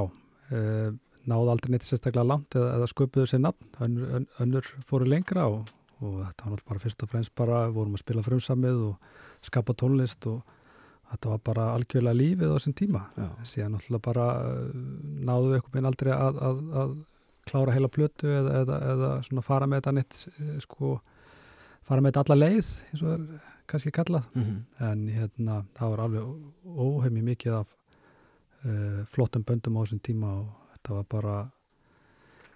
eh, 0.49 0.89
náðu 1.29 1.53
aldrei 1.53 1.71
neitt 1.73 1.85
sérstaklega 1.87 2.25
langt 2.27 2.55
eða, 2.55 2.73
eða 2.77 2.89
sköpuðu 2.91 3.29
sér 3.29 3.39
nafn, 3.43 3.69
önnur, 3.85 4.09
ön- 4.17 4.27
önnur 4.43 4.67
fóru 4.89 5.05
lengra 5.07 5.45
og, 5.47 5.69
og 6.01 6.17
þetta 6.25 6.49
var 6.51 6.63
bara 6.67 6.83
fyrst 6.83 7.03
og 7.05 7.09
fremst 7.13 7.35
bara, 7.35 7.69
vorum 7.71 7.95
að 7.95 8.03
spila 8.03 8.25
frumsamið 8.25 8.81
og 8.89 9.07
skapa 9.43 9.73
tónlist 9.79 10.27
og 10.31 10.41
þetta 11.13 11.29
var 11.29 11.41
bara 11.45 11.69
algjörlega 11.77 12.17
lífið 12.17 12.51
á 12.51 12.55
þessum 12.57 12.75
tíma 12.79 13.01
Já. 13.15 13.27
síðan 13.45 13.75
náttúrulega 13.75 14.05
bara 14.07 14.27
uh, 14.41 14.69
náðu 15.29 15.49
við 15.51 15.57
eitthvað 15.59 15.75
minn 15.77 15.89
aldrei 15.89 16.11
að, 16.15 16.39
að, 16.49 16.61
að 16.83 16.93
klára 17.49 17.75
heila 17.75 17.89
plötu 17.91 18.29
eða, 18.31 18.53
eða, 18.63 18.77
eða 18.93 19.09
svona 19.27 19.43
fara 19.45 19.67
með 19.67 19.81
þetta 19.81 19.93
neitt 19.97 20.21
eh, 20.39 20.57
sko, 20.63 20.93
fara 21.83 22.01
með 22.01 22.13
þetta 22.15 22.23
alla 22.23 22.39
leið 22.39 22.71
eins 22.89 23.03
og 23.03 23.07
það 23.07 23.15
er 23.17 23.49
kannski 23.73 23.91
kallað 23.95 24.27
mm 24.33 24.43
-hmm. 24.43 24.59
en 24.89 25.07
hérna 25.07 25.57
það 25.77 25.89
var 25.93 26.03
alveg 26.05 26.23
óheimi 26.87 27.21
mikið 27.29 27.53
af 27.59 27.67
uh, 28.65 29.05
flottum 29.11 29.43
böndum 29.43 29.77
á 29.77 29.81
þessum 29.83 29.99
tíma 30.03 30.33
og 30.41 30.62
þetta 30.83 30.97
var 30.97 31.05
bara 31.07 31.35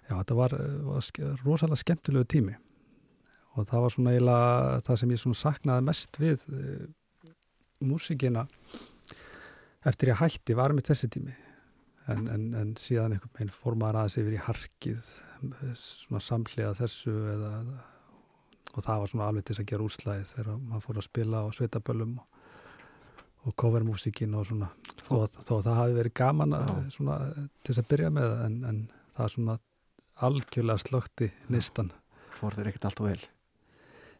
já 0.08 0.14
þetta 0.18 0.36
var, 0.36 0.54
var 0.84 1.10
rosalega 1.44 1.80
skemmtilegu 1.80 2.28
tími. 2.28 2.54
Og 3.56 3.66
það 3.66 3.82
var 3.82 3.94
svona 3.94 4.12
eiginlega 4.14 4.80
það 4.86 5.00
sem 5.00 5.12
ég 5.12 5.20
svona 5.22 5.40
saknaði 5.40 5.84
mest 5.88 6.18
við 6.20 6.44
uh, 6.52 7.30
músikina 7.88 8.44
eftir 9.88 10.12
ég 10.12 10.20
hætti 10.20 10.56
var 10.58 10.74
með 10.76 10.90
þessi 10.90 11.08
tími. 11.16 11.34
En, 12.08 12.26
en, 12.32 12.44
en 12.56 12.74
síðan 12.80 13.16
einhvern 13.16 13.34
veginn 13.34 13.52
fór 13.52 13.76
maður 13.76 14.02
aðeins 14.02 14.18
yfir 14.20 14.36
í 14.36 14.44
harkið 14.46 15.08
eh, 15.44 15.72
svona 15.76 16.22
samhliða 16.24 16.70
þessu 16.78 17.12
eða, 17.34 17.50
og 18.72 18.78
það 18.86 19.02
var 19.02 19.10
svona 19.12 19.26
alveg 19.28 19.44
til 19.44 19.54
þess 19.54 19.64
að 19.64 19.68
gera 19.72 19.88
úrslæðið 19.88 20.30
þegar 20.30 20.62
maður 20.70 20.86
fór 20.86 21.00
að 21.02 21.06
spila 21.08 21.42
á 21.44 21.46
sveitaböllum 21.58 22.14
og, 22.22 22.46
og 23.44 23.56
covermúsikin 23.60 24.38
og 24.40 24.48
svona 24.48 24.70
þó, 25.08 25.16
þó 25.48 25.52
að 25.58 25.64
það 25.66 25.78
hafi 25.80 25.96
verið 25.98 26.14
gaman 26.20 26.54
að, 26.58 26.70
svona, 26.94 27.16
til 27.64 27.72
þess 27.72 27.82
að 27.82 27.88
byrja 27.94 28.10
með 28.18 28.36
en, 28.44 28.58
en 28.70 28.78
það 29.16 29.24
er 29.26 29.34
svona 29.34 29.56
algjörlega 30.28 30.82
slökti 30.84 31.28
nistan 31.54 31.90
Fór 32.38 32.54
þér 32.54 32.70
ekkert 32.70 32.86
allt 32.90 33.00
og 33.02 33.08
vel? 33.10 33.20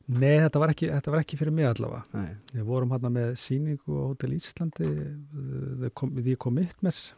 Nei, 0.09 0.39
þetta 0.41 0.61
var 0.62 0.72
ekki, 0.72 0.86
þetta 0.89 1.12
var 1.12 1.20
ekki 1.22 1.36
fyrir 1.36 1.53
mig 1.53 1.66
allavega. 1.68 2.01
Nei. 2.16 2.30
Við 2.55 2.64
vorum 2.66 2.95
hérna 2.95 3.11
með 3.12 3.34
síningu 3.43 3.99
á 4.01 4.09
Hotel 4.09 4.32
Íslandi 4.39 4.89
The 5.82 5.91
Com- 5.95 6.14
The 6.16 6.34
Commitments 6.41 7.12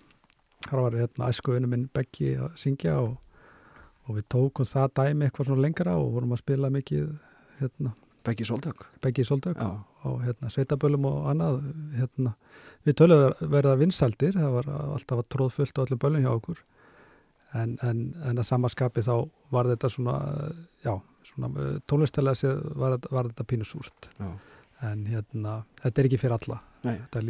þar 0.67 0.83
var 0.89 0.97
hérna 0.99 1.29
æskuðinu 1.31 1.71
minn 1.71 1.87
Beggi 1.95 2.33
að 2.43 2.57
syngja 2.61 2.97
og, 3.01 3.15
og 4.05 4.19
við 4.19 4.27
tókum 4.35 4.69
það 4.69 4.91
dæmi 4.99 5.29
eitthvað 5.29 5.49
svona 5.53 5.65
lengra 5.65 5.95
og 6.03 6.11
vorum 6.19 6.35
að 6.35 6.43
spila 6.43 6.73
mikið 6.75 7.07
hérna, 7.61 7.95
Beggi 8.25 8.45
Sóldök 8.45 8.85
Beggi 9.01 9.25
Sóldök 9.25 9.57
Já, 9.57 9.71
og 10.05 10.21
hérna, 10.25 10.51
sveitaböllum 10.53 11.07
og 11.09 11.31
annað 11.33 11.61
hérna, 11.97 12.35
við 12.89 12.99
tölum 13.01 13.25
verða 13.53 13.77
vinsaldir 13.81 14.37
það 14.37 14.57
var 14.59 14.71
alltaf 14.75 15.23
að 15.23 15.31
tróð 15.35 15.57
fullt 15.57 15.81
á 15.81 15.85
öllum 15.85 16.03
böllum 16.03 16.25
hjá 16.25 16.33
okkur. 16.33 16.63
En, 17.59 17.77
en, 17.83 18.03
en 18.25 18.39
að 18.39 18.47
samaskapi 18.47 19.03
þá 19.05 19.15
var 19.51 19.69
þetta 19.73 19.91
svona 19.91 20.17
já, 20.85 20.95
svona 21.27 21.75
tónlistilega 21.91 22.39
séð 22.39 22.63
var, 22.79 22.97
var 23.11 23.33
þetta 23.33 23.49
pínu 23.53 23.67
súrt. 23.67 24.11
Já, 24.21 24.31
en 24.91 25.05
hérna, 25.11 25.57
þetta 25.83 26.01
er 26.01 26.11
ekki 26.11 26.21
fyrir 26.23 26.37
alla. 26.39 26.61
Þetta, 26.85 27.25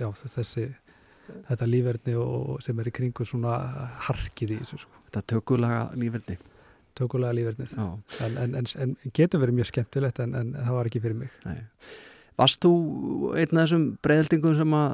já, 0.00 0.08
þessi 0.36 0.68
þetta 1.48 1.68
lífverðni 1.68 2.14
sem 2.64 2.80
er 2.80 2.88
í 2.90 2.94
kringu 2.94 3.26
svona 3.28 3.56
harkið 4.08 4.54
í 4.56 4.60
þessu 4.62 4.80
sko. 4.84 5.02
þetta 5.08 5.22
tökulaga 5.34 5.82
lífverdi 5.98 6.36
tökulega 7.00 7.36
lífverðnið 7.38 7.74
en, 7.80 8.38
en, 8.44 8.54
en, 8.60 8.70
en 8.84 8.94
getur 9.16 9.42
verið 9.42 9.58
mjög 9.58 9.72
skemmtilegt 9.72 10.22
en, 10.24 10.36
en 10.38 10.54
það 10.58 10.78
var 10.78 10.92
ekki 10.92 11.04
fyrir 11.04 11.20
mig 11.24 11.42
nei 11.48 11.60
Varst 12.40 12.62
þú 12.64 12.70
einn 13.36 13.58
af 13.58 13.66
þessum 13.66 13.82
breyðaldingum 14.00 14.54
sem 14.56 14.76
að 14.78 14.92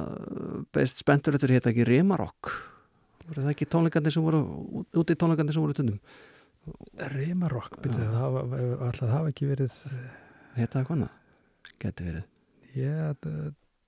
beist 0.75 0.99
spenntur 0.99 1.37
eftir 1.39 1.53
hétta 1.55 1.71
ekki 1.71 1.85
Rimarokk? 1.87 2.51
Voru 3.29 3.45
það 3.45 3.53
ekki 3.53 3.69
tónleikandi 3.71 4.11
sem 4.11 4.25
voru 4.25 4.41
úti 4.99 5.15
tónleikandi 5.15 5.55
sem 5.55 5.63
voru 5.63 5.77
tundum? 5.77 6.01
Rimarokk, 7.13 7.77
byrju, 7.85 8.09
það 8.17 8.99
það 8.99 9.13
hafa 9.15 9.31
ekki 9.31 9.51
verið 9.53 9.77
Hétta 10.57 10.81
það 10.81 10.89
hvaðna? 10.89 11.09
Geti 11.83 12.09
verið 12.09 12.25
ég, 12.81 12.99
þetta, 13.13 13.35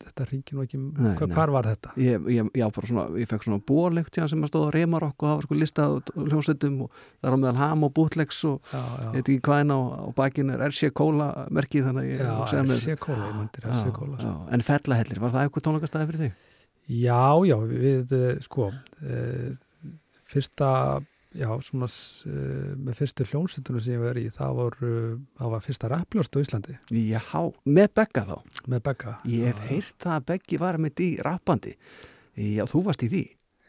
þetta 0.05 0.24
ringi 0.30 0.55
nú 0.55 0.62
ekki 0.64 0.78
Nei, 0.78 1.12
hva, 1.18 1.26
nei. 1.26 1.34
hvar 1.34 1.53
var 1.53 1.68
þetta? 1.68 1.92
Ég, 1.99 2.26
ég, 2.30 2.51
já, 2.57 2.64
bara 2.76 2.90
svona, 2.90 3.05
ég 3.18 3.28
fekk 3.30 3.46
svona 3.46 3.59
bólegt 3.70 4.12
tíðan 4.14 4.30
sem 4.32 4.44
að 4.46 4.53
stóða 4.53 4.72
Rimarokk 4.76 5.24
og 5.24 5.32
var 5.32 5.46
sko 5.49 5.59
listað 5.59 5.96
á 5.99 6.12
hljómsveitum 6.14 6.76
og 6.86 6.92
það 7.01 7.28
er 7.30 7.34
á 7.34 7.38
meðal 7.42 7.61
ham 7.62 7.86
og 7.88 7.94
bútlegs 7.99 8.40
og 8.49 8.72
ég 8.74 9.16
veit 9.16 9.24
ekki 9.24 9.42
hvað 9.49 9.64
en 9.64 9.74
á, 9.74 9.78
á 9.78 10.09
bakinu 10.20 10.55
er 10.55 10.64
RC 10.68 10.92
Kóla 10.99 11.28
merkið 11.59 11.88
þannig 11.90 12.12
ég 12.12 12.22
já, 12.22 12.34
RC 12.62 12.99
Kóla, 13.03 13.26
ég 13.26 13.38
myndir 13.40 13.68
RC 13.72 13.94
Kóla 13.99 14.22
já. 14.22 14.32
En 14.55 14.66
fellahellir, 14.70 15.22
var 15.24 15.34
það 15.34 15.49
eitthvað 15.49 15.66
tónleikastæði 15.68 16.11
fyrir 16.12 16.24
þig? 16.26 16.44
Já, 16.88 17.22
já, 17.44 17.57
við, 17.68 18.12
eh, 18.16 18.38
sko, 18.46 18.70
e, 19.05 19.18
fyrsta, 20.32 20.70
já, 21.36 21.48
svona, 21.64 21.88
eh, 22.30 22.74
með 22.76 22.98
fyrstu 23.00 23.26
hljónsettunum 23.28 23.82
sem 23.84 23.96
ég 23.96 24.04
var 24.04 24.20
í, 24.20 24.26
það 24.32 24.54
var, 24.60 24.78
það 25.40 25.52
var 25.54 25.64
fyrsta 25.66 25.90
rappljóst 25.92 26.36
á 26.36 26.42
Íslandi, 26.44 26.78
Já, 26.94 27.20
með 27.66 27.88
Begga 28.00 28.24
þá. 28.28 28.36
Með 28.68 28.84
Begga. 28.88 29.16
Ég 29.28 29.50
hef 29.50 29.64
heyrt 29.68 29.98
það 29.98 30.16
að 30.16 30.28
Beggi 30.32 30.58
var 30.58 30.78
með 30.78 31.04
í 31.04 31.10
rappandi. 31.24 31.74
Já, 32.38 32.64
þú 32.70 32.84
varst 32.86 33.02
í 33.02 33.10
því. 33.12 33.24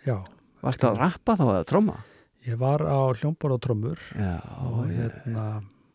Já, 0.06 0.18
Varst 0.60 0.84
að 0.84 0.98
rappa 1.00 1.38
þá 1.40 1.46
eða 1.48 1.68
tromma? 1.68 2.00
ég 2.48 2.58
var 2.60 2.82
á 2.84 3.00
hljómborð 3.20 3.58
og 3.58 3.62
trommur 3.64 4.02
Já, 4.16 4.40
og 4.64 4.88
hérna, 4.88 5.46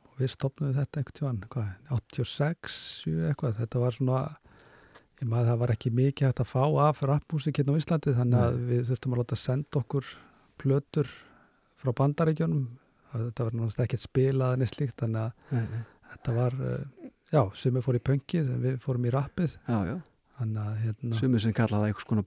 og 0.05 0.21
við 0.21 0.33
stopnum 0.35 0.75
þetta 0.77 1.01
einhvern 1.01 1.19
tíðan, 1.19 1.39
hvað, 1.53 1.69
86, 1.97 2.79
7 3.05 3.29
eitthvað, 3.31 3.59
þetta 3.63 3.83
var 3.83 3.97
svona, 3.97 4.19
ég 5.23 5.31
maður 5.31 5.51
það 5.51 5.63
var 5.63 5.75
ekki 5.75 5.93
mikið 5.97 6.29
hægt 6.29 6.43
að 6.45 6.51
fá 6.53 6.65
af 6.85 7.03
rappmúsik 7.09 7.61
hérna 7.61 7.77
á 7.77 7.81
Íslandi, 7.81 8.17
þannig 8.19 8.45
að 8.45 8.59
við 8.71 8.83
þurftum 8.91 9.17
að 9.17 9.23
láta 9.23 9.41
senda 9.41 9.81
okkur 9.81 10.11
plötur 10.61 11.11
frá 11.85 11.95
bandaríkjónum, 12.01 12.65
þetta 13.13 13.47
var 13.47 13.59
náttúrulega 13.61 13.87
ekkert 13.89 14.07
spilað 14.07 14.57
en 14.57 14.67
eitt 14.67 14.75
slíkt, 14.75 14.97
þannig 15.05 15.23
að 15.23 15.55
nei, 15.59 15.69
nei. 15.75 15.85
þetta 16.15 16.35
var, 16.41 16.59
eh, 16.71 17.13
já, 17.35 17.43
sumir 17.61 17.87
fór 17.87 18.01
í 18.01 18.03
pöngið, 18.11 18.51
við 18.65 18.83
fórum 18.83 19.07
í 19.07 19.15
rappið, 19.15 19.57
já, 19.69 19.79
já 19.93 19.97
hérna, 20.35 21.15
Sumir 21.15 21.41
sem 21.41 21.53
kalla 21.55 21.79
það 21.79 21.89
eitthvað 21.89 22.05
skona 22.05 22.23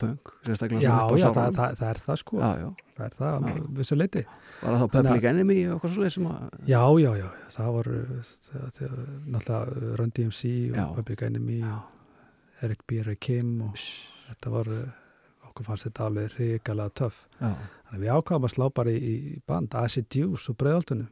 sérstaklega 0.45 0.81
já, 0.81 0.91
já, 1.19 1.27
það, 1.35 1.55
það, 1.57 1.73
það 1.79 1.89
er 1.89 1.99
það 2.05 2.19
sko, 2.21 2.37
já, 2.39 2.67
það 2.95 3.05
er 3.05 3.15
það, 3.17 3.47
Já. 3.47 3.63
vissu 3.79 3.97
leiti. 3.97 4.23
Var 4.61 4.71
það 4.71 4.79
þá 4.83 4.87
Public 4.93 5.27
Enemy 5.31 5.57
og 5.67 5.73
eitthvað 5.75 5.93
svolítið 5.95 6.13
sem 6.15 6.29
að 6.31 6.69
Já, 6.71 6.81
já, 7.03 7.09
já, 7.17 7.27
það 7.57 7.73
var 7.77 7.89
náttúrulega 9.35 9.97
Run 9.99 10.13
DMC 10.15 10.53
og. 10.71 10.95
Public 11.01 11.25
Enemy 11.27 11.59
og 11.67 12.63
Eric 12.63 12.87
B. 12.87 13.01
Rakim 13.05 13.51
og 13.67 13.75
þetta 13.75 14.55
var, 14.55 14.71
okkur 15.57 15.71
fannst 15.71 15.87
þetta 15.87 16.05
alveg 16.05 16.35
hrikalega 16.37 16.93
töff. 17.01 17.23
Þannig 17.39 17.95
að 17.97 18.03
við 18.03 18.13
ákvaðum 18.13 18.45
að 18.47 18.53
slá 18.53 18.67
bara 18.77 18.93
í, 18.93 18.99
í 19.01 19.39
band 19.49 19.77
Acid 19.79 20.13
Juice 20.13 20.51
og 20.51 20.59
Breiðaldunum 20.61 21.09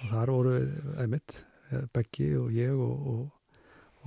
og 0.00 0.10
þar 0.10 0.34
voru 0.34 0.56
einmitt, 0.98 1.36
eh, 1.70 1.86
Beggi 1.94 2.30
og 2.40 2.50
ég 2.56 2.74
og, 2.74 3.08
og, 3.14 3.56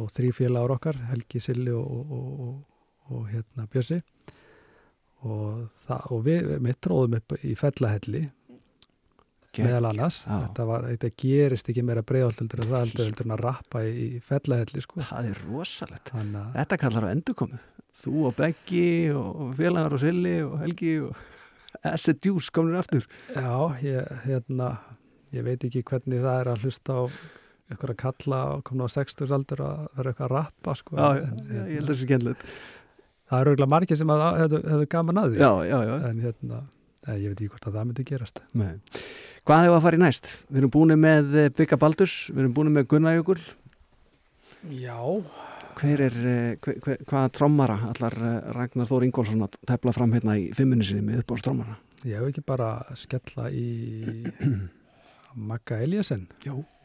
og 0.01 0.13
þrý 0.13 0.33
félagur 0.35 0.75
okkar, 0.75 0.99
Helgi, 1.11 1.39
Silli 1.43 1.71
og, 1.71 1.85
og, 1.85 2.13
og, 2.19 2.45
og, 2.47 3.11
og 3.13 3.27
hérna 3.31 3.67
Bjössi. 3.71 4.01
Og, 5.23 5.69
við 6.25 6.57
mitt 6.59 6.81
tróðum 6.83 7.21
upp 7.21 7.37
í 7.47 7.53
fellahelli 7.55 8.25
meðal 9.53 9.91
annars. 9.93 10.23
Þetta, 10.25 10.65
var, 10.67 10.87
þetta 10.89 11.11
gerist 11.23 11.69
ekki 11.71 11.85
meira 11.85 12.03
breiðaldur 12.03 12.65
en 12.65 12.73
það 12.73 12.97
heldur 12.97 13.31
að 13.37 13.43
rappa 13.45 13.83
í, 13.87 14.07
fellahelli 14.25 14.83
sko. 14.83 14.99
Það 15.07 15.29
er 15.29 15.45
rosalegt. 15.45 16.11
Þetta 16.57 16.79
kallar 16.81 17.07
á 17.07 17.13
endurkomu 17.13 17.61
Þú 17.93 18.23
og 18.29 18.35
Beggi 18.39 18.85
og 19.13 19.53
félagar 19.59 19.93
og 19.93 20.01
Silli 20.01 20.35
og 20.45 20.57
Helgi 20.63 20.93
og 21.05 21.13
Acid 21.93 22.23
Juice 22.25 22.49
komnir 22.53 22.79
aftur 22.79 23.05
já, 23.35 23.53
ég, 23.85 24.11
hérna 24.25 24.71
ég 25.33 25.45
veit 25.45 25.63
ekki 25.67 25.83
hvernig 25.89 26.21
það 26.23 26.39
er 26.43 26.49
að 26.53 26.65
hlusta 26.65 26.95
á 26.97 27.01
eitthvað 27.73 27.93
að 27.93 27.99
kalla 28.03 28.39
og 28.53 28.63
komna 28.67 28.85
á 28.85 28.89
60 28.93 29.33
aldur 29.33 29.61
að 29.65 29.83
vera 29.97 30.11
eitthvað 30.13 30.25
að 30.27 30.33
rappa 30.35 30.73
sko. 30.77 30.97
Já, 30.99 31.07
já, 31.17 31.27
en, 31.29 31.43
já, 31.47 31.53
ég 31.53 31.57
held 31.57 31.69
hérna, 31.73 31.81
að 31.81 31.89
það 31.93 31.99
sé 32.01 32.07
kennilegt. 32.11 32.43
það 33.31 33.39
eru 33.43 33.53
auðvitað 33.53 33.71
margir 33.73 33.99
sem 34.01 34.13
hefðu 34.13 34.87
gaman 34.93 35.21
að 35.23 35.29
því 35.33 35.41
Já, 35.41 35.51
já, 35.69 35.77
já. 35.89 35.93
en 36.09 36.21
hérna, 36.27 36.59
nei, 37.07 37.15
ég 37.23 37.27
veit 37.31 37.39
ekki 37.41 37.51
hvort 37.55 37.67
að 37.71 37.77
það 37.79 37.87
myndi 37.89 38.05
gerast 38.11 38.41
Nei. 38.53 38.73
Hvað 39.43 39.65
hefur 39.65 39.77
að 39.79 39.85
fara 39.87 39.97
í 39.99 40.03
næst? 40.03 40.29
Við 40.49 40.61
erum 40.61 40.73
búin 40.77 40.95
með 41.03 41.33
eh, 41.41 41.49
Bygga 41.57 41.79
Baldurs, 41.81 42.13
við 42.31 42.43
erum 42.45 42.53
búin 42.55 42.69
með 42.77 42.85
Gunnar 42.93 43.17
Jökul. 43.17 43.39
Já, 44.71 44.99
Hver 45.79 46.05
er, 46.09 46.19
eh, 46.27 46.51
hver, 46.61 46.77
hver, 46.83 47.01
hvaða 47.09 47.31
trommara 47.33 47.79
allar 47.89 48.19
eh, 48.19 48.51
Ragnar 48.57 48.89
Þór 48.89 49.07
Ingólfsson 49.07 49.47
að 49.47 49.57
tefla 49.69 49.95
fram 49.95 50.13
hérna 50.15 50.37
í 50.39 50.51
fimmunni 50.55 50.87
sinni 50.87 51.07
með 51.07 51.23
uppáhalds 51.23 51.47
trommara? 51.47 51.79
ég 52.03 52.19
hef 52.19 52.33
ekki 52.33 52.43
bara 52.45 52.69
skella 52.99 53.49
í 53.53 53.67
Magga 55.49 55.79
Eliasson 55.81 56.27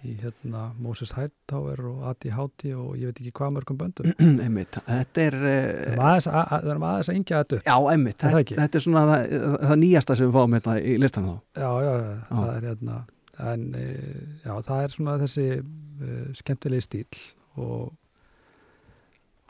í 0.07 0.15
hérna 0.23 0.69
Moses 0.81 1.11
Hightower 1.17 1.83
og 1.91 2.05
Adi 2.09 2.31
Háti 2.33 2.71
og 2.73 2.95
ég 2.97 3.11
veit 3.11 3.19
ekki 3.19 3.33
hvað 3.35 3.57
mörgum 3.57 3.81
böndum. 3.81 4.09
Einmitt, 4.45 4.79
þetta 4.87 5.25
er... 5.25 5.37
Það 5.37 5.51
eh, 5.51 5.91
erum 5.91 6.05
aðeins 6.07 6.29
að, 6.31 6.41
að, 6.57 6.69
erum 6.73 6.89
aðeins 6.89 7.11
að 7.11 7.19
yngja 7.19 7.43
þetta 7.43 7.59
upp. 7.59 7.67
Já, 7.67 7.77
einmitt, 7.93 8.19
Er 8.19 8.37
það 8.37 8.39
þetta, 8.39 8.59
þetta 8.63 8.81
er 8.81 8.87
svona 8.87 9.05
það, 9.11 9.37
það 9.65 9.81
nýjasta 9.83 10.19
sem 10.19 10.31
við 10.31 10.39
fáum 10.39 10.57
hérna 10.59 10.77
í 10.79 10.97
listan 11.03 11.29
þá. 11.29 11.35
Já, 11.59 11.71
já, 11.89 11.93
já, 11.99 12.13
það 12.31 12.53
er 12.55 12.69
hérna 12.71 12.99
en 13.39 13.67
já, 13.79 14.53
það 14.67 14.81
er 14.85 14.95
svona 14.95 15.17
þessi 15.21 15.47
e, 15.59 16.15
skemmtilegi 16.39 16.87
stíl 16.87 17.21
og 17.59 17.93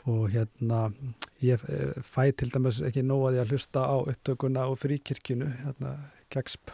og 0.09 0.29
hérna 0.33 0.79
ég 1.45 1.61
e, 1.69 1.79
fæ 2.05 2.29
til 2.37 2.51
dæmis 2.53 2.81
ekki 2.85 3.03
nóg 3.05 3.27
að 3.29 3.53
hlusta 3.53 3.85
á 3.85 3.95
upptökuna 4.01 4.65
og 4.71 4.79
fríkirkjunu 4.81 5.49
hérna 5.63 5.93
Keksp, 6.29 6.69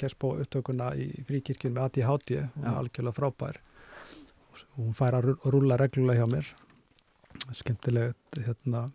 Kexpo 0.00 0.34
upptökuna 0.42 0.92
í 0.96 1.08
fríkirkjunu 1.28 1.76
með 1.76 1.88
Adi 1.88 2.06
Háti 2.08 2.38
hún 2.44 2.64
er 2.68 2.78
algjörlega 2.80 3.16
frábær. 3.18 3.58
Og 4.78 4.86
hún 4.86 4.94
fær 4.96 5.18
að 5.18 5.28
rú- 5.28 5.52
rúlla 5.52 5.76
reglulega 5.80 6.22
hjá 6.24 6.30
mér. 6.32 6.52
Skemmtilegt 7.52 8.40
hérna 8.46 8.88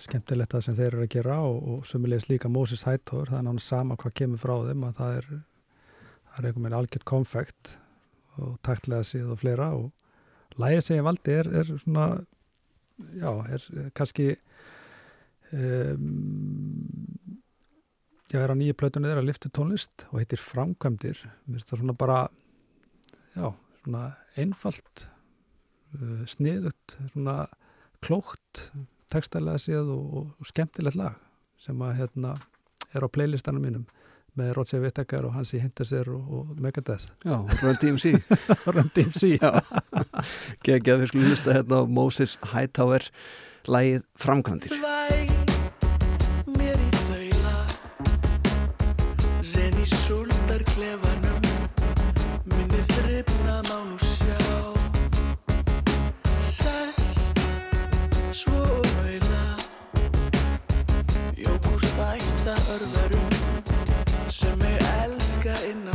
skemmtilegt 0.00 0.54
það 0.54 0.64
sem 0.64 0.76
þeir 0.78 0.94
eru 0.94 1.04
að 1.04 1.12
gera 1.14 1.38
og, 1.44 1.56
og 1.72 1.86
sömulegis 1.88 2.28
líka 2.30 2.48
Moses 2.48 2.84
Hightower 2.88 3.28
það 3.28 3.38
er 3.40 3.46
náttúrulega 3.46 3.66
sama 3.66 3.96
hvað 4.00 4.14
kemur 4.20 4.40
frá 4.40 4.54
þeim 4.68 4.84
að 4.88 5.00
það 5.00 5.16
er, 5.18 5.26
það 6.30 6.38
er 6.38 6.48
einhvern 6.48 6.64
veginn 6.64 6.78
algjört 6.78 7.06
konfekt 7.10 7.72
og 8.40 8.54
taktlega 8.66 9.04
síð 9.04 9.32
og 9.34 9.40
fleira 9.42 9.70
og 9.76 10.60
lægið 10.60 10.84
sem 10.86 10.96
ég 11.00 11.06
valdi 11.06 11.34
er, 11.36 11.50
er 11.60 11.72
svona 11.82 12.06
já, 13.18 13.30
er, 13.50 13.66
kannski 13.96 14.26
um, 15.52 16.04
já, 18.30 18.40
er 18.42 18.52
á 18.52 18.56
nýju 18.56 18.76
plötunni 18.78 19.10
þeirra 19.10 19.24
liftu 19.26 19.50
tónlist 19.52 20.06
og 20.10 20.20
heitir 20.22 20.42
Framkvæmdir. 20.42 21.24
Mér 21.46 21.58
finnst 21.58 21.72
það 21.72 21.82
svona 21.82 21.96
bara 21.98 22.20
já, 23.34 23.50
svona 23.82 24.04
einfalt 24.40 25.06
uh, 25.96 26.22
sniðut 26.30 26.98
svona 27.12 27.42
klókt 28.04 28.70
textalega 29.10 29.60
séð 29.60 29.90
og, 29.94 30.34
og 30.38 30.48
skemmtilegt 30.48 30.98
lag 30.98 31.18
sem 31.60 31.80
að 31.84 31.98
hérna 31.98 32.36
er 32.96 33.04
á 33.04 33.08
playlistanum 33.12 33.64
mínum 33.64 33.88
með 34.40 34.54
Roger 34.56 34.82
Whittaker 34.84 35.28
og 35.28 35.36
Hansi 35.36 35.60
Hinterser 35.62 36.08
og, 36.12 36.32
og 36.40 36.56
Megadeth 36.64 37.10
Já, 37.26 37.36
Run 37.60 37.78
DMC. 37.82 38.16
Run 38.74 38.90
DMC 38.96 39.36
Já, 39.36 39.52
geggjað 40.66 41.04
við 41.04 41.12
skulum 41.12 41.30
hlusta 41.30 41.56
hérna 41.58 41.80
á 41.80 41.84
Moses 42.00 42.36
Hightower 42.54 43.06
lægið 43.70 44.04
Framkvæmdir. 44.18 44.72
Sem 64.40 64.60
ég 64.60 64.82
elska 65.02 65.52
innan 65.68 65.89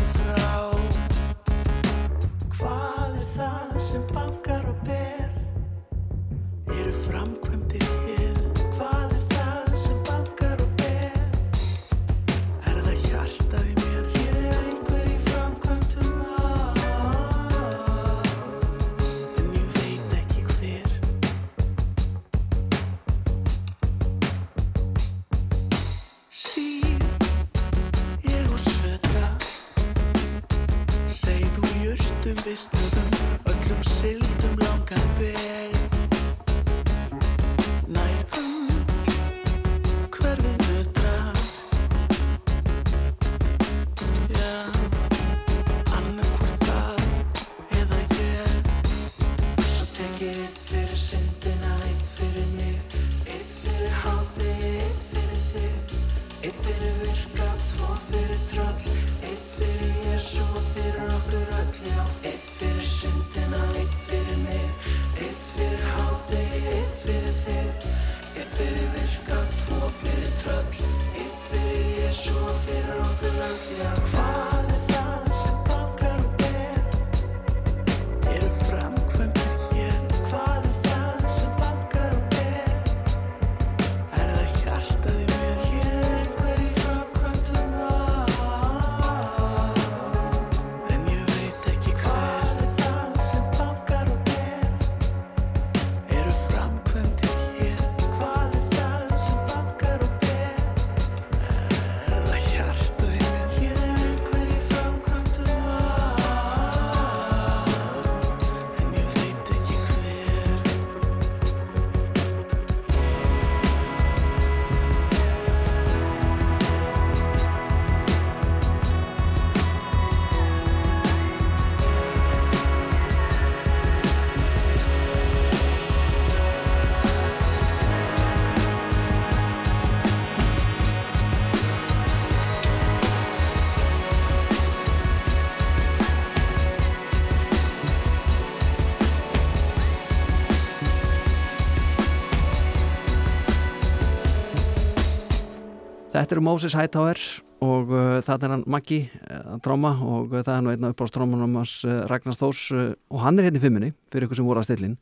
Þetta 146.26 146.40
eru 146.40 146.42
Moses 146.42 146.74
Hightower 146.74 147.20
og 147.62 147.92
uh, 147.94 148.16
það 148.26 148.46
er 148.48 148.52
hann 148.56 148.64
Maggi 148.74 148.98
uh, 149.06 149.60
tróma 149.62 149.92
og 150.02 150.32
uh, 150.34 150.40
það 150.40 150.56
er 150.56 150.64
nú 150.66 150.72
einn 150.72 150.88
af 150.88 150.96
uppástrómanum 150.96 151.60
hans 151.60 151.74
uh, 151.86 152.00
Ragnars 152.10 152.40
Þórs 152.42 152.64
uh, 152.74 152.88
og 153.14 153.22
hann 153.22 153.38
er 153.38 153.46
hérna 153.46 153.62
í 153.62 153.62
fimmunni 153.62 153.92
fyrir 154.10 154.26
ykkur 154.26 154.40
sem 154.40 154.48
voru 154.50 154.64
að 154.64 154.66
stillin 154.72 154.96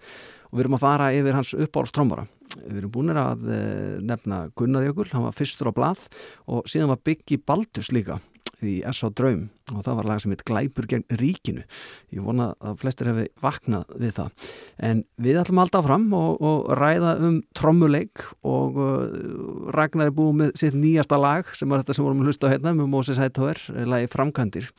og 0.50 0.58
við 0.58 0.66
erum 0.66 0.76
að 0.76 0.84
fara 0.84 1.08
yfir 1.16 1.38
hans 1.40 1.54
uppáhaldstrómara. 1.56 2.28
Við 2.66 2.82
erum 2.82 2.94
búinir 2.98 3.22
að 3.24 3.48
uh, 3.48 4.04
nefna 4.04 4.42
Gunnar 4.60 4.84
Jökul, 4.90 5.08
hann 5.14 5.24
var 5.30 5.40
fyrstur 5.40 5.72
á 5.72 5.78
blað 5.80 6.04
og 6.52 6.68
síðan 6.68 6.92
var 6.92 7.00
Biggi 7.08 7.40
Baldus 7.40 7.94
líka 7.96 8.20
í 8.68 8.76
S.O. 8.90 9.10
Draum 9.14 9.48
og 9.72 9.84
það 9.86 9.98
var 10.00 10.10
lag 10.10 10.22
sem 10.22 10.34
heit 10.34 10.44
Glæpur 10.48 10.88
gegn 10.90 11.06
ríkinu 11.20 11.64
ég 12.14 12.26
vona 12.26 12.50
að 12.64 12.78
flestir 12.82 13.10
hefði 13.12 13.26
vaknað 13.44 13.96
við 14.02 14.16
það 14.18 14.50
en 14.90 15.04
við 15.24 15.40
ætlum 15.42 15.62
að 15.62 15.68
halda 15.68 15.82
áfram 15.84 16.06
og, 16.20 16.44
og 16.44 16.70
ræða 16.80 17.16
um 17.28 17.40
trommuleik 17.56 18.26
og 18.48 18.80
uh, 18.80 19.04
Ragnar 19.76 20.12
er 20.12 20.16
búið 20.18 20.40
með 20.42 20.54
sitt 20.60 20.78
nýjasta 20.78 21.20
lag 21.22 21.50
sem 21.58 21.72
var 21.72 21.84
þetta 21.84 21.98
sem 21.98 22.08
vorum 22.08 22.24
að 22.24 22.32
hlusta 22.32 22.52
á 22.52 22.54
hérna 22.54 22.76
með 22.78 22.92
Moses 22.94 23.22
Hightower, 23.22 23.60
lagi 23.88 24.10
Framkantir 24.12 24.70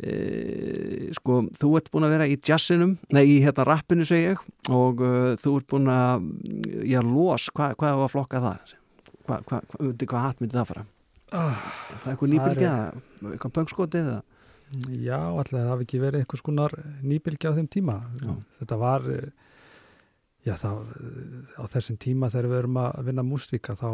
e, 0.00 1.10
sko, 1.16 1.42
þú 1.60 1.72
ert 1.78 1.90
búin 1.92 2.06
að 2.08 2.14
vera 2.16 2.28
í 2.30 2.38
jazzinum, 2.38 2.96
nei 3.14 3.24
í 3.26 3.40
hérna 3.44 3.66
rappinu 3.68 4.06
segi 4.08 4.30
ég 4.30 4.44
og 4.70 5.02
uh, 5.04 5.34
þú 5.40 5.56
ert 5.58 5.70
búin 5.74 5.90
að 5.92 6.30
já, 6.88 7.00
los, 7.04 7.50
hva, 7.56 7.72
hvað 7.78 8.04
var 8.04 8.14
flokka 8.14 8.44
það? 8.46 8.76
Hvað 9.26 9.50
hva, 9.50 9.60
hva, 9.60 9.92
hva 10.10 10.24
hatt 10.24 10.40
myndi 10.42 10.56
það 10.56 10.72
fara? 10.72 10.88
Ah, 11.32 11.60
Það 12.00 12.06
er 12.06 12.12
eitthvað 12.14 12.30
nýbylgja, 12.34 12.70
eitthvað 13.30 13.52
pöngskotið 13.58 14.00
eða? 14.10 14.22
Já, 15.02 15.16
alltaf 15.18 15.52
það 15.56 15.68
hafi 15.72 15.84
ekki 15.86 16.00
verið 16.02 16.22
einhvers 16.24 16.42
konar 16.46 16.74
nýbylgja 17.02 17.50
á 17.50 17.56
þeim 17.58 17.68
tíma. 17.74 17.96
Já. 18.22 18.32
Þetta 18.60 18.78
var, 18.78 19.06
eh, 19.10 19.30
já 20.46 20.54
það, 20.58 20.80
eh, 20.96 21.54
á 21.58 21.64
þessum 21.70 21.98
tíma 22.02 22.30
þegar 22.30 22.50
við 22.52 22.58
erum 22.62 22.78
að 22.82 23.04
vinna 23.10 23.22
músíka 23.26 23.74
þá, 23.78 23.88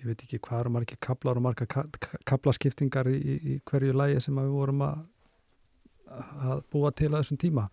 ég 0.00 0.06
veit 0.10 0.22
ekki 0.24 0.40
hvað 0.40 0.60
eru 0.60 0.70
margir 0.76 0.98
kaplar 1.00 1.36
og 1.36 1.42
margar 1.42 1.66
ka 1.68 1.84
ka- 2.00 2.18
kaplaskiptingar 2.24 3.06
í, 3.12 3.18
í, 3.56 3.60
hverju 3.64 3.92
lægi 3.96 4.20
sem 4.22 4.34
við 4.36 4.50
vorum 4.52 4.80
að, 4.84 5.04
að 6.46 6.62
búa 6.72 6.90
til 6.94 7.08
að 7.12 7.20
þessum 7.22 7.38
tíma. 7.40 7.68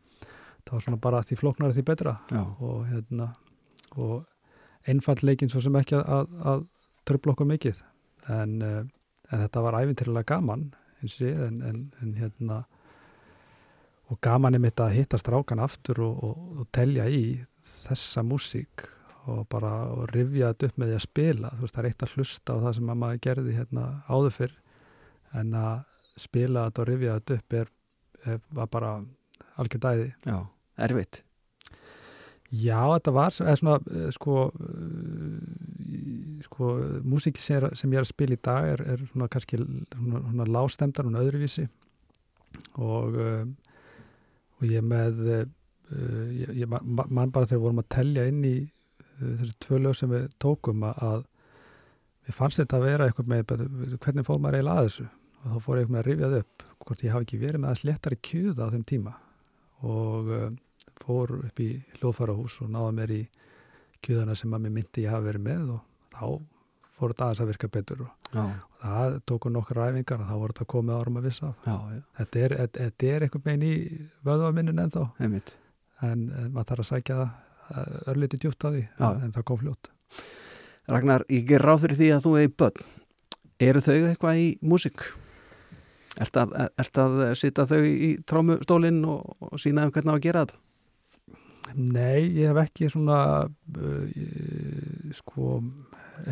Það 0.64 0.72
var 0.78 0.82
svona 0.86 1.02
bara 1.02 1.22
því 1.24 1.36
flóknari 1.40 1.74
því 1.76 1.84
betra 1.86 2.14
Já, 2.32 2.44
og 2.64 2.86
hérna, 2.88 3.34
og 4.00 4.26
einfallleikin 4.88 5.50
svo 5.52 5.60
sem 5.62 5.76
ekki 5.76 5.96
að, 6.00 6.08
að, 6.08 6.38
að 6.54 6.64
tröfla 7.06 7.34
okkur 7.36 7.50
mikið 7.52 7.82
en, 8.32 8.62
uh, 8.62 8.80
en 9.32 9.44
þetta 9.46 9.64
var 9.66 9.80
æfintilega 9.82 10.30
gaman 10.36 10.70
eins 11.02 11.18
og 11.20 11.28
ég, 11.28 11.40
en, 11.48 11.84
en, 12.02 12.14
hérna 12.16 12.64
og 14.12 14.20
gaman 14.24 14.56
er 14.56 14.62
mitt 14.64 14.80
að 14.84 14.96
hitta 14.98 15.20
strákan 15.20 15.62
aftur 15.64 16.04
og, 16.06 16.24
og, 16.24 16.44
og 16.62 16.70
telja 16.76 17.08
í 17.10 17.24
þessa 17.64 18.24
músík 18.28 18.86
og 19.32 19.46
bara 19.52 19.72
og 19.88 20.10
rifja 20.12 20.52
þetta 20.52 20.70
upp 20.70 20.80
með 20.80 20.90
því 20.90 20.96
að 20.98 21.06
spila. 21.06 21.52
Þú 21.56 21.64
veist 21.64 21.76
það 21.76 21.84
er 21.84 21.90
eitt 21.90 22.06
að 22.06 22.16
hlusta 22.18 22.56
á 22.56 22.62
það 22.66 22.74
sem 22.78 22.90
að 22.92 23.02
maður 23.04 23.22
gerði 23.24 23.58
hérna 23.58 23.86
áður 24.12 24.38
fyrr 24.38 24.56
en 25.40 25.54
að 25.58 25.76
spila 26.20 26.66
þetta 26.68 26.84
og 26.84 26.90
rifja 26.92 27.20
þetta 27.20 27.38
upp 27.40 27.60
er, 27.60 27.72
er 28.28 28.42
var 28.60 28.74
bara 28.74 28.96
algjör 29.62 29.84
dæði 29.88 30.10
já, 30.28 30.38
erfitt. 30.88 31.24
Já, 32.54 32.78
þetta 32.94 33.14
var 33.16 33.34
svona, 33.34 33.80
eh, 33.90 34.10
sko, 34.14 34.52
sko, 36.54 36.70
músík 37.10 37.40
sem, 37.42 37.66
sem 37.74 37.90
ég 37.94 37.98
er 37.98 38.06
að 38.06 38.12
spila 38.14 38.38
í 38.38 38.42
dag 38.46 38.68
er, 38.76 38.84
er 38.94 39.02
svona 39.10 39.28
kannski 39.34 39.58
svona, 39.58 40.46
lástemdar, 40.54 41.08
svona 41.08 41.24
öðruvísi. 41.26 41.66
Og, 42.78 43.18
uh, 43.18 43.44
og 44.62 44.66
ég 44.70 44.86
með, 44.86 45.22
uh, 45.26 46.28
ég, 46.38 46.52
ég 46.62 46.70
ma- 46.70 46.84
ma- 46.86 47.08
man 47.10 47.32
bara 47.34 47.50
þegar 47.50 47.60
við 47.60 47.66
vorum 47.68 47.82
að 47.82 47.90
telja 47.96 48.26
inn 48.30 48.44
í 48.46 48.56
uh, 48.62 49.32
þessi 49.42 49.56
tvö 49.66 49.80
lög 49.82 49.98
sem 49.98 50.14
við 50.14 50.28
tókum 50.44 50.86
að, 50.92 51.24
við 52.28 52.38
fannst 52.38 52.62
þetta 52.62 52.78
að 52.80 52.86
vera 52.88 53.08
eitthvað 53.10 53.32
með, 53.34 53.56
hvernig 54.04 54.28
fór 54.28 54.42
maður 54.44 54.60
eiginlega 54.60 54.84
að 54.84 54.90
þessu? 54.92 55.08
Og 55.44 55.48
þá 55.50 55.58
fór 55.66 55.80
ég 55.80 55.88
eitthvað 55.88 56.02
að 56.04 56.08
rifjað 56.12 56.38
upp 56.44 56.68
hvort 56.84 57.04
ég 57.04 57.14
hafi 57.16 57.26
ekki 57.28 57.40
verið 57.42 57.64
með 57.64 57.72
að 57.74 57.80
sléttari 57.82 58.20
kjöða 58.30 58.68
á 58.70 58.74
þeim 58.76 58.86
tíma. 58.94 59.16
Og 59.90 60.30
uh, 60.30 60.46
fór 61.02 61.34
upp 61.42 61.64
í 61.64 61.72
hljóðfærahús 61.98 62.60
og 62.64 62.70
náða 62.72 62.94
mér 63.02 63.16
í 63.18 63.24
kjöðuna 64.04 64.38
sem 64.38 64.54
að 64.54 64.64
mér 64.68 64.76
myndi 64.78 65.04
ég 65.08 65.12
hafa 65.16 65.26
verið 65.32 65.44
með 65.50 65.74
og 65.80 65.82
þá 66.14 66.26
fór 66.94 67.12
þetta 67.14 67.26
aðeins 67.28 67.42
að 67.44 67.50
virka 67.52 67.70
betur 67.74 68.04
og, 68.06 68.12
og 68.38 68.84
það 68.84 69.16
tóku 69.32 69.50
nokkra 69.54 69.88
ræfingar 69.90 70.22
og 70.24 70.30
þá 70.30 70.36
voru 70.44 70.54
þetta 70.56 70.68
komið 70.74 71.00
árum 71.00 71.18
að 71.22 71.28
vissa 71.30 71.50
já, 71.66 71.74
já, 71.96 72.02
Þetta 72.20 72.44
er, 72.46 72.56
þetta- 72.62 72.84
þetta 72.88 73.10
er 73.16 73.26
einhvern 73.28 73.46
veginn 73.50 73.66
í 73.70 73.74
vöðvaminnin 74.30 74.84
ennþá 74.86 75.06
en, 76.04 76.22
en 76.38 76.52
maður 76.54 76.70
þarf 76.74 76.84
að 76.86 76.90
sækja 76.92 77.18
það 77.24 78.08
örlítið 78.14 78.44
djúpt 78.46 78.66
að 78.68 78.78
því 78.78 78.82
Já. 79.00 79.10
en, 79.24 79.32
það 79.34 79.44
kom 79.50 79.60
fljótt. 79.64 79.90
Ragnar, 80.92 81.24
ég 81.32 81.46
ger 81.48 81.64
ráð 81.64 81.86
fyrir 81.86 81.96
því 82.02 82.10
að 82.12 82.26
þú 82.26 82.34
eigi 82.42 82.54
börn 82.60 82.88
eru 83.64 83.82
þau 83.86 83.94
eitthvað 84.10 84.40
í 84.44 84.48
músík? 84.68 85.06
Ert 86.22 86.36
að, 86.38 86.52
ert 86.84 86.98
að 87.02 87.14
sitja 87.40 87.64
þau 87.72 87.80
í 87.88 88.10
trómustólinn 88.30 89.00
og, 89.10 89.32
og 89.48 89.56
sína 89.64 89.88
um 89.88 89.94
hvernig 89.96 90.12
á 90.14 90.18
að 90.20 90.26
gera 90.28 90.44
þetta? 90.44 90.60
Nei, 91.74 92.28
ég 92.36 92.52
hef 92.52 92.60
ekki 92.68 92.90
svona 92.92 93.22
uh, 93.48 95.14
sko 95.18 95.56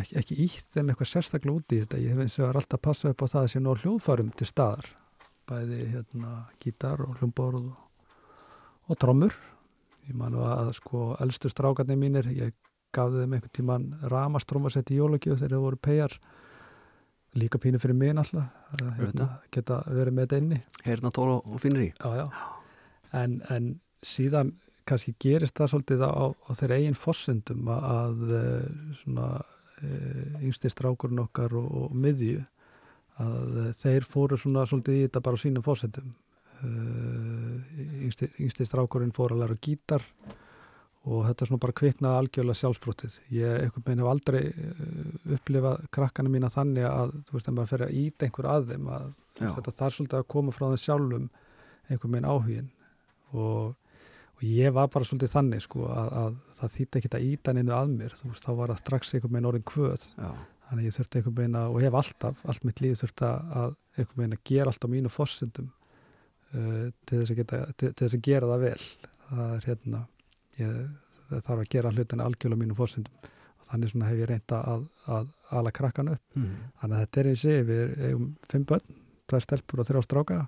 ekki, 0.00 0.16
ekki 0.20 0.38
ítt 0.46 0.74
þeim 0.74 0.90
eitthvað 0.92 1.10
sérstaklega 1.10 1.56
út 1.58 1.74
í 1.74 1.80
þetta. 1.82 2.00
Ég 2.02 2.14
hef 2.14 2.24
eins 2.24 2.38
og 2.40 2.58
alltaf 2.60 2.82
passað 2.82 3.14
upp 3.14 3.24
á 3.24 3.32
það 3.32 3.42
að 3.42 3.52
sé 3.52 3.62
nóg 3.62 3.80
hljóðfærum 3.82 4.34
til 4.38 4.48
staðar. 4.48 4.90
Bæði 5.50 5.80
hérna 5.92 6.34
gítar 6.62 7.02
og 7.06 7.16
hljómborð 7.18 7.62
og, 7.62 8.12
og 8.88 9.00
trommur. 9.02 9.38
Ég 10.08 10.18
man 10.18 10.34
nú 10.34 10.44
að 10.46 10.72
sko 10.78 11.12
elstu 11.22 11.50
strákarnir 11.52 11.98
mínir 11.98 12.30
ég 12.34 12.54
gaf 12.92 13.12
þeim 13.14 13.36
einhvern 13.36 13.56
tíman 13.56 13.84
ramastrómasett 14.12 14.90
í 14.92 14.98
jólagjöf 14.98 15.40
þegar 15.40 15.54
þeir 15.54 15.64
voru 15.64 15.80
pegar 15.80 16.16
líka 17.38 17.60
pínu 17.60 17.80
fyrir 17.80 17.96
mig 17.96 18.12
alltaf 18.12 18.74
að 18.76 18.90
hérna, 18.98 19.28
geta 19.54 19.78
verið 19.88 20.16
með 20.16 20.26
þetta 20.26 20.40
inni. 20.42 20.58
Heyrna 20.84 21.12
tól 21.14 21.30
og, 21.38 21.54
finnir 21.62 21.86
í? 21.86 21.92
já, 21.96 22.10
já. 22.20 22.26
En, 23.16 23.40
en 23.52 23.72
síðan 24.04 24.54
kannski 24.88 25.14
gerist 25.20 25.56
það 25.56 25.72
svolítið 25.72 26.04
á, 26.04 26.12
á 26.32 26.50
þeirra 26.58 26.78
eigin 26.80 26.98
fossendum 26.98 27.68
að, 27.72 27.82
að 27.92 28.22
svona 29.00 29.28
uh, 29.82 30.42
yngsti 30.42 30.70
strákurinn 30.72 31.22
okkar 31.24 31.54
og, 31.58 31.70
og 31.82 31.96
miðju 31.96 32.42
að 33.22 33.56
eh, 33.60 33.72
þeir 33.76 34.06
fóru 34.08 34.38
svona 34.40 34.62
svolítið 34.64 34.96
í 34.96 35.00
þetta 35.04 35.20
bara 35.26 35.36
á 35.36 35.42
sínum 35.42 35.64
fossendum 35.66 36.14
uh, 36.64 37.82
yngsti, 38.06 38.30
yngsti 38.40 38.64
strákurinn 38.68 39.12
fór 39.12 39.34
að 39.34 39.42
læra 39.42 39.58
gítar 39.60 40.06
og 41.02 41.26
þetta 41.26 41.44
er 41.44 41.50
svona 41.50 41.62
bara 41.64 41.76
kviknaði 41.76 42.18
algjörlega 42.20 42.58
sjálfsbrótið. 42.60 43.14
Ég 43.34 43.56
einhvern 43.58 43.84
veginn 43.88 44.02
hef 44.04 44.10
aldrei 44.12 44.42
upplifað 45.36 45.86
krakkana 45.94 46.30
mína 46.30 46.50
þannig 46.54 46.86
að 46.86 47.16
þú 47.26 47.36
veist 47.36 47.50
að 47.50 47.56
maður 47.56 47.72
fer 47.72 47.84
að 47.88 47.96
íta 47.98 48.28
einhver 48.28 48.48
að 48.52 48.68
þeim 48.70 48.90
að 48.96 49.08
þetta 49.40 49.74
þarf 49.80 49.96
svolítið 49.96 50.20
að 50.20 50.28
koma 50.36 50.54
frá 50.54 50.66
þeim 50.68 50.82
sjálfum 50.84 51.26
einhvern 51.88 52.14
veginn 52.14 52.30
áhugin 52.30 52.70
og, 53.32 53.74
og 54.42 54.48
ég 54.50 54.72
var 54.74 54.88
bara 54.90 55.06
svolítið 55.06 55.30
þannig 55.36 55.62
sko 55.62 55.84
að, 55.86 56.08
að 56.18 56.38
það 56.56 56.72
þýtti 56.76 56.98
ekkit 56.98 57.14
að 57.14 57.26
íta 57.28 57.52
neinu 57.54 57.74
að 57.76 57.92
mér, 57.92 58.14
þú 58.18 58.30
veist 58.32 58.46
þá 58.46 58.52
var 58.58 58.72
það 58.72 58.80
strax 58.80 59.12
einhvern 59.14 59.36
veginn 59.36 59.48
orðin 59.52 59.66
kvöð. 59.70 60.06
Já, 60.16 60.30
þannig 60.68 60.88
ég 60.88 60.96
þurfti 60.96 61.20
einhvern 61.20 61.36
veginn 61.38 61.58
að, 61.60 61.74
og 61.76 61.84
hef 61.84 61.98
alltaf 62.00 62.42
allt 62.50 62.66
mitt 62.66 62.82
líf 62.82 63.02
þurfti 63.02 63.28
að 63.28 63.76
einhvern 63.94 64.22
veginn 64.22 64.36
að 64.38 64.42
gera 64.50 64.72
allt 64.72 64.86
á 64.86 64.88
mínu 64.90 65.12
fossindum 65.12 65.68
uh, 65.70 66.88
til, 67.06 67.20
þess 67.20 67.34
að 67.34 67.38
geta, 67.42 67.62
til, 67.76 67.92
til 67.92 68.08
þess 68.08 68.18
að 68.18 68.26
gera 68.26 68.50
það 68.50 68.66
vel. 68.66 68.88
Það 69.28 69.54
er 69.54 69.68
hérna 69.70 70.02
ég, 70.58 70.80
það 71.28 71.46
þarf 71.46 71.62
að 71.62 71.72
gera 71.76 71.94
hlutina 71.94 72.26
algjörlega 72.26 72.58
á 72.58 72.62
mínu 72.64 72.78
fossindum 72.82 73.30
og 73.62 73.68
þannig 73.68 73.92
svona 73.92 74.08
hef 74.10 74.22
ég 74.24 74.30
reynda 74.32 74.62
að, 74.72 74.86
að 75.06 75.28
ala 75.54 75.74
krakkan 75.74 76.10
upp. 76.16 76.24
Mm. 76.34 76.54
þannig 76.80 76.96
að 76.96 77.04
þetta 77.04 77.22
er 77.22 77.30
eins 77.30 77.44
og 77.46 77.68
við 77.68 77.92
eigum 78.08 78.30
fimm 78.50 78.64
börn, 78.72 78.96
tvær 79.30 79.44
stelpur 79.44 79.82
og 79.84 79.86
þrjá 79.86 80.02
stráka. 80.08 80.38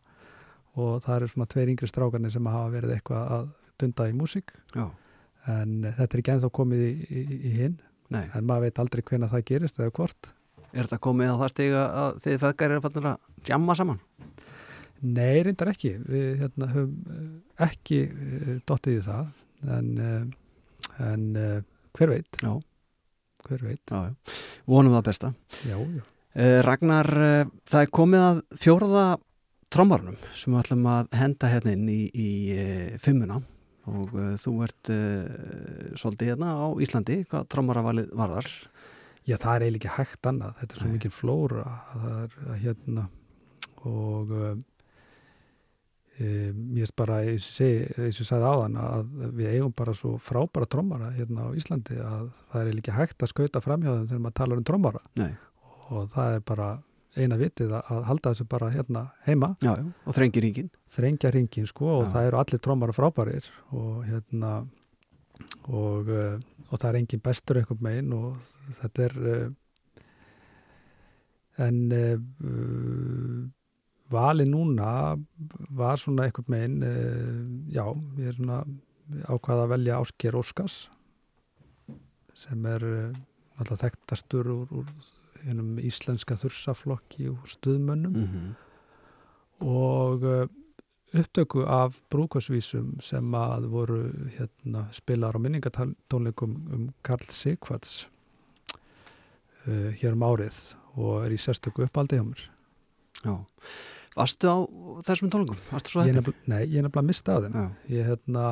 Og 0.75 0.97
það 1.05 1.17
eru 1.21 1.29
svona 1.31 1.47
tveir 1.53 1.71
yngri 1.71 1.87
strákarnir 1.87 2.33
sem 2.35 2.49
hafa 2.51 2.73
verið 2.73 2.97
eitthvað 2.97 3.29
að 3.37 3.45
dunda 3.81 4.07
í 4.11 4.15
músík. 4.17 4.55
En 4.75 5.85
eh, 5.85 5.93
þetta 5.99 6.09
er 6.11 6.23
ekki 6.23 6.35
ennþá 6.35 6.51
komið 6.59 6.87
í, 6.87 6.95
í, 7.09 7.25
í 7.37 7.53
hinn 7.59 7.77
nei. 8.15 8.25
En 8.37 8.47
maður 8.47 8.69
veit 8.69 8.81
aldrei 8.83 9.05
hvena 9.11 9.31
það 9.33 9.47
gerist 9.51 9.81
eða 9.81 9.95
hvort. 9.99 10.31
Er 10.75 10.87
þetta 10.87 11.01
komið 11.07 11.35
á 11.35 11.37
það 11.43 11.53
stiga 11.53 11.85
að 12.03 12.21
þið 12.25 12.39
feðgar 12.45 12.75
eru 12.75 12.85
fannir 12.85 13.11
að 13.13 13.51
jamma 13.51 13.79
saman? 13.79 14.01
Nei, 15.05 15.43
reyndar 15.45 15.73
ekki. 15.75 15.93
Við 16.07 16.31
hérna, 16.43 16.71
höfum 16.73 17.13
eh, 17.15 17.69
ekki 17.69 18.01
uh, 18.09 18.55
dottið 18.69 18.99
í 19.01 19.05
það. 19.05 19.29
En, 19.75 19.93
en 21.01 21.23
hver 21.97 22.11
veit? 22.11 22.43
Já, 22.43 22.51
hver 23.49 23.63
veit, 23.65 23.81
já, 23.89 24.11
já. 24.11 24.35
Vonum 24.69 24.93
það 24.99 25.07
besta. 25.09 25.31
já, 25.65 25.79
já. 25.79 26.03
Eh, 26.35 26.59
Ragnar, 26.67 27.07
eh, 27.15 27.47
það 27.63 27.85
er 27.85 27.91
komið 27.95 28.23
að 28.27 28.39
fjórða 28.59 29.03
trommarnum 29.71 30.17
sem 30.35 30.51
við 30.51 30.65
ætlum 30.65 30.89
að 30.91 31.13
henda 31.15 31.51
hérna 31.53 31.75
inn 31.77 31.85
í, 31.87 32.01
í 32.11 32.31
eh, 32.59 32.97
fimmuna 32.99 33.39
og 33.91 34.15
uh, 34.17 34.35
þú 34.41 34.55
ert 34.67 34.93
uh, 34.93 35.97
svolítið 36.01 36.33
hérna 36.33 36.55
á 36.57 36.67
Íslandi, 36.85 37.23
hvað 37.31 37.49
trommaravalið 37.53 38.15
varðar? 38.17 38.49
Já, 39.25 39.39
það 39.41 39.55
er 39.55 39.65
eiginlega 39.65 39.81
ekki 39.81 39.97
hægt 39.99 40.29
annað, 40.29 40.55
þetta 40.61 40.77
er 40.77 40.83
svo 40.83 40.93
mikil 40.93 41.13
flóra 41.15 41.65
að 41.65 42.07
það 42.07 42.23
er 42.23 42.39
að 42.45 42.63
hérna 42.65 43.05
og 43.85 44.33
uh, 44.33 44.51
e, 46.17 46.27
mér 46.53 46.87
er 46.87 46.95
bara, 46.97 47.21
eins 47.29 47.49
og 47.61 48.05
ég 48.05 48.19
sagði 48.19 48.51
áðan 48.51 48.79
að 48.81 49.15
við 49.37 49.51
eigum 49.53 49.75
bara 49.77 49.97
svo 49.97 50.15
frábæra 50.23 50.69
trommara 50.71 51.13
hérna 51.17 51.49
á 51.49 51.57
Íslandi 51.57 51.99
að 52.01 52.31
það 52.53 52.61
er 52.61 52.69
eiginlega 52.69 52.85
ekki 52.85 52.99
hægt 52.99 53.25
að 53.25 53.33
skauta 53.33 53.65
framhjáðum 53.65 54.09
þegar 54.11 54.25
maður 54.27 54.39
talar 54.41 54.61
um 54.61 54.69
trommara. 54.71 55.05
Nei, 55.21 55.33
og 55.91 56.09
það 56.13 56.39
er 56.39 56.45
bara 56.53 56.69
eina 57.17 57.37
vitið 57.39 57.73
að 57.79 58.05
halda 58.09 58.33
þessu 58.33 58.47
bara 58.51 58.71
hérna 58.75 59.05
heima, 59.27 59.53
já, 59.63 59.75
já, 59.79 59.85
og 60.07 60.17
þrengir 60.17 60.45
ríkin. 60.47 60.71
þrengja 60.91 61.31
ringin 61.35 61.69
sko 61.71 61.87
og 61.99 62.07
Já. 62.07 62.11
það 62.15 62.29
eru 62.29 62.41
allir 62.41 62.63
trommara 62.65 62.95
frábærir 62.97 63.51
og 63.71 64.05
hérna 64.09 64.53
og, 65.69 66.09
uh, 66.09 66.39
og 66.71 66.79
það 66.79 66.89
er 66.91 66.99
engin 67.01 67.23
bestur 67.25 67.61
einhvern 67.61 67.85
megin 67.87 68.15
og 68.17 68.39
þetta 68.81 69.07
er 69.09 69.17
uh, 69.35 69.45
en 71.65 71.79
uh, 71.95 73.37
valið 74.15 74.51
núna 74.51 74.89
var 75.71 76.01
svona 76.03 76.27
einhvern 76.29 76.51
megin 76.51 77.71
já, 77.73 77.87
ég 78.19 78.31
er 78.31 78.39
svona 78.39 78.63
ákvað 79.31 79.65
að 79.65 79.73
velja 79.75 80.01
Ásker 80.03 80.37
Óskars 80.39 80.79
sem 82.35 82.67
er 82.67 82.85
alltaf 83.55 83.85
þekktastur 83.85 84.51
úr, 84.51 84.73
úr 84.83 84.89
hennum 85.47 85.79
íslenska 85.79 86.37
þursaflokki 86.41 87.29
og 87.33 87.47
stuðmönnum 87.49 88.15
Mhm. 88.25 88.55
og 89.61 90.23
uh, 90.25 90.47
upptöku 91.15 91.63
af 91.71 92.01
brúkosvísum 92.11 93.01
sem 93.01 93.35
að 93.39 93.69
voru 93.71 94.01
hérna, 94.39 94.89
spilar 94.93 95.37
á 95.37 95.39
minningatónleikum 95.39 96.57
um 96.75 96.89
Karl 97.07 97.23
Sigvarts 97.31 98.09
uh, 99.69 99.91
hér 100.01 100.13
um 100.17 100.25
árið 100.27 100.59
og 100.97 101.25
er 101.27 101.35
í 101.35 101.39
sérstöku 101.41 101.87
uppaldi 101.87 102.19
hjá 102.19 102.25
mér. 102.27 102.43
Já. 103.25 103.37
Varstu 104.15 104.47
á 104.51 104.57
þessum 105.07 105.31
tónleikum? 105.33 105.59
Ég 106.11 106.15
nefnilega, 106.19 106.51
nei, 106.53 106.63
ég 106.71 106.83
nefnilega 106.85 107.07
mista 107.09 107.37
af 107.39 107.47
þeim. 107.47 107.55
Já. 107.55 107.71
Ég 107.95 108.11
hérna 108.11 108.45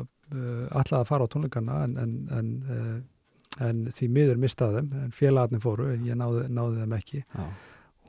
uh, 0.00 0.80
ætlaði 0.80 1.00
að 1.02 1.08
fara 1.10 1.26
á 1.26 1.32
tónleikana 1.32 1.80
en, 1.84 1.96
en, 2.04 2.14
en, 2.38 2.52
uh, 2.68 3.00
en 3.66 3.84
því 3.94 4.08
miður 4.14 4.40
mista 4.40 4.68
af 4.68 4.78
þeim, 4.78 4.90
en 5.04 5.14
félagarnir 5.14 5.62
fóru, 5.62 5.90
en 5.94 6.08
ég 6.08 6.18
náði, 6.18 6.46
náði 6.52 6.82
þeim 6.82 6.96
ekki 6.96 7.22
Já. 7.22 7.44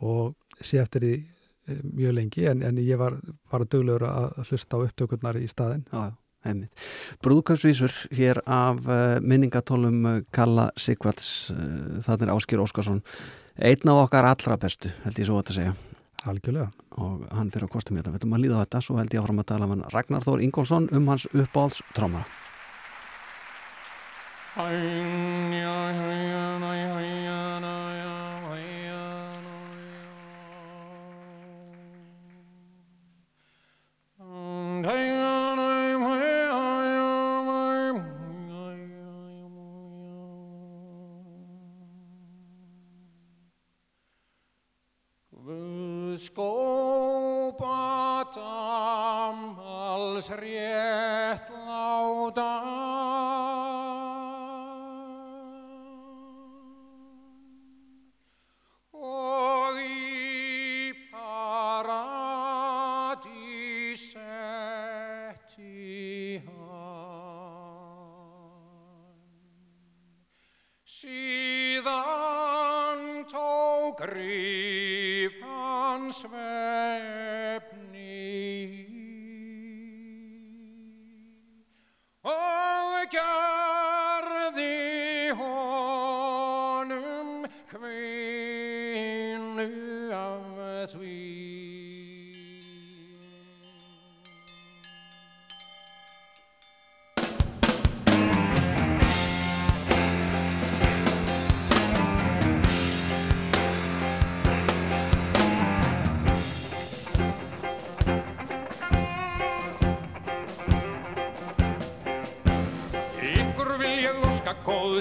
og 0.07 0.63
sé 0.63 0.81
eftir 0.81 1.05
því 1.05 1.13
uh, 1.19 1.83
mjög 1.99 2.17
lengi 2.17 2.47
en, 2.51 2.65
en 2.67 2.81
ég 2.81 3.01
var 3.01 3.19
duglegur 3.51 4.07
að 4.09 4.31
að 4.31 4.51
hlusta 4.51 4.81
á 4.81 4.83
upptökurnar 4.87 5.39
í 5.41 5.47
staðinn. 5.51 5.85
Já, 5.91 6.17
einmitt. 6.47 6.87
Brúðkapsvísur 7.25 7.95
hér 8.17 8.41
af 8.45 8.81
uh, 8.87 9.19
minningatólum 9.21 10.01
uh, 10.05 10.17
Kalla 10.33 10.71
Sigvarts, 10.79 11.51
það 12.07 12.27
er 12.27 12.35
Áskir 12.35 12.63
Óskarsson, 12.63 13.03
einn 13.61 13.93
af 13.93 14.05
okkar 14.07 14.29
allra 14.31 14.59
bestu, 14.61 14.93
held 15.05 15.21
ég 15.21 15.29
svo 15.29 15.41
að 15.41 15.57
segja. 15.59 15.77
Algjörlega. 16.29 16.69
Og 17.01 17.25
hann 17.33 17.49
fyrir 17.49 17.65
að 17.65 17.73
kostum 17.73 17.97
þetta. 17.97 18.11
Við 18.13 18.21
ætlum 18.21 18.35
að 18.37 18.43
líða 18.43 18.61
á 18.61 18.63
þetta, 18.63 18.81
svo 18.85 18.97
held 18.99 19.15
ég 19.15 19.23
áfram 19.23 19.41
að 19.41 19.49
tala 19.51 19.67
um 19.67 19.73
hann 19.73 19.87
Ragnar 19.89 20.25
Þór 20.25 20.43
Ingólfsson 20.45 20.89
um 20.93 21.09
hans 21.09 21.25
uppáhalds 21.33 21.81
trómara. 21.97 22.27
Hi, 24.61 24.69
hi, 25.53 25.91
hi, 26.61 26.79
hi. 26.93 27.00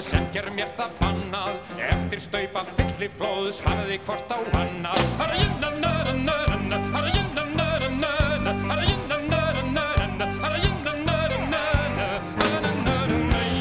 Góðs, 0.01 0.13
ekki 0.17 0.39
er 0.41 0.49
mér 0.55 0.69
það 0.77 0.93
bannað 0.99 1.57
Eftir 1.85 2.21
staupa 2.21 2.63
fylli 2.75 3.09
flóðs, 3.17 3.59
farði 3.61 3.99
hvort 4.05 4.31
á 4.33 4.37
annað 4.57 5.03
Harajinna 5.19 5.69
nöra 5.77 6.13
nöra 6.17 6.57
nöra, 6.57 6.79
harajinna 6.95 7.43
nöra 7.53 7.89
nöra 8.01 8.53
Harajinna 8.69 9.17
nöra 9.29 9.61
nöra 9.75 10.27
harajinna 10.41 10.93
nöra 11.05 11.37
nöra 11.53 12.07
Nöra 12.41 12.71
nöra 12.81 13.19
Nöra 13.21 13.51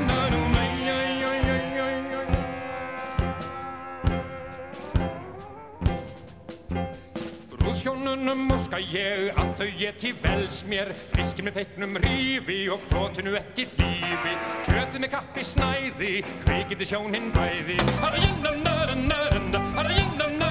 nöra 0.00 0.38
Brúðhjónunum 7.58 8.48
óska 8.56 8.80
ég 8.80 9.28
að 9.36 9.54
þau 9.60 9.70
geti 9.76 10.16
vels 10.24 10.64
mér 10.68 10.94
Fiski 11.38 11.46
með 11.46 11.58
feiknum 11.60 11.92
rífi 12.02 12.56
og 12.74 12.80
flotinu 12.90 13.36
ekki 13.38 13.68
lífi 13.78 14.32
Kjötu 14.66 14.98
með 14.98 15.12
kappi 15.12 15.44
snæði, 15.46 16.10
kveikindi 16.42 16.90
sjónin 16.90 17.30
bæði 17.36 17.78
Harajinna 18.02 18.56
nöra 18.58 18.98
nöra 18.98 19.38
nöra, 19.46 19.64
harajinna 19.78 20.16
nöra 20.16 20.30
nöra 20.34 20.47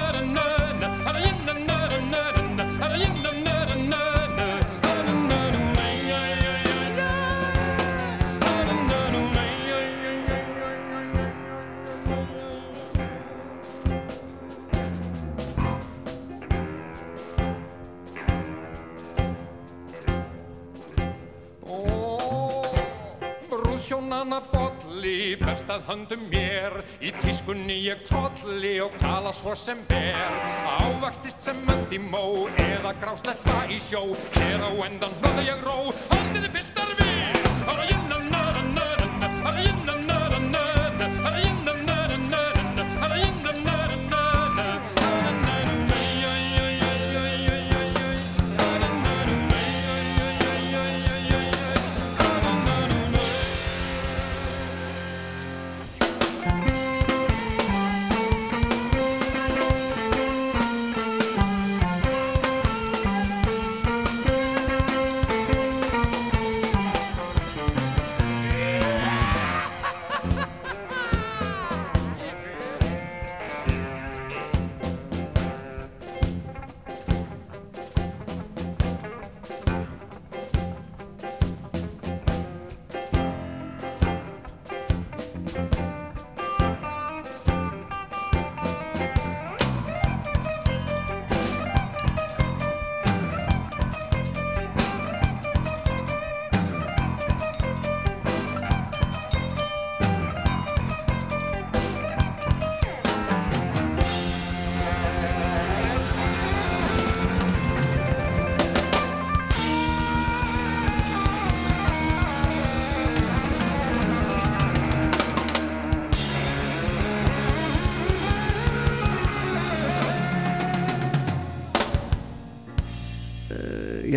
Brúðhjónana 24.18 24.42
bolli, 24.50 25.36
best 25.38 25.68
að 25.70 25.84
höndum 25.86 26.24
mér. 26.26 26.74
Í 26.98 27.12
tískunni 27.22 27.76
ég 27.84 28.00
tolli 28.08 28.80
og 28.82 28.90
tala 28.98 29.30
svo 29.30 29.54
sem 29.54 29.78
ber. 29.86 30.34
Ávakstist 30.82 31.38
sem 31.46 31.60
mönd 31.68 31.94
í 31.94 32.00
mó 32.02 32.48
eða 32.58 32.96
grásleppa 32.98 33.60
í 33.70 33.78
sjó. 33.78 34.02
Hér 34.34 34.66
á 34.66 34.74
endan 34.88 35.14
hlöða 35.22 35.46
ég 35.46 35.62
ró, 35.62 35.94
höndiði 36.10 36.50
piltar 36.50 36.90
við. 36.98 37.46
Harajinna 37.68 38.18
nöra 38.26 38.26
nöra 38.26 38.62
nöra, 38.72 38.74
harajinna 38.74 38.97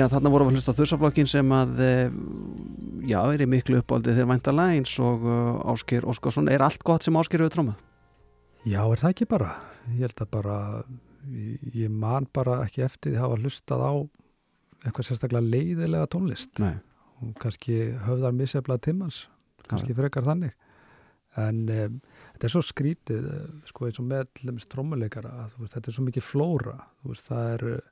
já, 0.02 0.08
þarna 0.12 0.32
voru 0.34 0.48
að 0.50 0.58
hlusta 0.58 0.76
þursaflokkin 0.78 1.30
sem 1.30 1.54
að 1.56 1.82
uh, 1.86 2.18
já, 3.08 3.20
er 3.22 3.46
í 3.46 3.50
miklu 3.50 3.82
uppáldið 3.82 4.18
þegar 4.18 4.32
væntalega 4.34 4.80
eins 4.80 4.96
og 5.02 5.28
uh, 5.28 5.72
Ásker 5.74 6.08
Óskarsson, 6.10 6.50
er 6.52 6.66
allt 6.66 6.84
gott 6.88 7.06
sem 7.08 7.18
Ásker 7.20 7.44
hefur 7.44 7.56
trómað? 7.56 7.88
Já, 8.66 8.82
er 8.86 9.02
það 9.02 9.14
ekki 9.14 9.30
bara? 9.30 9.54
Ég 9.90 10.04
held 10.06 10.26
að 10.26 10.32
bara, 10.36 10.58
ég, 11.74 11.88
man 11.90 12.28
bara 12.34 12.60
ekki 12.66 12.86
eftir 12.86 13.14
því 13.14 13.20
að 13.20 13.26
hafa 13.26 13.40
hlustað 13.42 13.86
á 13.86 13.94
eitthvað 14.82 15.08
sérstaklega 15.08 15.50
leiðilega 15.54 16.10
tónlist 16.10 16.62
Nei. 16.62 16.76
og 17.22 17.34
kannski 17.42 17.78
höfðar 18.06 18.36
misjaflega 18.38 18.86
timmans, 18.88 19.24
kannski 19.70 19.96
frekar 19.98 20.26
þannig. 20.26 20.54
En 21.40 21.64
um, 21.72 22.00
þetta 22.34 22.48
er 22.48 22.52
svo 22.52 22.64
skrítið, 22.66 23.28
eh, 23.32 23.52
sko 23.70 23.88
eins 23.88 24.00
og 24.02 24.08
með 24.10 24.26
til 24.36 24.50
dæmis 24.50 24.68
trommuleikara, 24.68 25.32
að, 25.44 25.54
þú 25.54 25.64
veist, 25.64 25.76
þetta 25.78 25.92
er 25.92 25.96
svo 25.96 26.06
mikið 26.08 26.26
flóra, 26.28 26.74
veist, 27.08 27.28
það 27.30 27.52
er, 27.54 27.64
eh, 27.78 27.91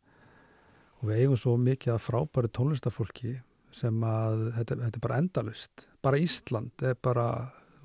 og 0.99 1.07
við 1.07 1.21
eigum 1.23 1.39
svo 1.39 1.55
mikið 1.59 1.93
að 1.95 2.03
frábæru 2.03 2.51
tónlistafólki 2.55 3.37
sem 3.75 4.03
að 4.03 4.45
þetta, 4.57 4.77
þetta 4.83 4.99
er 4.99 5.03
bara 5.05 5.17
endalust, 5.21 5.87
bara 6.03 6.19
Ísland 6.19 6.83
er 6.83 6.95
bara, 7.05 7.25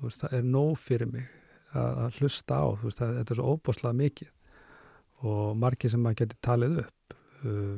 veist, 0.01 0.23
það 0.23 0.37
er 0.39 0.47
nóg 0.49 0.77
fyrir 0.81 1.11
mig 1.11 1.27
að, 1.75 1.99
að 2.05 2.19
hlusta 2.21 2.57
á, 2.59 2.65
veist, 2.81 2.99
það, 2.99 3.13
þetta 3.19 3.35
er 3.35 3.39
svo 3.39 3.53
óbúslega 3.55 3.99
mikið. 3.99 4.31
Og 5.25 5.53
margir 5.61 5.93
sem 5.93 6.01
maður 6.03 6.23
geti 6.23 6.39
talið 6.43 6.79
upp 6.83 7.15
uh, 7.45 7.75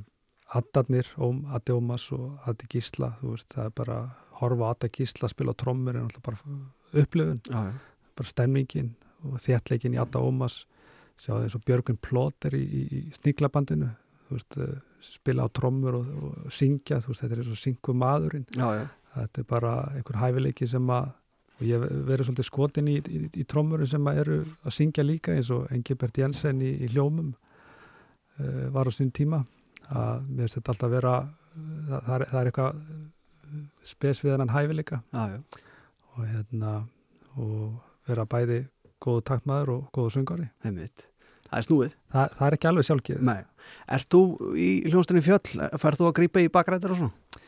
Addarnir, 0.57 1.09
Addi 1.53 1.75
Ómas 1.75 2.07
og 2.15 2.47
Addi 2.47 2.69
Gísla, 2.71 3.11
þú 3.19 3.35
veist, 3.35 3.51
það 3.53 3.67
er 3.69 3.75
bara 3.81 3.99
horfa 4.39 4.71
á 4.71 4.71
Addi 4.73 4.89
Gísla, 4.97 5.29
spila 5.31 5.53
trommur 5.59 5.97
er 5.97 6.05
náttúrulega 6.07 6.31
bara 6.31 7.03
upplifun, 7.03 7.41
Já, 7.51 7.59
já. 7.67 8.09
bara 8.17 8.31
stemningin 8.31 8.93
og 9.27 9.39
þéttleikin 9.43 9.97
í 9.97 10.01
Adda 10.01 10.23
Ómas 10.23 10.61
sjá 11.19 11.33
eins 11.41 11.55
og 11.57 11.63
Björgun 11.67 11.97
Plóter 11.99 12.55
í, 12.55 12.63
í, 12.63 12.81
í 12.99 13.15
sníklabandinu, 13.17 13.89
veist 14.35 14.57
uh, 14.59 14.73
spila 15.03 15.45
á 15.45 15.49
trommur 15.53 15.99
og, 15.99 16.09
og 16.23 16.51
syngja 16.53 16.99
veist, 17.05 17.21
þetta 17.21 17.33
er 17.35 17.43
eins 17.43 17.53
og 17.53 17.61
syngu 17.61 17.95
maðurinn 17.97 18.47
Já, 18.57 18.67
já. 18.81 18.85
þetta 19.15 19.43
er 19.43 19.49
bara 19.49 19.73
einhver 19.95 20.21
hæfileiki 20.23 20.67
sem 20.67 20.93
að 20.93 21.13
og 21.57 21.65
ég 21.65 21.81
verið 22.05 22.27
svolítið 22.27 22.45
skotin 22.45 22.89
í, 22.91 22.95
í, 23.01 23.19
í 23.41 23.43
trommurinn 23.49 23.89
sem 23.89 24.09
að 24.09 24.19
eru 24.21 24.37
að 24.61 24.75
syngja 24.75 25.05
líka 25.05 25.33
eins 25.33 25.49
og 25.53 25.65
Engibert 25.73 26.17
Jensen 26.21 26.61
í, 26.61 26.69
í 26.85 26.89
hljómum 26.93 27.31
uh, 27.33 28.67
var 28.73 28.89
á 28.89 28.91
sín 28.93 29.09
tíma. 29.09 29.41
Að 29.87 30.27
mér 30.27 30.45
finnst 30.45 30.59
þetta 30.59 30.73
alltaf 30.75 30.93
vera 30.93 31.15
það, 31.23 32.01
það, 32.05 32.13
er, 32.13 32.25
það 32.29 32.39
er 32.39 32.49
eitthvað 32.51 32.79
eh, 32.83 33.65
spes 33.89 34.21
við 34.23 34.33
hennan 34.35 34.53
hæfileika. 34.53 35.01
Já, 35.15 35.63
og 36.13 36.25
hérna 36.27 36.73
og 37.37 37.61
vera 38.09 38.25
bæði 38.29 38.59
góðu 39.03 39.23
taktmaður 39.29 39.73
og 39.77 39.87
góðu 39.95 40.13
söngari 40.17 40.49
Einmitt. 40.65 41.07
Það 41.47 41.57
er 41.61 41.65
snúið. 41.67 41.93
það, 42.13 42.33
það 42.37 42.47
er 42.47 42.55
ekki 42.57 42.67
alveg 42.71 42.87
sjálfgjöf 42.89 43.21
Nei. 43.27 43.37
Ert 43.97 44.09
þú 44.13 44.21
í 44.57 44.67
hljónstunni 44.91 45.23
fjöll, 45.25 45.67
færð 45.79 46.01
þú 46.01 46.07
að 46.09 46.15
grípa 46.21 46.43
í 46.43 46.49
bakrættir 46.51 46.93
og 46.95 46.99
svona? 47.01 47.43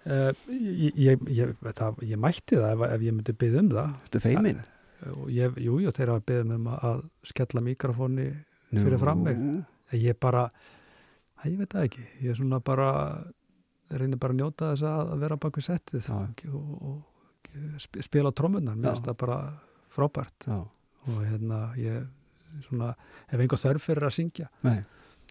Uh, 0.00 0.30
ég, 0.48 0.94
ég, 0.96 1.24
ég, 1.36 1.50
það, 1.76 1.98
ég 2.08 2.16
mætti 2.20 2.56
það 2.56 2.70
ef, 2.72 2.84
ef 2.94 3.02
ég 3.04 3.12
myndi 3.16 3.34
byggja 3.36 3.60
um 3.60 3.66
það 3.74 3.90
Ertu 4.06 4.20
feimin? 4.24 4.60
og 5.12 5.26
ég, 5.32 5.58
jú, 5.60 5.74
jú, 5.84 5.92
þeir 5.96 6.12
hafa 6.14 6.24
beðið 6.30 6.54
um 6.56 6.70
að, 6.72 7.02
skella 7.28 7.60
mikrofóni 7.66 8.24
fyrir 8.72 9.00
fram 9.00 9.22
mig 9.26 9.38
ég 10.00 10.16
bara, 10.22 10.46
ég 11.44 11.58
veit 11.60 11.72
það 11.76 11.86
ekki 11.90 12.06
ég 12.24 12.32
er 12.32 12.38
svona 12.40 12.60
bara 12.64 12.88
reynir 13.90 14.20
bara 14.22 14.32
að 14.36 14.40
njóta 14.40 14.70
þess 14.72 14.86
að 14.88 15.12
vera 15.24 15.38
bak 15.44 15.56
við 15.60 15.66
settið 15.68 16.10
og, 16.16 16.44
og, 16.54 16.72
og 16.90 17.78
sp- 17.82 18.00
spila 18.06 18.32
trómunnar, 18.32 18.76
mér 18.80 18.94
finnst 18.94 19.08
það 19.10 19.18
bara 19.24 19.38
frábært 19.92 20.46
Já. 20.48 20.58
og 20.64 21.20
hérna 21.26 21.60
ég 21.80 22.08
svona, 22.68 22.94
hef 23.30 23.40
einhver 23.44 23.62
þörf 23.62 23.86
fyrir 23.88 24.08
að 24.08 24.16
syngja 24.18 24.48
Nei, 24.66 24.80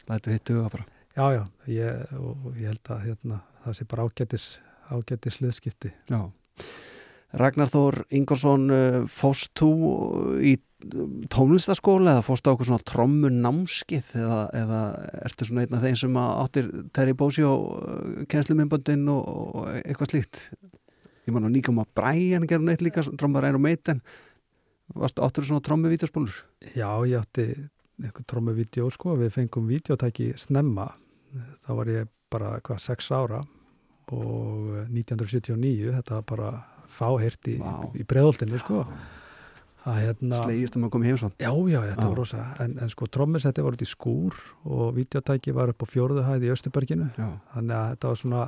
lætu 0.10 0.34
hitt 0.34 0.54
huga 0.54 0.70
bara. 0.76 0.86
já, 1.16 1.26
já, 1.36 1.44
ég, 1.74 2.14
og, 2.20 2.50
ég 2.56 2.72
held 2.72 2.94
að 2.96 3.06
hérna, 3.08 3.42
það 3.66 3.78
sé 3.80 3.90
bara 3.92 4.08
ágætis 4.08 4.48
ágætis 4.90 5.42
liðskipti 5.44 5.94
Já. 6.10 6.22
Ragnar 7.40 7.70
Þór 7.70 8.04
Ingolson, 8.18 8.64
uh, 8.74 9.04
fóst 9.06 9.52
þú 9.60 9.70
í 10.42 10.56
tónlistaskóla 11.30 12.16
eða 12.16 12.24
fóst 12.24 12.48
á 12.48 12.56
okkur 12.56 12.70
svona 12.70 12.86
trommu 12.88 13.30
námskið 13.36 14.14
eða, 14.22 14.40
eða 14.56 14.80
ertu 15.28 15.46
svona 15.46 15.66
einn 15.66 15.76
af 15.76 15.84
þeim 15.84 15.98
sem 16.00 16.20
áttir 16.24 16.70
Terry 16.96 17.14
Bósjó 17.20 17.52
kennslumimböndin 18.32 19.04
og, 19.12 19.28
og 19.28 19.68
eitthvað 19.84 20.14
slíkt 20.14 20.42
ég 21.28 21.36
man 21.36 21.50
að 21.50 21.58
nýgum 21.58 21.82
að 21.84 21.92
Brian 22.00 22.48
gerum 22.50 22.70
neitt 22.70 22.82
líka 22.86 23.04
trommar 23.12 23.50
einu 23.50 23.60
meiten 23.62 24.00
Áttur 24.98 25.46
svona 25.46 25.62
trommu 25.62 25.92
vídeospólur? 25.92 26.34
Já, 26.74 26.90
ég 27.06 27.20
átti 27.22 27.46
eitthvað 28.00 28.26
trómuvídeó 28.32 28.88
sko, 28.94 29.14
við 29.20 29.34
fengum 29.36 29.68
vídeotæki 29.70 30.32
snemma, 30.40 30.88
þá 31.66 31.70
var 31.78 31.92
ég 31.92 32.10
bara 32.32 32.56
hvað, 32.64 32.80
sex 32.84 33.10
ára 33.12 33.42
og 34.10 34.70
eh, 34.80 34.86
1979, 34.96 35.92
þetta 36.00 36.20
var 36.20 36.28
bara 36.32 36.52
fáhirt 36.90 37.50
í, 37.52 37.58
Vá. 37.62 37.74
í 37.94 38.06
breðoltinu 38.08 38.58
sko. 38.62 38.86
Að 39.90 40.00
hérna, 40.04 40.40
Slegist 40.44 40.76
um 40.76 40.88
að 40.88 40.92
koma 40.96 41.06
í 41.06 41.12
heimsvand 41.12 41.36
já, 41.40 41.52
já, 41.72 41.80
þetta 41.86 42.04
Já. 42.04 42.10
var 42.10 42.18
rosa. 42.20 42.42
En, 42.64 42.74
en 42.84 42.90
sko 42.92 43.08
trommusetti 43.08 43.64
var 43.64 43.78
út 43.78 43.84
í 43.86 43.88
skúr 43.88 44.36
og 44.68 44.90
vídeotæki 44.98 45.54
var 45.56 45.72
upp 45.72 45.86
á 45.86 45.88
fjóruðuhæð 45.88 46.44
í 46.50 46.52
Östuberginu 46.52 47.08
Já, 47.16 47.30
þannig 47.54 47.78
að 47.78 47.94
þetta 47.94 48.12
var 48.12 48.20
svona 48.24 48.42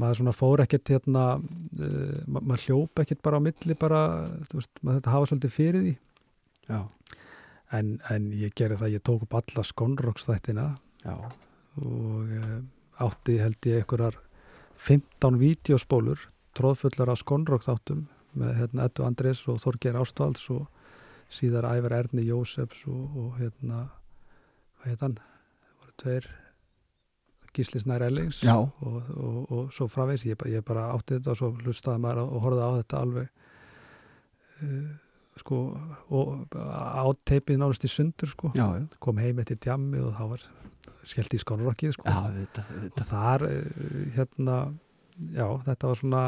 maður 0.00 0.20
svona 0.20 0.34
fór 0.34 0.62
ekkert 0.64 0.90
hérna 0.94 1.24
uh, 1.38 2.18
ma 2.26 2.42
maður 2.42 2.66
hljóp 2.66 3.02
ekkert 3.02 3.22
bara 3.24 3.40
á 3.40 3.46
milli 3.46 3.76
bara, 3.78 4.02
þú 4.48 4.60
veist, 4.60 4.72
maður 4.82 5.00
þetta 5.00 5.14
hafa 5.14 5.30
svolítið 5.30 5.54
fyrir 5.54 5.84
því. 5.84 5.94
Já, 6.64 6.80
en, 7.78 7.90
en 8.10 8.30
ég 8.38 8.54
gerði 8.56 8.80
það, 8.82 8.94
ég 8.96 9.04
tók 9.06 9.26
upp 9.26 9.38
alla 9.40 9.66
skonroksþættina 9.70 10.68
og 11.10 12.36
uh, 12.38 12.60
átti 13.04 13.38
held 13.42 13.70
ég 13.70 13.82
einhverjar 13.82 14.20
15 14.84 15.38
vídeospólur 15.40 16.28
tróðfullar 16.54 17.12
af 17.12 17.20
skonroksþáttum 17.22 18.06
með 18.38 18.56
hérna 18.60 18.88
Eddu 18.88 19.06
Andrés 19.06 19.42
og 19.50 19.60
Þorgeir 19.62 19.98
Ástvalds 19.98 20.46
og 20.54 20.66
síðar 21.32 21.68
Ævar 21.70 21.98
Erni 22.02 22.26
Jósefs 22.26 22.84
og, 22.90 23.18
og 23.18 23.36
hérna 23.40 23.86
hvað 24.78 24.90
heit 24.90 25.04
hann, 25.06 25.18
það 25.18 25.78
voru 25.80 25.96
tveir 26.02 26.32
Gísli 27.54 27.80
Snær 27.82 28.04
Ellings 28.06 28.42
Já. 28.44 28.56
og, 28.58 28.98
og, 29.14 29.38
og 29.50 29.72
svo 29.74 29.88
framvegs 29.90 30.26
ég, 30.26 30.40
ég 30.50 30.64
bara 30.66 30.90
átti 30.94 31.18
þetta 31.18 31.32
og 31.32 31.40
svo 31.40 31.50
hlustaði 31.62 32.02
maður 32.02 32.24
og 32.26 32.44
horfði 32.44 32.66
á 32.66 32.70
þetta 32.80 33.02
alveg 33.04 33.28
uh, 34.64 34.92
sko 35.38 35.60
og 36.14 36.54
á 36.54 37.04
teipið 37.26 37.58
nánast 37.58 37.86
í 37.86 37.90
sundur 37.90 38.30
sko. 38.30 38.52
Já, 38.54 38.66
já, 38.78 38.86
kom 39.02 39.18
heim 39.18 39.40
eftir 39.42 39.58
djammi 39.62 40.02
og 40.02 40.14
þá 40.14 40.24
var 40.30 40.44
skellt 41.04 41.34
í 41.34 41.40
skonrokkið 41.42 41.96
sko. 41.96 42.06
Já 42.06 42.34
þetta, 42.38 42.64
og 42.64 42.82
þetta. 42.84 43.06
þar 43.10 43.46
eh, 43.48 43.94
hérna 44.14 44.58
já 45.34 45.46
þetta 45.66 45.90
var 45.90 46.00
svona 46.00 46.24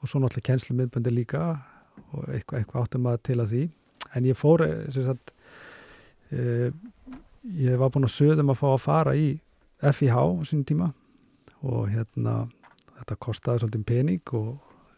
og 0.00 0.08
svo 0.08 0.22
náttúrulega 0.22 0.48
kennslu 0.48 0.76
miðböndi 0.78 1.12
líka 1.12 1.44
og 2.14 2.24
eitthvað, 2.32 2.62
eitthvað 2.62 2.86
áttum 2.86 3.04
maður 3.04 3.22
til 3.28 3.38
að 3.42 3.52
því. 3.52 3.62
En 4.16 4.26
ég 4.26 4.38
fór 4.38 4.64
eh, 4.66 4.76
sem 4.94 5.06
sagt 5.06 5.34
e, 6.32 6.70
ég 7.60 7.78
var 7.80 7.92
búin 7.92 8.08
að 8.08 8.16
sögðum 8.16 8.52
að 8.54 8.60
fá 8.62 8.68
að 8.72 8.82
fara 8.86 9.16
í 9.18 9.28
FIH 9.80 10.12
á 10.16 10.24
sínum 10.44 10.64
tíma 10.68 10.90
og 11.62 11.88
hérna 11.92 12.34
þetta 13.00 13.16
kostaði 13.20 13.62
svolítið 13.62 13.84
pening 13.88 14.34
og 14.36 14.50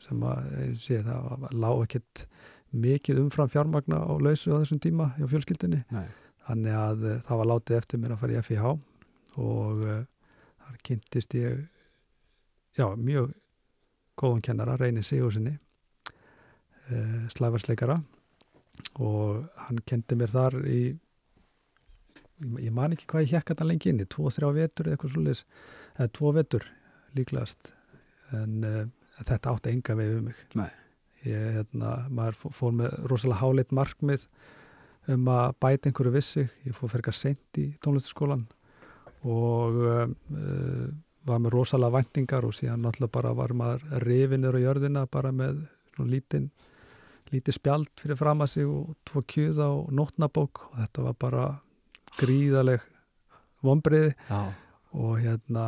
sem 0.02 0.22
að 0.26 0.74
sé 0.82 1.02
það 1.06 1.28
var- 1.42 1.52
lá 1.54 1.70
ekkert 1.84 2.24
mikið 2.72 3.20
umfram 3.22 3.50
fjármagna 3.52 4.00
á 4.02 4.10
lausu 4.18 4.50
á 4.54 4.58
þessum 4.62 4.80
tíma 4.82 5.10
hjá 5.18 5.26
fjölskyldinni 5.30 5.82
Nei. 5.92 6.06
þannig 6.48 6.74
að 6.78 7.04
uh, 7.04 7.18
það 7.26 7.38
var 7.42 7.50
látið 7.52 7.76
eftir 7.78 8.00
mér 8.02 8.14
að 8.16 8.22
fara 8.22 8.32
í 8.32 8.42
FIH 8.42 8.64
og 9.38 9.84
uh, 9.86 10.00
þar 10.64 10.78
kynntist 10.88 11.34
ég 11.38 11.60
já, 12.78 12.86
mjög 12.96 13.32
góðan 14.18 14.42
kennara, 14.44 14.76
Reyni 14.80 15.02
Sigursinni 15.04 15.54
uh, 16.90 17.28
slæfarsleikara 17.32 18.00
og 18.98 19.44
hann 19.68 19.78
kendi 19.86 20.16
mér 20.18 20.32
þar 20.32 20.58
í 20.66 20.80
ég 22.62 22.72
man 22.74 22.94
ekki 22.94 23.08
hvað 23.10 23.26
ég 23.26 23.36
hekk 23.36 23.52
þetta 23.52 23.68
lengi 23.68 23.92
inni, 23.92 24.08
tvo, 24.10 24.30
þrjá 24.32 24.50
vetur 24.56 24.88
eða 24.88 24.96
eitthvað 24.96 25.14
svolítið, 25.14 25.42
eða 25.98 26.12
tvo 26.18 26.32
vetur 26.38 26.68
líklegast. 27.18 27.72
En 28.38 28.64
uh, 28.66 28.80
þetta 29.20 29.52
átti 29.52 29.74
enga 29.74 29.98
við 29.98 30.16
um 30.18 30.30
mig. 30.30 30.40
Nei. 30.58 30.70
ég, 31.26 31.44
hérna, 31.58 31.92
maður 32.10 32.38
fó- 32.40 32.52
fór 32.56 32.74
með 32.80 32.96
rosalega 33.10 33.42
háleitt 33.42 33.74
markmið 33.76 34.26
um 35.12 35.28
að 35.30 35.54
bæta 35.62 35.90
einhverju 35.90 36.14
vissi 36.14 36.42
ég 36.66 36.76
fór 36.76 36.90
fyrir 36.92 37.14
seint 37.14 37.58
í 37.58 37.68
tónlistaskólan 37.82 38.44
og 39.22 39.78
uh, 39.82 40.06
var 41.26 41.42
með 41.42 41.54
rosalega 41.54 41.94
væntingar 41.94 42.46
og 42.46 42.54
síðan 42.56 42.82
náttúrulega 42.82 43.14
bara 43.14 43.34
var 43.38 43.54
maður 43.54 44.02
rifinir 44.02 44.58
á 44.58 44.64
jörðina 44.64 45.06
bara 45.10 45.30
með 45.34 45.62
svona 45.94 46.10
lítinn 46.10 46.50
lítið 47.32 47.56
spjald 47.56 47.92
fyrir 48.00 48.18
fram 48.18 48.42
að 48.44 48.50
sig 48.52 48.68
og 48.68 48.96
tvo 49.08 49.22
kjöða 49.24 49.68
og 49.72 49.92
nótnabók. 49.94 50.66
Og 50.72 50.80
þetta 50.82 51.04
var 51.06 51.14
bara 51.22 51.44
gríðaleg 52.20 52.82
vonbriði 53.62 54.12
já, 54.28 54.42
og 54.92 55.16
hérna 55.22 55.66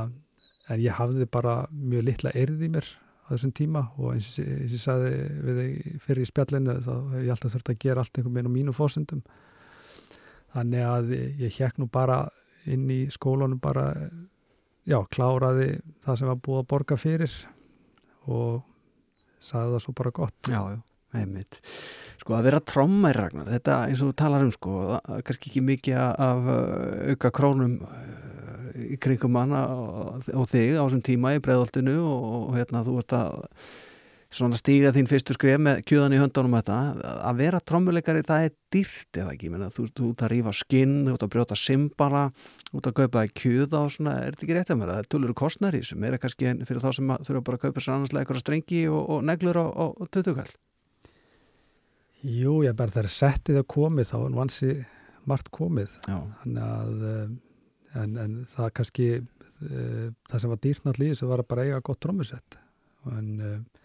en 0.69 0.81
ég 0.81 0.97
hafði 0.99 1.27
bara 1.31 1.66
mjög 1.71 2.05
litla 2.09 2.33
erði 2.35 2.69
í 2.69 2.73
mér 2.75 2.87
á 3.25 3.33
þessum 3.33 3.53
tíma 3.57 3.83
og 3.97 4.15
eins 4.15 4.31
og 4.39 4.45
ég- 4.45 4.61
eins 4.65 4.73
og 4.73 4.77
ég 4.77 4.83
sagði 4.85 5.11
við 5.47 5.59
þig 5.61 6.01
fyrir 6.05 6.23
í 6.25 6.29
spjallinu 6.31 6.75
þá 6.85 6.93
hef 7.15 7.23
ég 7.25 7.31
alltaf 7.35 7.55
þurft 7.55 7.71
að 7.75 7.79
gera 7.85 8.01
allt 8.05 8.19
einhvern 8.19 8.35
veginn 8.39 8.51
á 8.53 8.57
mínu 8.59 8.75
fósundum 8.77 9.23
þannig 10.55 10.85
að 10.89 11.12
ég 11.45 11.59
hekk 11.59 11.79
nú 11.83 11.89
bara 11.91 12.19
inn 12.66 12.89
í 12.91 13.01
skólanum 13.12 13.61
bara 13.61 13.87
já, 14.89 14.99
kláraði 15.12 15.81
það 16.05 16.19
sem 16.21 16.29
var 16.29 16.37
búið 16.45 16.62
að 16.62 16.69
borga 16.75 16.97
fyrir 17.01 17.33
og 18.29 18.62
sagði 19.45 19.75
það 19.75 19.83
svo 19.85 19.93
bara 19.99 20.11
gott. 20.16 20.37
Já, 20.49 20.61
já, 20.73 20.79
einmitt. 21.20 21.61
Sko 22.20 22.36
að 22.39 22.49
vera 22.49 22.61
trommar 22.65 23.19
Ragnar, 23.19 23.49
þetta 23.53 23.81
eins 23.89 24.03
og 24.05 24.15
talar 24.19 24.45
um 24.47 24.53
sko, 24.55 24.99
kannski 25.27 25.51
ekki 25.51 25.65
mikið 25.65 25.99
af 26.01 26.47
uh, 26.49 27.15
auka 27.15 27.32
krónum 27.35 27.81
uh, 27.85 28.05
í 28.74 28.99
kringum 29.01 29.39
hana 29.39 29.65
og, 29.70 30.28
og 30.35 30.47
þig 30.51 30.78
á 30.78 30.82
þessum 30.85 31.03
tíma 31.05 31.35
í 31.36 31.43
breiðoltinu 31.45 31.99
og, 32.03 32.31
og 32.39 32.55
hérna 32.59 32.85
þú 32.86 33.01
ert 33.03 33.19
að 33.19 33.45
stíga 34.59 34.91
þín 34.91 35.07
fyrstu 35.07 35.36
skref 35.36 35.61
með 35.62 35.85
kjöðan 35.86 36.16
í 36.16 36.19
höndunum 36.19 36.57
þetta, 36.59 36.78
að 37.28 37.39
vera 37.39 37.61
trommuleikari 37.62 38.24
það 38.27 38.47
er 38.49 38.55
dýrt 38.74 39.20
eða 39.20 39.35
ekki, 39.36 39.51
menna, 39.53 39.70
þú, 39.70 39.86
þú 39.95 40.11
ert 40.11 40.24
að 40.27 40.32
rífa 40.32 40.55
skinn, 40.59 40.97
þú 41.07 41.15
ert 41.15 41.27
að 41.27 41.32
brjóta 41.36 41.59
simbala 41.61 42.24
þú 42.73 42.81
ert 42.81 42.91
að 42.91 42.97
kaupa 42.99 43.24
kjöða 43.31 43.85
og 43.85 43.95
svona 43.95 44.16
er 44.24 44.35
þetta 44.35 44.47
ekki 44.49 44.59
rétt 44.59 44.74
að 44.74 44.81
mér, 44.81 44.95
það 44.95 45.03
er 45.05 45.11
tölur 45.15 45.36
kostnær 45.39 45.78
í 45.78 45.85
þessu 45.85 46.01
meira 46.03 46.19
kannski 46.19 46.55
fyrir 46.66 46.82
þá 46.82 46.91
sem 46.99 47.16
þurfa 47.28 47.47
bara 47.47 47.61
að 47.61 47.66
kaupa 47.69 47.85
sér 47.85 47.95
annarslega 47.95 48.24
eitthvað 48.24 48.43
strengi 48.43 48.86
og, 48.91 49.03
og 49.07 49.27
neglur 49.31 49.61
á, 49.62 49.66
á 49.70 49.86
tötukall 50.11 50.51
Jú, 52.24 52.62
ég 52.64 52.72
bara 52.78 52.90
þegar 52.94 53.10
settið 53.12 53.59
er 53.60 53.66
komið 53.68 54.09
þá 54.10 54.16
er 54.24 54.34
vansi 54.38 54.72
margt 55.28 55.51
komið. 55.52 55.98
Að 56.09 57.05
eh, 57.10 57.28
en, 58.01 58.16
en 58.18 58.32
það 58.51 58.70
kannski 58.80 59.09
uh, 59.20 60.10
það 60.30 60.40
sem 60.42 60.51
var 60.51 60.60
dýrt 60.64 60.84
náttúrulega 60.86 61.12
í 61.12 61.14
þessu 61.14 61.28
var 61.30 61.42
að 61.44 61.48
bara 61.52 61.64
eiga 61.68 61.80
gott 61.86 62.01
drömmusett 62.02 62.56
en, 63.12 63.28
uh, 63.38 63.84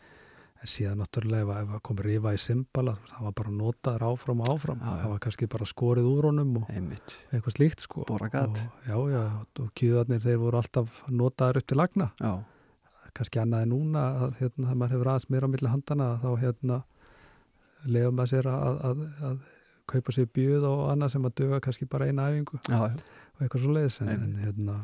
en 0.64 0.68
síðan 0.72 0.98
náttúrulega 1.04 1.44
ef, 1.46 1.52
að- 1.54 1.74
að 1.78 1.82
kom 1.90 2.00
rifa 2.04 2.34
í 2.36 2.40
symbala 2.42 2.96
það 3.12 3.26
var 3.28 3.36
bara 3.42 3.54
notaður 3.60 4.06
áfram 4.10 4.42
og 4.46 4.50
áfram. 4.56 4.80
Já, 4.82 4.92
það 5.04 5.14
var 5.14 5.22
kannski 5.28 5.50
bara 5.54 5.68
skorið 5.70 6.08
úr 6.10 6.30
honum 6.32 6.56
og 6.64 6.72
einmitt. 6.74 7.16
eitthvað 7.32 7.56
slíkt 7.60 7.86
sko. 7.86 8.06
Bora 8.10 8.30
gat. 8.34 8.56
og, 8.64 8.88
já, 8.88 8.98
já, 9.14 9.24
og 9.64 9.70
kjöðarnir 9.78 10.24
þeir 10.26 10.40
voru 10.48 10.62
alltaf 10.64 11.04
notaður 11.12 11.62
upp 11.62 11.68
til 11.70 11.78
lagna 11.84 12.10
kannski 13.20 13.40
annað 13.42 13.64
en 13.66 13.72
núna 13.74 14.02
að 14.26 14.34
hérna, 14.40 14.66
þegar 14.70 14.80
maður 14.80 14.94
hefur 14.96 15.08
aðeins 15.14 15.30
meira 15.34 15.48
á 15.50 15.52
milli 15.54 15.70
handana 15.76 16.10
þá 16.24 16.30
hérna 16.44 16.82
leiðum 17.86 18.18
maður 18.20 18.34
sér 18.34 18.50
að, 18.52 18.82
að, 18.90 19.06
að 19.30 19.38
kaupa 19.90 20.16
sér 20.16 20.30
bjöð 20.36 20.68
og 20.70 20.84
annað 20.94 21.14
sem 21.16 21.30
að 21.30 21.38
döga 21.42 21.62
kannski 21.66 21.88
bara 21.90 22.10
eina 22.10 22.28
æfingu 22.30 22.60
já, 22.68 22.76
já, 22.78 22.98
og 23.36 23.46
eitthvað 23.46 23.64
svo 23.64 23.78
leiðis 23.78 24.02
en, 24.04 24.12
en, 24.14 24.36
hérna, 24.44 24.76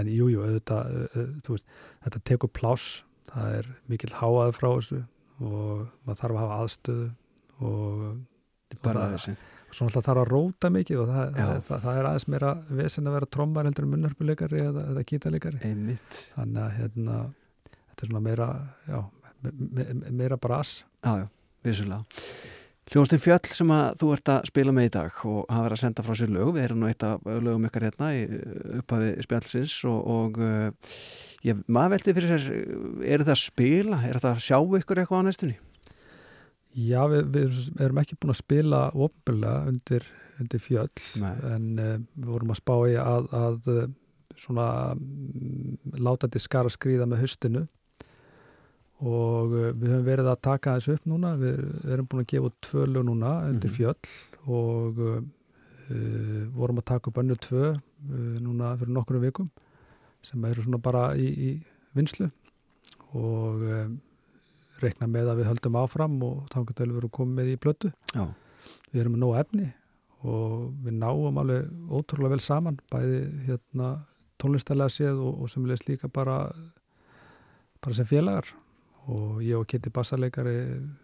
en 0.00 0.10
jú, 0.12 0.30
jú, 0.32 0.46
veist, 0.46 1.68
þetta 2.06 2.24
tekur 2.32 2.52
pláss 2.54 3.02
það 3.28 3.60
er 3.60 3.70
mikill 3.92 4.14
háaði 4.16 4.56
frá 4.56 4.68
þessu 4.70 5.04
og 5.38 5.86
maður 6.06 6.20
þarf 6.22 6.34
að 6.34 6.42
hafa 6.42 6.58
aðstöðu 6.64 7.06
og 7.68 8.82
bara 8.82 9.04
það, 9.04 9.14
þessi 9.16 9.36
svo 9.68 9.86
náttúrulega 9.86 10.06
þarf 10.06 10.22
að 10.22 10.30
róta 10.32 10.70
mikið 10.72 11.02
og 11.02 11.10
það, 11.12 11.34
það, 11.36 11.80
það, 11.84 11.98
er 11.98 12.08
aðeins 12.08 12.26
meira 12.32 12.52
vesen 12.80 13.08
að 13.08 13.16
vera 13.18 13.30
trommar 13.36 13.68
heldur 13.68 13.84
en 13.84 13.92
munnarpuleikari 13.92 14.60
eða, 14.64 14.84
eða 14.92 15.04
gítalegari 15.08 15.60
Einmitt. 15.68 16.20
Þannig 16.34 16.62
að 16.62 16.76
hérna, 16.78 17.16
þetta 17.74 18.06
er 18.06 18.12
svona 18.12 18.22
meira 18.24 18.48
já, 18.88 19.00
me, 19.44 19.52
me, 19.52 19.86
me, 20.00 20.14
meira 20.22 20.38
brass. 20.40 20.78
Já, 21.04 21.12
já, 21.20 21.26
vissulega 21.72 22.02
Hljóðstin 22.88 23.20
Fjöll 23.20 23.50
sem 23.52 23.70
að 23.74 23.98
þú 24.00 24.10
ert 24.14 24.30
að 24.32 24.46
spila 24.48 24.72
með 24.72 24.86
í 24.86 24.90
dag 24.94 25.16
og 25.28 25.40
hafa 25.52 25.64
verið 25.66 25.74
að 25.76 25.80
senda 25.82 26.04
frá 26.06 26.14
sér 26.16 26.30
lög 26.32 26.54
við 26.56 26.62
erum 26.64 26.78
nú 26.80 26.88
eitt 26.88 27.04
af 27.04 27.26
lögum 27.28 27.66
ykkar 27.68 27.84
hérna 27.84 28.08
í 28.16 28.22
upphafi 28.78 29.10
spjallsins 29.26 29.74
og, 29.90 29.98
og 30.08 30.38
uh, 30.40 30.94
ég, 31.44 31.60
maður 31.68 31.98
veldi 31.98 32.14
fyrir 32.16 32.32
sér 32.32 32.46
eru 33.12 33.26
það 33.28 33.34
að 33.34 33.42
spila, 33.42 34.00
er 34.08 34.20
það 34.22 34.30
að 34.30 34.44
sjá 34.46 34.56
ykkur 34.80 35.02
eitthvað 35.02 35.20
á 35.20 35.26
næstunni? 35.28 35.58
Já, 36.78 37.02
við, 37.12 37.28
við 37.34 37.60
erum 37.84 38.00
ekki 38.00 38.16
búin 38.16 38.32
að 38.32 38.40
spila 38.40 38.82
ofnbjörlega 38.94 39.72
undir, 39.74 40.10
undir 40.40 40.64
fjöll 40.64 41.06
Nei. 41.20 41.32
en 41.52 41.70
uh, 41.76 41.94
við 42.16 42.32
vorum 42.32 42.56
að 42.56 42.62
spá 42.62 42.76
í 42.88 42.96
að, 43.04 43.32
að 43.36 43.72
uh, 43.74 43.88
svona 44.38 44.68
mm, 44.96 45.98
láta 46.00 46.24
þetta 46.24 46.46
skara 46.46 46.72
skrýða 46.72 47.10
með 47.10 47.26
haustinu 47.26 47.68
og 48.98 49.52
uh, 49.54 49.72
við 49.78 49.92
höfum 49.92 50.06
verið 50.08 50.28
að 50.32 50.40
taka 50.42 50.76
þessu 50.78 50.96
upp 50.98 51.04
núna. 51.06 51.34
Við 51.38 51.58
erum 51.94 52.06
búin 52.10 52.24
að 52.24 52.30
gefa 52.32 52.48
út 52.50 52.56
tvö 52.66 52.86
lög 52.90 53.04
núna 53.06 53.32
undir 53.50 53.70
Mhm. 53.70 53.76
fjöll 53.76 53.96
og 54.48 54.98
uh, 54.98 55.20
vorum 56.58 56.78
að 56.82 56.88
taka 56.90 57.10
upp 57.12 57.18
önnur 57.22 57.38
tvö 57.40 57.62
uh, 57.76 58.38
núna 58.42 58.74
fyrir 58.80 58.92
nokkru 58.96 59.20
vikum 59.22 59.50
sem 60.22 60.44
eru 60.44 60.62
svona 60.62 60.78
bara 60.82 61.14
í, 61.16 61.28
í 61.30 61.50
vinslu 61.94 62.26
og 63.14 63.62
um, 63.62 64.00
reikna 64.82 65.06
með 65.08 65.30
að 65.32 65.38
við 65.40 65.46
höldum 65.52 65.76
áfram 65.78 66.18
og 66.26 66.48
við 66.52 66.80
erum 66.98 67.10
komið 67.10 67.34
með 67.38 67.52
í 67.52 67.56
blötu 67.62 67.92
Já, 68.14 68.26
við 68.92 69.00
erum 69.04 69.14
með 69.14 69.22
nóg 69.22 69.38
efni 69.40 69.68
og 70.26 70.72
við 70.84 70.96
náum 70.98 71.38
alveg 71.38 71.70
ótrúlega 71.94 72.34
vel 72.34 72.40
saman 72.42 72.80
bæði 72.90 73.20
hérna 73.46 73.92
tónlistælega 74.42 74.90
séð 74.90 75.22
og, 75.22 75.40
og 75.44 75.50
sem 75.50 75.64
leist 75.70 75.86
líka 75.88 76.08
bara 76.10 76.50
bara 77.80 77.94
sem 77.94 78.06
félagar 78.10 78.50
og 79.08 79.42
ég 79.44 79.58
og 79.58 79.66
Kitty 79.68 79.92
bassarleikari 79.94 80.56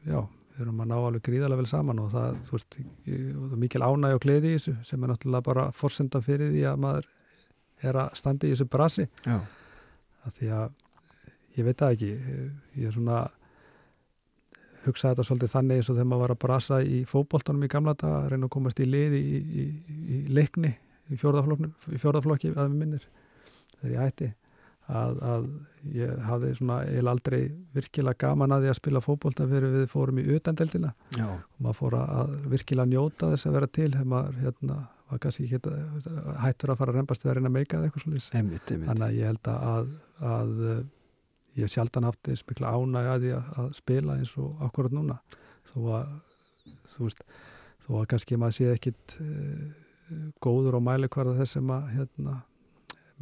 já, 0.06 0.20
við 0.54 0.62
erum 0.64 0.82
að 0.84 0.90
ná 0.90 0.96
alveg 0.98 1.24
gríðarlega 1.26 1.62
vel 1.62 1.70
saman 1.70 2.02
og 2.04 2.12
það, 2.12 2.38
þú 2.46 2.56
veist, 2.56 2.78
og 2.78 3.42
það 3.42 3.54
er 3.56 3.62
mikil 3.64 3.84
ánæg 3.84 4.16
og 4.16 4.24
gleði 4.24 4.50
í 4.50 4.56
þessu 4.58 4.74
sem 4.86 5.04
er 5.04 5.12
náttúrulega 5.12 5.48
bara 5.48 5.68
forsenda 5.74 6.22
fyrir 6.24 6.52
því 6.52 6.66
að 6.70 6.82
maður 6.84 7.08
er 7.84 8.00
að 8.04 8.18
standa 8.20 8.46
í 8.46 8.52
þessu 8.54 8.68
brasi. 8.70 9.08
Já, 9.26 9.38
að 10.24 10.36
því 10.38 10.52
að 10.58 10.76
ég 11.58 11.66
veit 11.68 11.80
það 11.80 11.96
ekki 11.96 12.12
ég 12.12 12.86
er 12.88 12.94
svona 12.94 13.24
hugsaði 14.84 15.14
þetta 15.14 15.26
svolítið 15.28 15.52
þannig 15.54 15.80
eins 15.80 15.90
og 15.90 15.96
þegar 15.96 16.08
maður 16.10 16.24
var 16.24 16.34
að 16.34 16.40
brasa 16.44 16.80
í 16.84 17.02
fótboltanum 17.08 17.64
í 17.64 17.70
gamla 17.72 17.94
dag 17.98 18.16
að 18.18 18.30
reyna 18.32 18.48
að 18.48 18.54
komast 18.56 18.80
í 18.82 18.88
liði 18.88 19.20
í, 19.20 19.38
í, 19.40 19.66
í 20.14 20.18
leikni 20.34 20.72
í 21.12 21.18
fjórðaflokki, 21.20 22.52
að 22.52 22.68
við 22.68 22.76
minnir 22.80 23.06
þegar 23.78 23.94
ég 23.94 24.02
hætti 24.02 24.30
að, 24.88 25.20
að 25.24 25.44
ég 25.96 26.18
hafði 26.28 26.50
svona 26.58 26.78
eiginlega 26.84 27.12
aldrei 27.14 27.38
virkilega 27.76 28.18
gaman 28.26 28.52
að 28.56 28.64
því 28.66 28.72
að 28.72 28.78
spila 28.80 29.00
fótbolta 29.04 29.46
fyrir 29.48 29.72
við 29.78 29.86
fórum 29.92 30.18
í 30.20 30.24
utandeldina 30.36 30.90
já, 31.16 31.26
og 31.28 31.60
maður 31.64 31.78
fór 31.80 31.96
að- 32.00 32.34
virkilega 32.52 32.90
njóta 32.92 33.30
þess 33.32 33.46
að 33.48 33.56
vera 33.58 33.66
til 33.78 33.90
þegar 33.94 34.10
maður 34.14 34.42
hérna, 34.44 34.76
var 35.10 35.18
kannski 35.24 35.44
ekki 35.48 35.60
hættur 36.44 36.72
að 36.74 36.78
fara 36.80 36.92
að 36.92 36.98
reymbast 37.00 37.24
við 37.24 37.30
að 37.30 37.36
reyna 37.38 37.50
að 37.52 37.56
meika 37.58 37.76
eða 37.78 37.88
eitthvað 37.88 38.28
einmitt 38.40 38.70
Þannig 38.90 39.06
að 39.08 39.16
ég 39.18 39.26
held 39.30 39.50
að, 39.52 39.64
að, 39.72 39.90
að 40.34 40.52
uh, 40.64 40.78
ég 41.54 41.64
hef 41.68 41.74
sjaldan 41.74 42.08
haft 42.08 42.28
eins 42.32 42.44
mikla 42.48 42.72
ánæg 42.74 43.10
að 43.14 43.26
að, 43.38 43.68
spila 43.78 44.16
eins 44.18 44.32
og 44.42 44.62
akkurat 44.66 44.92
núna. 44.96 45.18
Þó 45.70 45.78
að 46.00 46.14
þú 46.94 47.04
veist, 47.06 47.20
þó 47.84 47.90
að 48.00 48.06
kannski 48.14 48.36
maður 48.40 48.56
sé 48.58 48.70
ekkit 48.74 49.16
uh, 49.20 49.68
góður 50.42 50.76
á 50.76 50.86
mæli 50.88 51.08
hverða 51.12 51.36
þess 51.40 51.56
sem 51.58 51.70
að 51.76 51.86
hérna, 51.94 52.34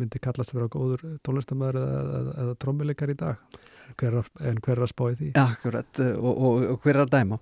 myndi 0.00 0.20
kallast 0.24 0.54
að 0.54 0.58
vera 0.60 0.70
góður 0.72 1.02
tónlistamöður 1.26 1.78
eða, 1.82 2.00
eða, 2.20 2.32
eða 2.44 2.56
trommuleikar 2.64 3.12
í 3.12 3.16
dag. 3.20 3.60
Hver, 4.00 4.08
er 4.14 4.18
að- 4.22 4.44
en 4.48 4.60
hver 4.64 4.78
er 4.78 4.82
að 4.86 4.88
spá 4.92 5.02
í 5.12 5.16
því? 5.18 5.30
Akkurat, 5.36 5.98
og, 6.16 6.30
og, 6.32 6.62
og 6.72 6.78
hver 6.86 6.96
er 6.96 7.02
að 7.04 7.10
dæma? 7.12 7.36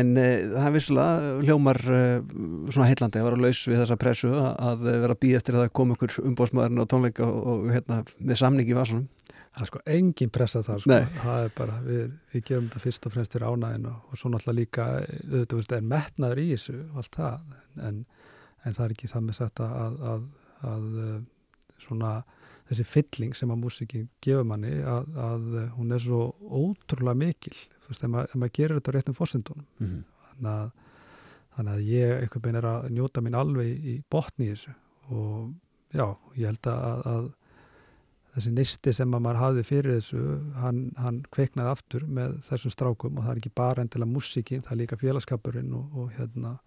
En 0.00 0.12
uh, 0.14 0.26
það 0.52 0.66
er 0.68 0.74
vissulega 0.76 1.30
hljómar 1.42 1.80
uh, 1.82 2.34
svona 2.70 2.86
heillandi 2.92 3.18
að 3.22 3.26
vera 3.26 3.40
laus 3.42 3.62
við 3.66 3.80
þessa 3.82 3.96
pressu 3.98 4.30
að, 4.38 4.50
að 4.68 4.84
vera 4.86 5.16
að 5.16 5.22
býða 5.24 5.40
eftir 5.40 5.56
að 5.58 5.64
það 5.64 5.72
kom 5.80 5.94
ykkur 5.96 6.14
umbóðsmaðurinn 6.30 6.84
á 6.84 6.90
tónleika 6.92 7.26
og, 7.26 7.40
og 7.54 7.66
hérna, 7.74 7.98
með 8.22 8.38
samning 8.44 8.70
í 8.70 8.76
vasunum 8.78 9.08
það 9.50 9.64
er 9.64 9.68
sko 9.72 9.80
engin 9.96 10.30
pressa 10.30 10.60
þar 10.62 10.78
sko. 10.84 11.00
Það 11.24 11.42
er 11.48 11.52
bara, 11.58 11.80
við, 11.82 12.02
við 12.30 12.44
gefum 12.46 12.68
þetta 12.70 12.82
fyrst 12.84 13.08
og 13.10 13.14
fremst 13.16 13.34
fyrir 13.34 13.48
ánægin 13.50 13.88
og, 13.90 14.12
svo 14.20 14.30
náttúrulega 14.30 14.58
líka 14.60 14.86
auðvitað 15.00 15.58
veist, 15.58 15.74
er 15.74 15.88
metnaður 15.90 16.38
í 16.44 16.46
þessu 16.52 16.76
og 16.84 17.00
allt 17.02 17.18
það. 17.18 17.50
En, 17.88 17.98
en 18.62 18.76
það 18.78 18.84
er 18.86 18.94
ekki 18.94 19.10
það 19.10 19.26
með 19.26 19.38
sagt 19.40 19.64
að, 19.66 19.74
að, 19.80 19.98
að, 20.14 20.22
að 20.70 20.86
svona 21.82 22.12
þessi 22.70 22.86
fylling 22.86 23.34
sem 23.34 23.50
að 23.50 23.62
músikin 23.64 24.06
gefur 24.22 24.46
manni 24.46 24.76
að, 24.86 25.08
að 25.18 25.48
hún 25.74 25.96
er 25.96 26.04
svo 26.04 26.20
ótrúlega 26.38 27.18
mikil. 27.18 27.56
Þú 27.82 27.90
veist, 27.92 28.06
maður, 28.06 28.30
ef 28.30 28.38
maður 28.38 28.54
gerir 28.58 28.78
þetta 28.78 28.94
á 28.94 28.96
réttum 28.96 29.18
fórsendunum 29.18 29.66
mm 29.66 29.86
-hmm. 29.88 30.04
þannig 30.28 30.52
að, 30.52 30.70
þannig 31.56 31.74
að 31.74 31.90
ég 31.90 32.14
einhvern 32.20 32.44
veginn 32.44 32.60
er 32.62 32.70
að 32.70 32.88
njóta 32.90 33.24
mín 33.26 33.40
alveg 33.40 33.66
í, 33.66 33.96
botni 34.10 34.46
í 34.46 34.54
þessu. 34.54 34.74
Og 35.10 35.52
já, 35.90 36.06
ég 36.36 36.46
held 36.46 36.66
að, 36.70 37.06
að 37.14 37.28
þessi 38.34 38.52
nisti 38.54 38.92
sem 38.94 39.14
að 39.14 39.22
maður 39.24 39.42
hafði 39.42 39.66
fyrir 39.66 39.98
þessu 39.98 40.24
hann, 40.62 40.80
hann 40.96 41.22
kveiknaði 41.34 41.74
aftur 41.74 42.06
með 42.06 42.38
þessum 42.46 42.74
strákum 42.74 43.18
og 43.18 43.24
það 43.24 43.32
er 43.32 43.40
ekki 43.42 43.54
bara 43.54 43.82
endilega 43.82 44.12
músikin, 44.12 44.62
það 44.62 44.72
er 44.72 44.80
líka 44.84 45.00
félagskapurinn 45.00 45.72
og, 45.74 45.96
og 45.98 46.12
hérna 46.14 46.58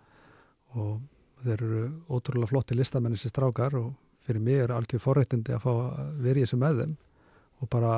og 0.75 0.99
þeir 1.43 1.63
eru 1.63 1.83
ótrúlega 2.09 2.51
flotti 2.51 2.75
listamenn 2.75 3.15
þessi 3.15 3.31
strákar 3.31 3.77
og 3.79 3.93
fyrir 4.23 4.43
mig 4.43 4.61
er 4.63 4.75
algjör 4.75 5.03
forréttindi 5.03 5.55
að 5.55 5.65
fá 5.65 5.71
að 5.73 6.13
vera 6.23 6.39
í 6.39 6.45
þessu 6.45 6.59
með 6.61 6.83
þeim 6.83 6.95
og 7.63 7.71
bara 7.73 7.95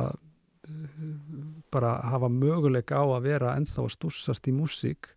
bara 1.74 1.92
hafa 2.10 2.30
möguleika 2.32 2.98
á 2.98 3.06
að 3.06 3.28
vera 3.28 3.54
ennþá 3.60 3.84
að 3.84 3.92
stúsast 3.94 4.48
í 4.50 4.54
músík 4.56 5.12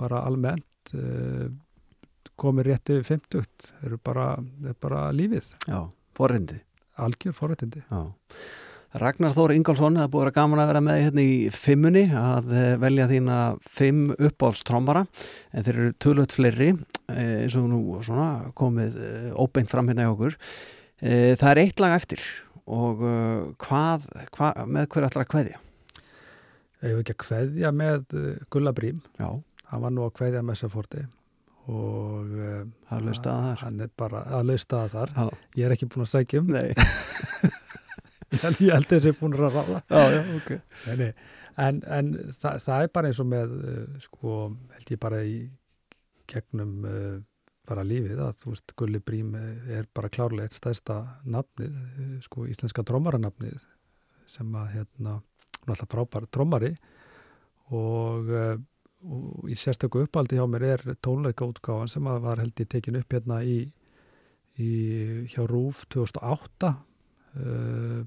bara 0.00 0.24
almennt 0.26 0.94
uh, 0.98 1.46
komið 2.36 2.70
rétt 2.70 2.92
yfir 2.96 3.20
50 3.30 3.70
eru 3.86 3.98
bara, 4.02 4.32
er 4.66 4.74
bara 4.82 5.06
lífið. 5.14 5.54
Já, 5.70 5.86
forrindi 6.18 6.58
algjör 6.96 7.34
forréttindi. 7.36 7.82
Já. 7.90 8.12
Ragnar 8.96 9.34
Þór 9.36 9.52
Ingólfsson, 9.52 9.96
það 9.98 10.06
er 10.06 10.10
búið 10.12 10.22
að 10.22 10.24
vera 10.24 10.34
gaman 10.38 10.60
að 10.62 10.68
vera 10.70 10.80
með 10.86 10.98
hérna 11.02 11.24
í 11.26 11.32
fimmunni 11.52 12.02
að 12.16 12.46
eh, 12.56 12.68
velja 12.80 13.08
þína 13.10 13.38
fimm 13.76 13.98
uppáhaldstrómara 14.14 15.02
en 15.52 15.66
þeir 15.66 15.80
eru 15.82 15.90
tölvöld 16.00 16.32
fleiri 16.32 16.68
eh, 17.12 17.42
eins 17.42 17.56
og 17.60 17.66
nú 17.68 17.80
svona 18.06 18.28
komið 18.56 18.96
eh, 19.04 19.26
óbeint 19.36 19.72
fram 19.72 19.90
hérna 19.90 20.06
í 20.06 20.12
okkur. 20.14 20.38
Það 20.96 21.50
er 21.50 21.58
eitt 21.60 21.80
lag 21.82 21.92
eftir 21.98 22.22
og 22.72 23.02
hvað, 23.60 24.06
hvað, 24.32 24.62
með 24.64 24.86
hver 24.94 25.06
ætlar 25.10 25.26
að 25.26 25.30
kveðja? 25.34 25.58
Ég 26.80 26.86
hef 26.94 27.02
ekki 27.02 27.12
að 27.12 27.18
kveðja 27.20 27.72
með 27.76 28.16
uh, 28.16 28.30
Gulla 28.54 28.72
Brím, 28.72 29.02
Já, 29.20 29.28
hann 29.74 29.84
var 29.84 29.92
nú 29.92 30.06
að 30.06 30.14
kveðja 30.16 30.40
með 30.46 30.58
Saforti 30.62 31.04
og 31.68 32.32
það 32.88 33.12
staða 33.18 33.44
þar. 33.50 33.60
hann 33.66 33.84
er 33.84 33.92
bara 34.00 34.24
að 34.38 34.48
laustaða 34.54 34.88
þar 34.94 35.14
Já, 35.18 35.28
ég 35.60 35.68
er 35.68 35.76
ekki 35.76 35.90
búin 35.92 36.06
að 36.06 36.12
sækja 36.14 36.40
um 36.40 36.52
nei, 36.54 36.72
ég 38.34 38.72
held 38.72 38.88
þessi 38.90 39.14
búin 39.18 39.36
að 39.36 39.46
ráða 39.46 39.80
já, 39.86 40.02
já, 40.16 40.20
ok. 40.36 40.50
nei, 40.86 40.96
nei. 41.02 41.12
en, 41.66 41.80
en 41.98 42.10
það, 42.34 42.58
það 42.64 42.82
er 42.82 42.92
bara 42.98 43.10
eins 43.10 43.22
og 43.22 43.30
með 43.30 43.54
uh, 43.60 43.96
sko, 44.02 44.36
held 44.76 44.92
ég 44.94 45.02
bara 45.02 45.22
í 45.26 45.38
gegnum 46.30 46.76
uh, 46.90 47.16
bara 47.66 47.86
lífið 47.86 48.20
að 48.22 48.36
þú 48.42 48.52
veist, 48.52 48.74
Gulli 48.78 49.00
Brím 49.02 49.32
eh, 49.38 49.78
er 49.80 49.88
bara 49.94 50.10
klárlega 50.12 50.46
eitt 50.46 50.54
stærsta 50.54 51.00
nafnið, 51.26 51.72
sko, 52.22 52.44
íslenska 52.46 52.84
drómaranafnið 52.86 53.58
sem 54.30 54.52
að 54.58 54.68
hérna, 54.76 55.16
hún 55.56 55.66
er 55.66 55.74
alltaf 55.74 55.90
frábær 55.90 56.28
drómari 56.30 56.70
og, 57.74 58.30
og 59.02 59.50
í 59.50 59.56
sérstöku 59.58 60.04
uppaldi 60.04 60.38
hjá 60.38 60.46
mér 60.50 60.66
er 60.68 60.84
tónleika 61.02 61.46
útgáfan 61.46 61.90
sem 61.90 62.06
að 62.06 62.22
var 62.28 62.42
held 62.42 62.62
ég 62.62 62.70
tekin 62.70 63.00
upp 63.00 63.18
hérna 63.18 63.40
í, 63.42 63.58
í 64.62 64.70
hjá 65.32 65.42
Rúf 65.50 65.84
2008 65.90 66.70
uh, 66.70 68.06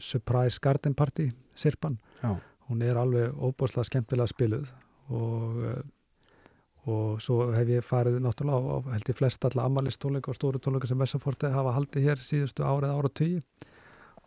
Surprise 0.00 0.58
Garden 0.62 0.94
Party 0.94 1.30
Sirpan. 1.54 1.98
Já. 2.22 2.36
hún 2.70 2.82
er 2.86 2.98
alveg 3.00 3.34
óbúslega 3.34 3.88
skemmtilega 3.88 4.30
spiluð 4.30 4.68
og 5.10 5.56
uh, 5.64 5.80
og 6.88 7.18
svo 7.20 7.50
hef 7.52 7.68
ég 7.68 7.84
farið 7.84 8.22
náttúrulega 8.24 8.72
á, 8.72 8.76
held 8.94 9.10
ég 9.10 9.18
flest 9.18 9.44
alla 9.44 9.66
ammælistónleika 9.68 10.32
og 10.32 10.38
stóru 10.38 10.60
tónleika 10.62 10.88
sem 10.88 10.98
Vessaforti 10.98 11.50
hafa 11.52 11.74
haldið 11.76 12.06
hér 12.08 12.22
síðustu 12.24 12.64
árið 12.64 12.94
ára 12.94 13.10
tíu 13.20 13.42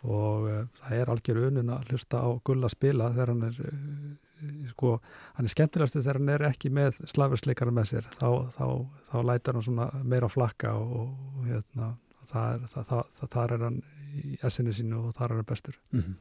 og 0.03 0.45
uh, 0.51 0.59
það 0.81 0.99
er 0.99 1.13
algjör 1.13 1.41
unun 1.47 1.73
að 1.73 1.89
hlusta 1.89 2.21
á 2.21 2.29
gulla 2.45 2.69
spila 2.69 3.09
þegar 3.15 3.33
hann 3.33 3.47
er 3.47 3.59
uh, 3.63 4.61
sko, 4.69 4.93
hann 5.37 5.47
er 5.47 5.55
skemmtilegastu 5.55 6.01
þegar 6.03 6.19
hann 6.19 6.33
er 6.35 6.47
ekki 6.51 6.71
með 6.73 6.99
slafursleikara 7.07 7.73
með 7.73 7.89
sér. 7.93 8.09
Þá, 8.19 8.29
þá, 8.57 8.65
þá 9.07 9.17
lætur 9.31 9.57
hann 9.57 9.67
svona 9.69 9.89
meira 10.03 10.29
flakka 10.29 10.75
og, 10.77 11.13
og 11.39 11.47
hérna 11.47 11.93
það 12.27 12.49
er, 12.53 12.67
það, 12.73 12.89
það, 12.91 13.13
það, 13.23 13.55
er 13.55 13.65
hann 13.67 13.79
í 14.13 14.37
essinu 14.45 14.73
sínu 14.75 14.99
og 15.07 15.13
þar 15.17 15.31
er 15.31 15.35
hann 15.41 15.49
bestur 15.49 15.75
Mhm. 15.93 16.15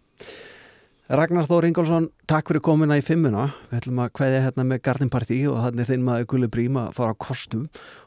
Ragnar 1.12 1.44
Þór 1.44 1.66
Ingólfsson, 1.66 2.06
takk 2.30 2.46
fyrir 2.48 2.62
komuna 2.64 2.96
í 2.96 3.02
fimmuna. 3.04 3.48
Við 3.68 3.80
ætlum 3.82 3.98
að 4.00 4.12
kveðja 4.16 4.38
hérna 4.46 4.64
með 4.64 4.78
Garden 4.86 5.10
Party 5.12 5.40
og 5.50 5.58
þannig 5.58 5.88
þinn 5.90 6.04
maður 6.06 6.28
Gulli 6.30 6.48
Brím 6.48 6.78
að 6.80 6.94
fara 6.96 7.12
á 7.12 7.20
kostum 7.20 7.66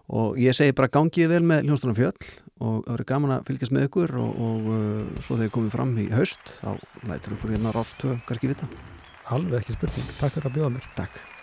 og 0.10 0.40
ég 0.41 0.56
segi 0.57 0.74
bara 0.74 0.88
gangið 0.90 1.30
vel 1.30 1.44
með 1.45 1.68
Ljónstunum 1.68 1.98
fjöll 1.99 2.32
og 2.64 2.82
það 2.88 2.95
verður 2.95 3.06
gaman 3.12 3.36
að 3.36 3.45
fylgjast 3.52 3.76
með 3.76 3.88
ykkur 3.90 4.16
og, 4.24 4.41
og 4.48 4.72
uh, 4.72 5.22
svo 5.22 5.38
þegar 5.38 5.53
komið 5.60 5.76
fram 5.76 5.94
í 6.02 6.07
haust 6.16 6.53
þá 6.64 6.72
lætur 7.12 7.36
ykkur 7.38 7.53
hérna 7.53 7.76
rástu 7.76 8.16
kannski 8.26 8.48
vita. 8.56 8.68
alveg 9.30 9.60
ekki 9.62 9.76
spurning, 9.78 10.10
takk 10.18 10.34
fyrir 10.40 10.49
að 10.49 10.57
bjóða 10.57 10.74
mér 10.80 10.90
Takk. 10.95 11.35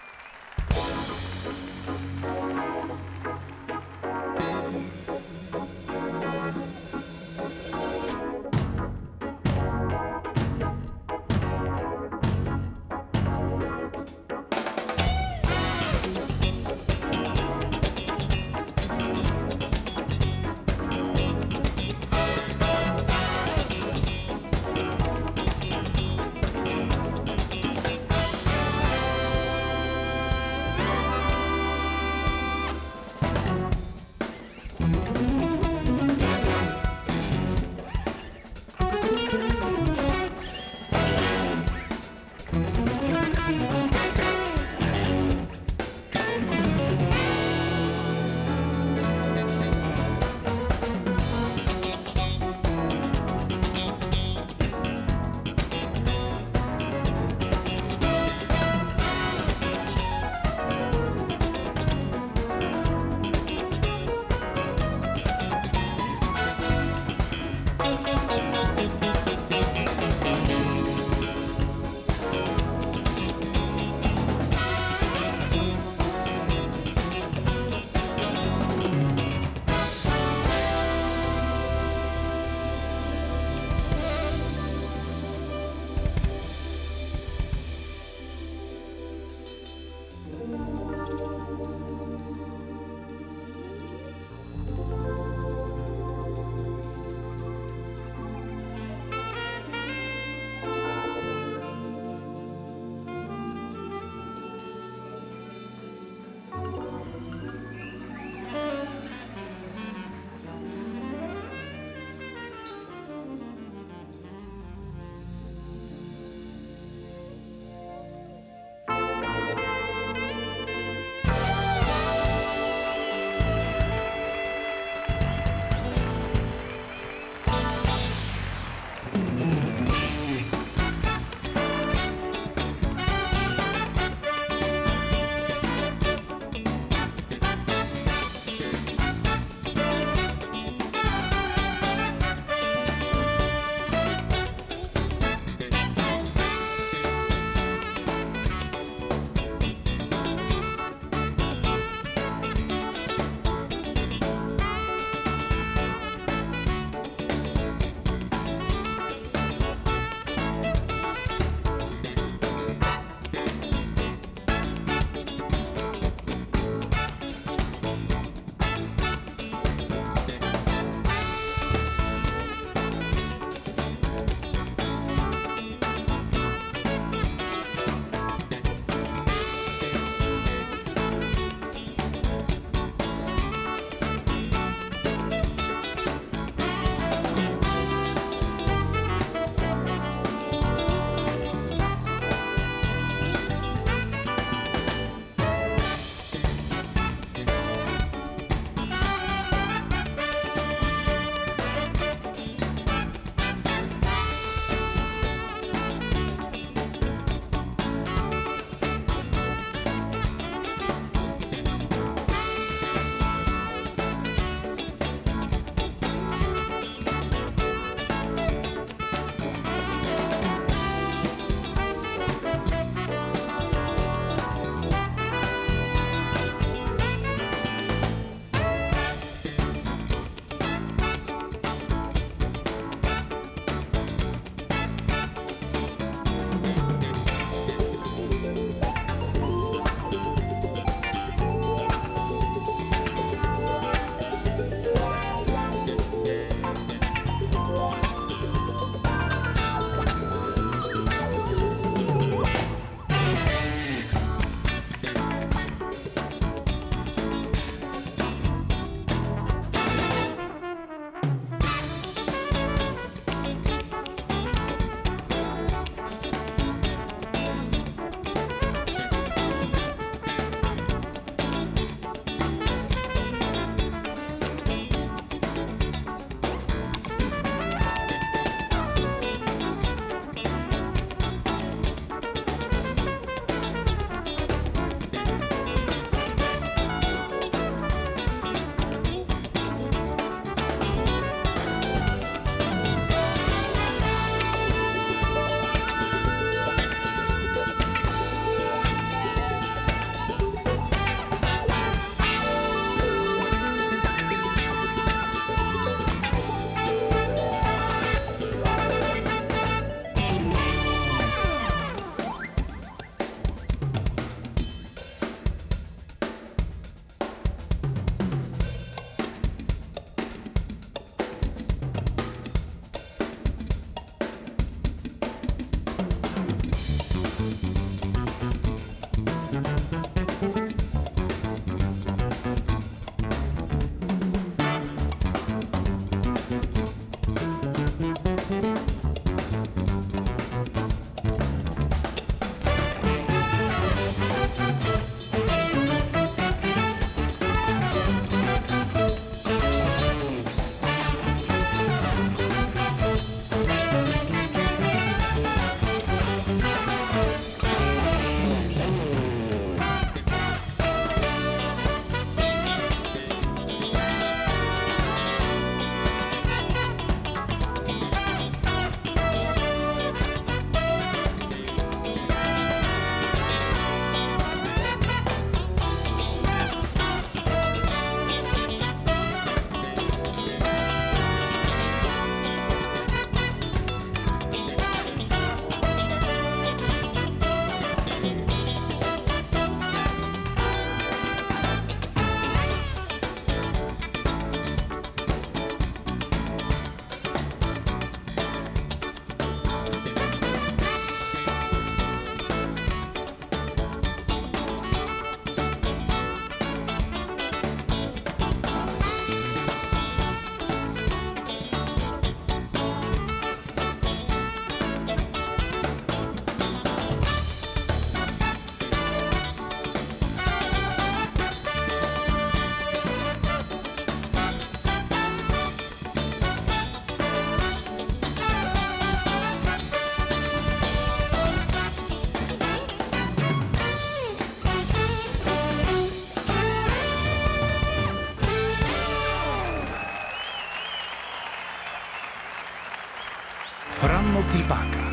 Tilbaka. 444.52 445.04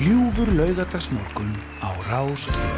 Ljúfur 0.00 0.48
laugadagsmorgun 0.56 1.52
á 1.84 1.92
Rástvöð. 2.08 2.75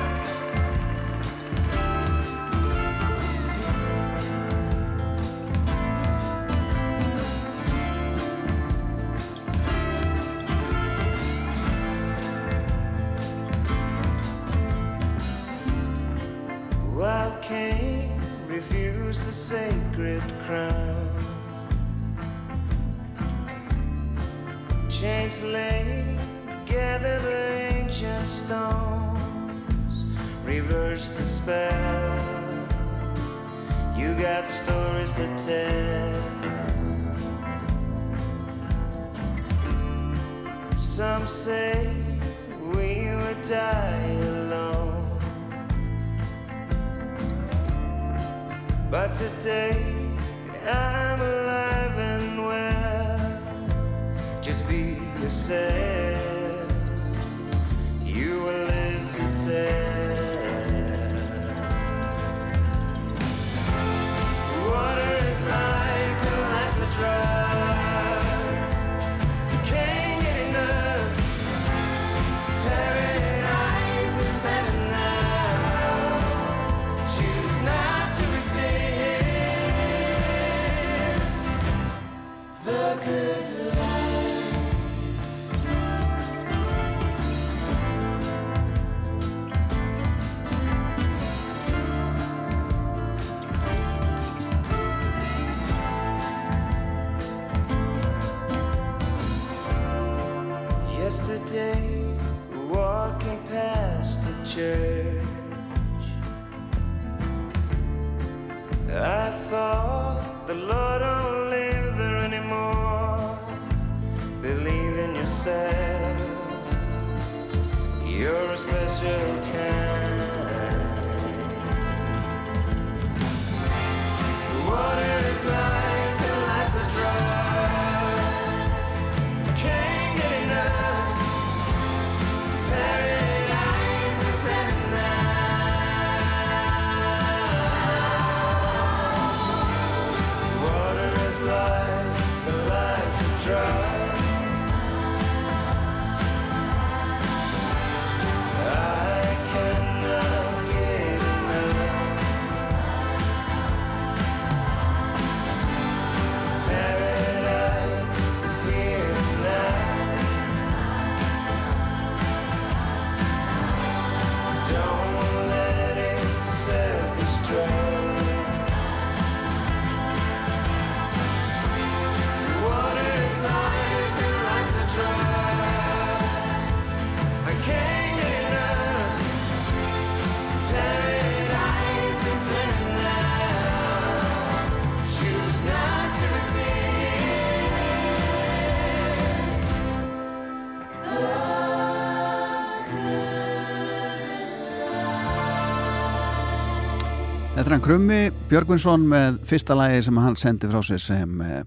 Þetta 197.59 197.72
er 197.72 197.74
hann 197.74 197.82
Krummi 197.82 198.18
Björgvinsson 198.47 199.06
með 199.10 199.40
fyrsta 199.51 199.74
lagi 199.74 199.98
sem 200.06 200.18
hann 200.22 200.36
sendi 200.39 200.68
frá 200.70 200.78
sig 200.86 201.01
sem, 201.02 201.40
eh, 201.43 201.64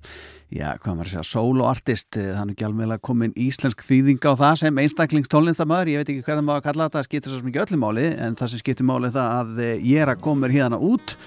já, 0.48 0.78
hvað 0.80 0.96
maður 0.96 1.10
að 1.10 1.12
segja, 1.12 1.24
soloartist, 1.28 2.16
þannig 2.16 2.56
ekki 2.56 2.64
alveg 2.64 3.02
komin 3.04 3.34
íslensk 3.36 3.84
þýðing 3.84 4.24
á 4.24 4.32
það 4.40 4.56
sem 4.62 4.80
einstaklingstónlindamöður, 4.86 5.92
ég 5.92 6.00
veit 6.00 6.14
ekki 6.14 6.24
hvernig 6.24 6.48
maður 6.48 6.62
að 6.62 6.68
kalla 6.70 6.88
þetta, 6.88 6.98
það 7.02 7.10
skiptir 7.10 7.36
svo 7.36 7.44
mikið 7.44 7.64
öllum 7.66 7.84
máli, 7.84 8.08
en 8.24 8.40
það 8.40 8.48
sem 8.54 8.64
skiptir 8.64 8.88
máli 8.88 9.12
er 9.12 9.16
það 9.18 9.36
að 9.42 9.60
eh, 9.60 9.84
ég 9.84 10.00
er 10.00 10.14
að 10.16 10.24
koma 10.24 10.48
hérna 10.48 10.80
út, 10.80 11.18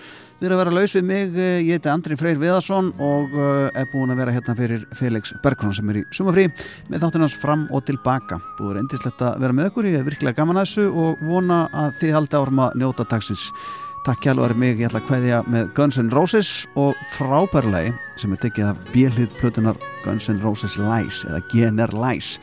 þið 0.41 0.49
eru 0.49 0.57
að 0.57 0.62
vera 0.65 0.77
laus 0.81 0.97
við 0.97 1.05
mig, 1.12 1.36
eh, 1.36 1.61
ég 1.61 1.77
heiti 1.77 1.93
Andri 1.93 2.16
Freyr 2.16 2.41
Viðarsson 2.41 2.93
og 3.05 3.36
eh, 3.36 3.69
er 3.82 3.93
búin 3.93 4.16
að 4.16 4.24
vera 4.24 4.32
hérna 4.32 4.57
fyrir 4.57 4.89
Felix 4.97 5.36
Bergson 5.45 5.77
sem 5.77 5.93
er 5.93 6.01
í 6.01 6.09
sumafrí 6.09 6.49
með 6.89 7.05
þáttunans 7.05 7.36
fram 7.36 7.69
og 7.69 7.85
tilbaka. 7.85 8.41
Búið 8.57 8.78
er 8.78 8.85
endislegt 8.86 9.20
að 9.28 9.45
vera 9.45 9.53
með 9.61 9.74
okkur, 9.74 9.93
ég 9.93 10.01
er 10.01 10.09
virkilega 10.09 10.41
gaman 10.41 10.65
að 10.65 10.70
þessu 10.70 10.89
og 10.89 11.24
vona 11.28 11.66
að 11.69 11.99
þið 12.01 12.16
haldi 12.16 12.41
árum 12.41 12.65
að 12.65 12.78
njóta 12.81 13.12
dagsins. 13.12 13.51
Takk 14.05 14.21
kjálfur 14.21 14.53
mig, 14.61 14.77
ég 14.77 14.91
ætla 14.91 15.01
að 15.01 15.07
kveðja 15.09 15.37
með 15.49 15.71
Guns 15.79 15.97
N' 15.97 16.11
Roses 16.13 16.49
og 16.77 16.93
frábærlegi 17.15 17.95
sem 18.21 18.35
er 18.37 18.41
tekið 18.43 18.67
af 18.69 18.83
björlið 18.93 19.31
plötunar 19.39 19.79
Guns 20.03 20.29
N' 20.29 20.43
Roses 20.45 20.77
Lies 20.77 21.23
eða 21.25 21.41
GNR 21.49 21.95
Lies. 21.97 22.35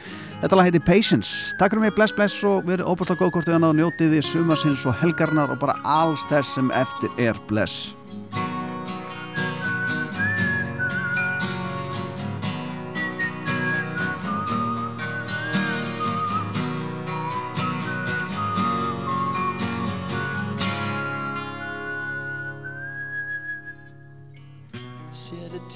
Þetta 0.41 0.57
lag 0.57 0.71
heiti 0.71 0.81
Patience. 0.81 1.53
Takk 1.61 1.75
fyrir 1.75 1.85
mig, 1.85 1.93
bless 1.93 2.17
bless 2.17 2.41
og 2.49 2.65
verið 2.65 2.89
óbúslega 2.89 3.21
góð 3.21 3.35
hvort 3.35 3.51
við 3.51 3.59
hann 3.59 3.69
að 3.69 3.77
njótið 3.77 4.15
því 4.15 4.23
sumarsins 4.31 4.87
og 4.89 4.97
helgarnar 5.03 5.53
og 5.53 5.61
bara 5.61 5.77
alls 5.85 6.25
þess 6.33 6.57
sem 6.57 6.73
eftir 6.81 7.13
er 7.29 7.37
bless. 7.45 7.91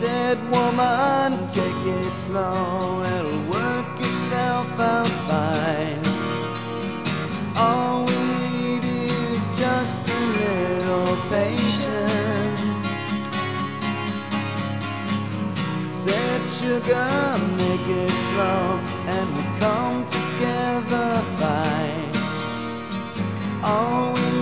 said, 0.00 0.38
woman, 0.50 1.48
take 1.48 1.82
it 1.98 2.14
slow, 2.18 3.02
it'll 3.02 3.42
work 3.50 3.98
itself 3.98 4.68
out 4.78 5.08
fine. 5.28 6.04
All 7.56 8.04
we 8.04 8.18
need 8.38 8.84
is 8.84 9.42
just 9.58 10.00
a 10.00 10.20
little 10.38 11.16
patience. 11.34 12.60
Said, 16.04 16.40
sugar, 16.58 17.10
make 17.56 17.88
it 18.04 18.14
slow, 18.30 18.62
and 19.14 19.26
we'll 19.34 19.52
come 19.58 20.06
together 20.06 21.10
fine. 21.40 22.12
All 23.64 24.12
we 24.12 24.37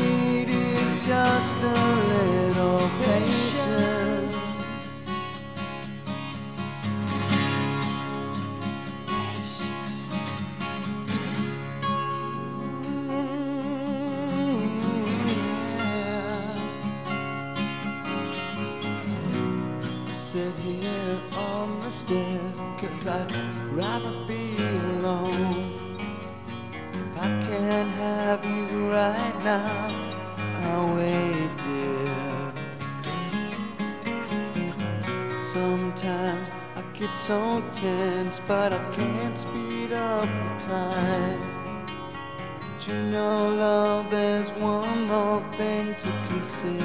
have 28.27 28.44
you 28.44 28.90
right 28.90 29.36
now, 29.44 29.89
I'll 30.66 30.97
wait 30.97 31.53
there. 31.65 32.53
Sometimes 35.53 36.48
I 36.74 36.82
get 36.98 37.15
so 37.15 37.62
tense, 37.77 38.40
but 38.48 38.73
I 38.73 38.82
can't 38.97 39.36
speed 39.36 39.93
up 39.93 40.28
the 40.43 40.66
time. 40.66 41.40
But 42.66 42.89
you 42.89 43.01
know, 43.15 43.48
love, 43.48 44.11
there's 44.11 44.51
one 44.59 45.07
more 45.07 45.40
thing 45.57 45.94
to 46.03 46.11
consider. 46.28 46.82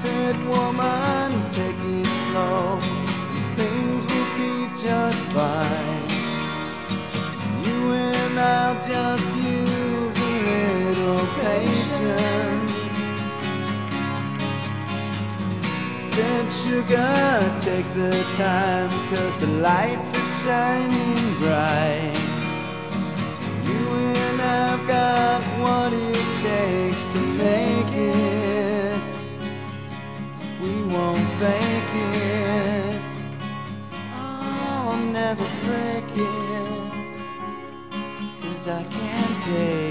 Said 0.00 0.36
woman, 0.48 1.30
take 1.52 1.82
it 1.98 2.08
slow. 2.24 2.80
Things 3.60 4.02
will 4.10 4.30
be 4.38 4.50
just 4.82 5.22
fine 5.36 6.15
just 8.84 9.24
use 9.36 10.18
a 10.18 10.34
little 10.84 11.26
patience. 11.40 12.74
Said 15.98 16.52
sugar, 16.52 17.60
take 17.60 17.88
the 17.94 18.12
time, 18.36 18.90
cause 19.10 19.36
the 19.38 19.46
lights 19.46 20.12
are 20.18 20.30
shining 20.42 21.34
bright. 21.38 22.16
You 23.64 23.82
and 24.26 24.40
I've 24.40 24.86
got 24.86 25.42
what 25.60 25.92
it 25.92 26.26
takes 26.42 27.04
to 27.12 27.20
make 27.20 27.92
it. 27.92 29.00
We 30.62 30.82
won't 30.94 31.28
fake 31.40 31.94
it. 31.94 33.00
Oh, 34.14 34.90
I'll 34.90 34.98
never 34.98 35.46
break 35.64 36.04
it 36.16 36.45
day. 39.46 39.85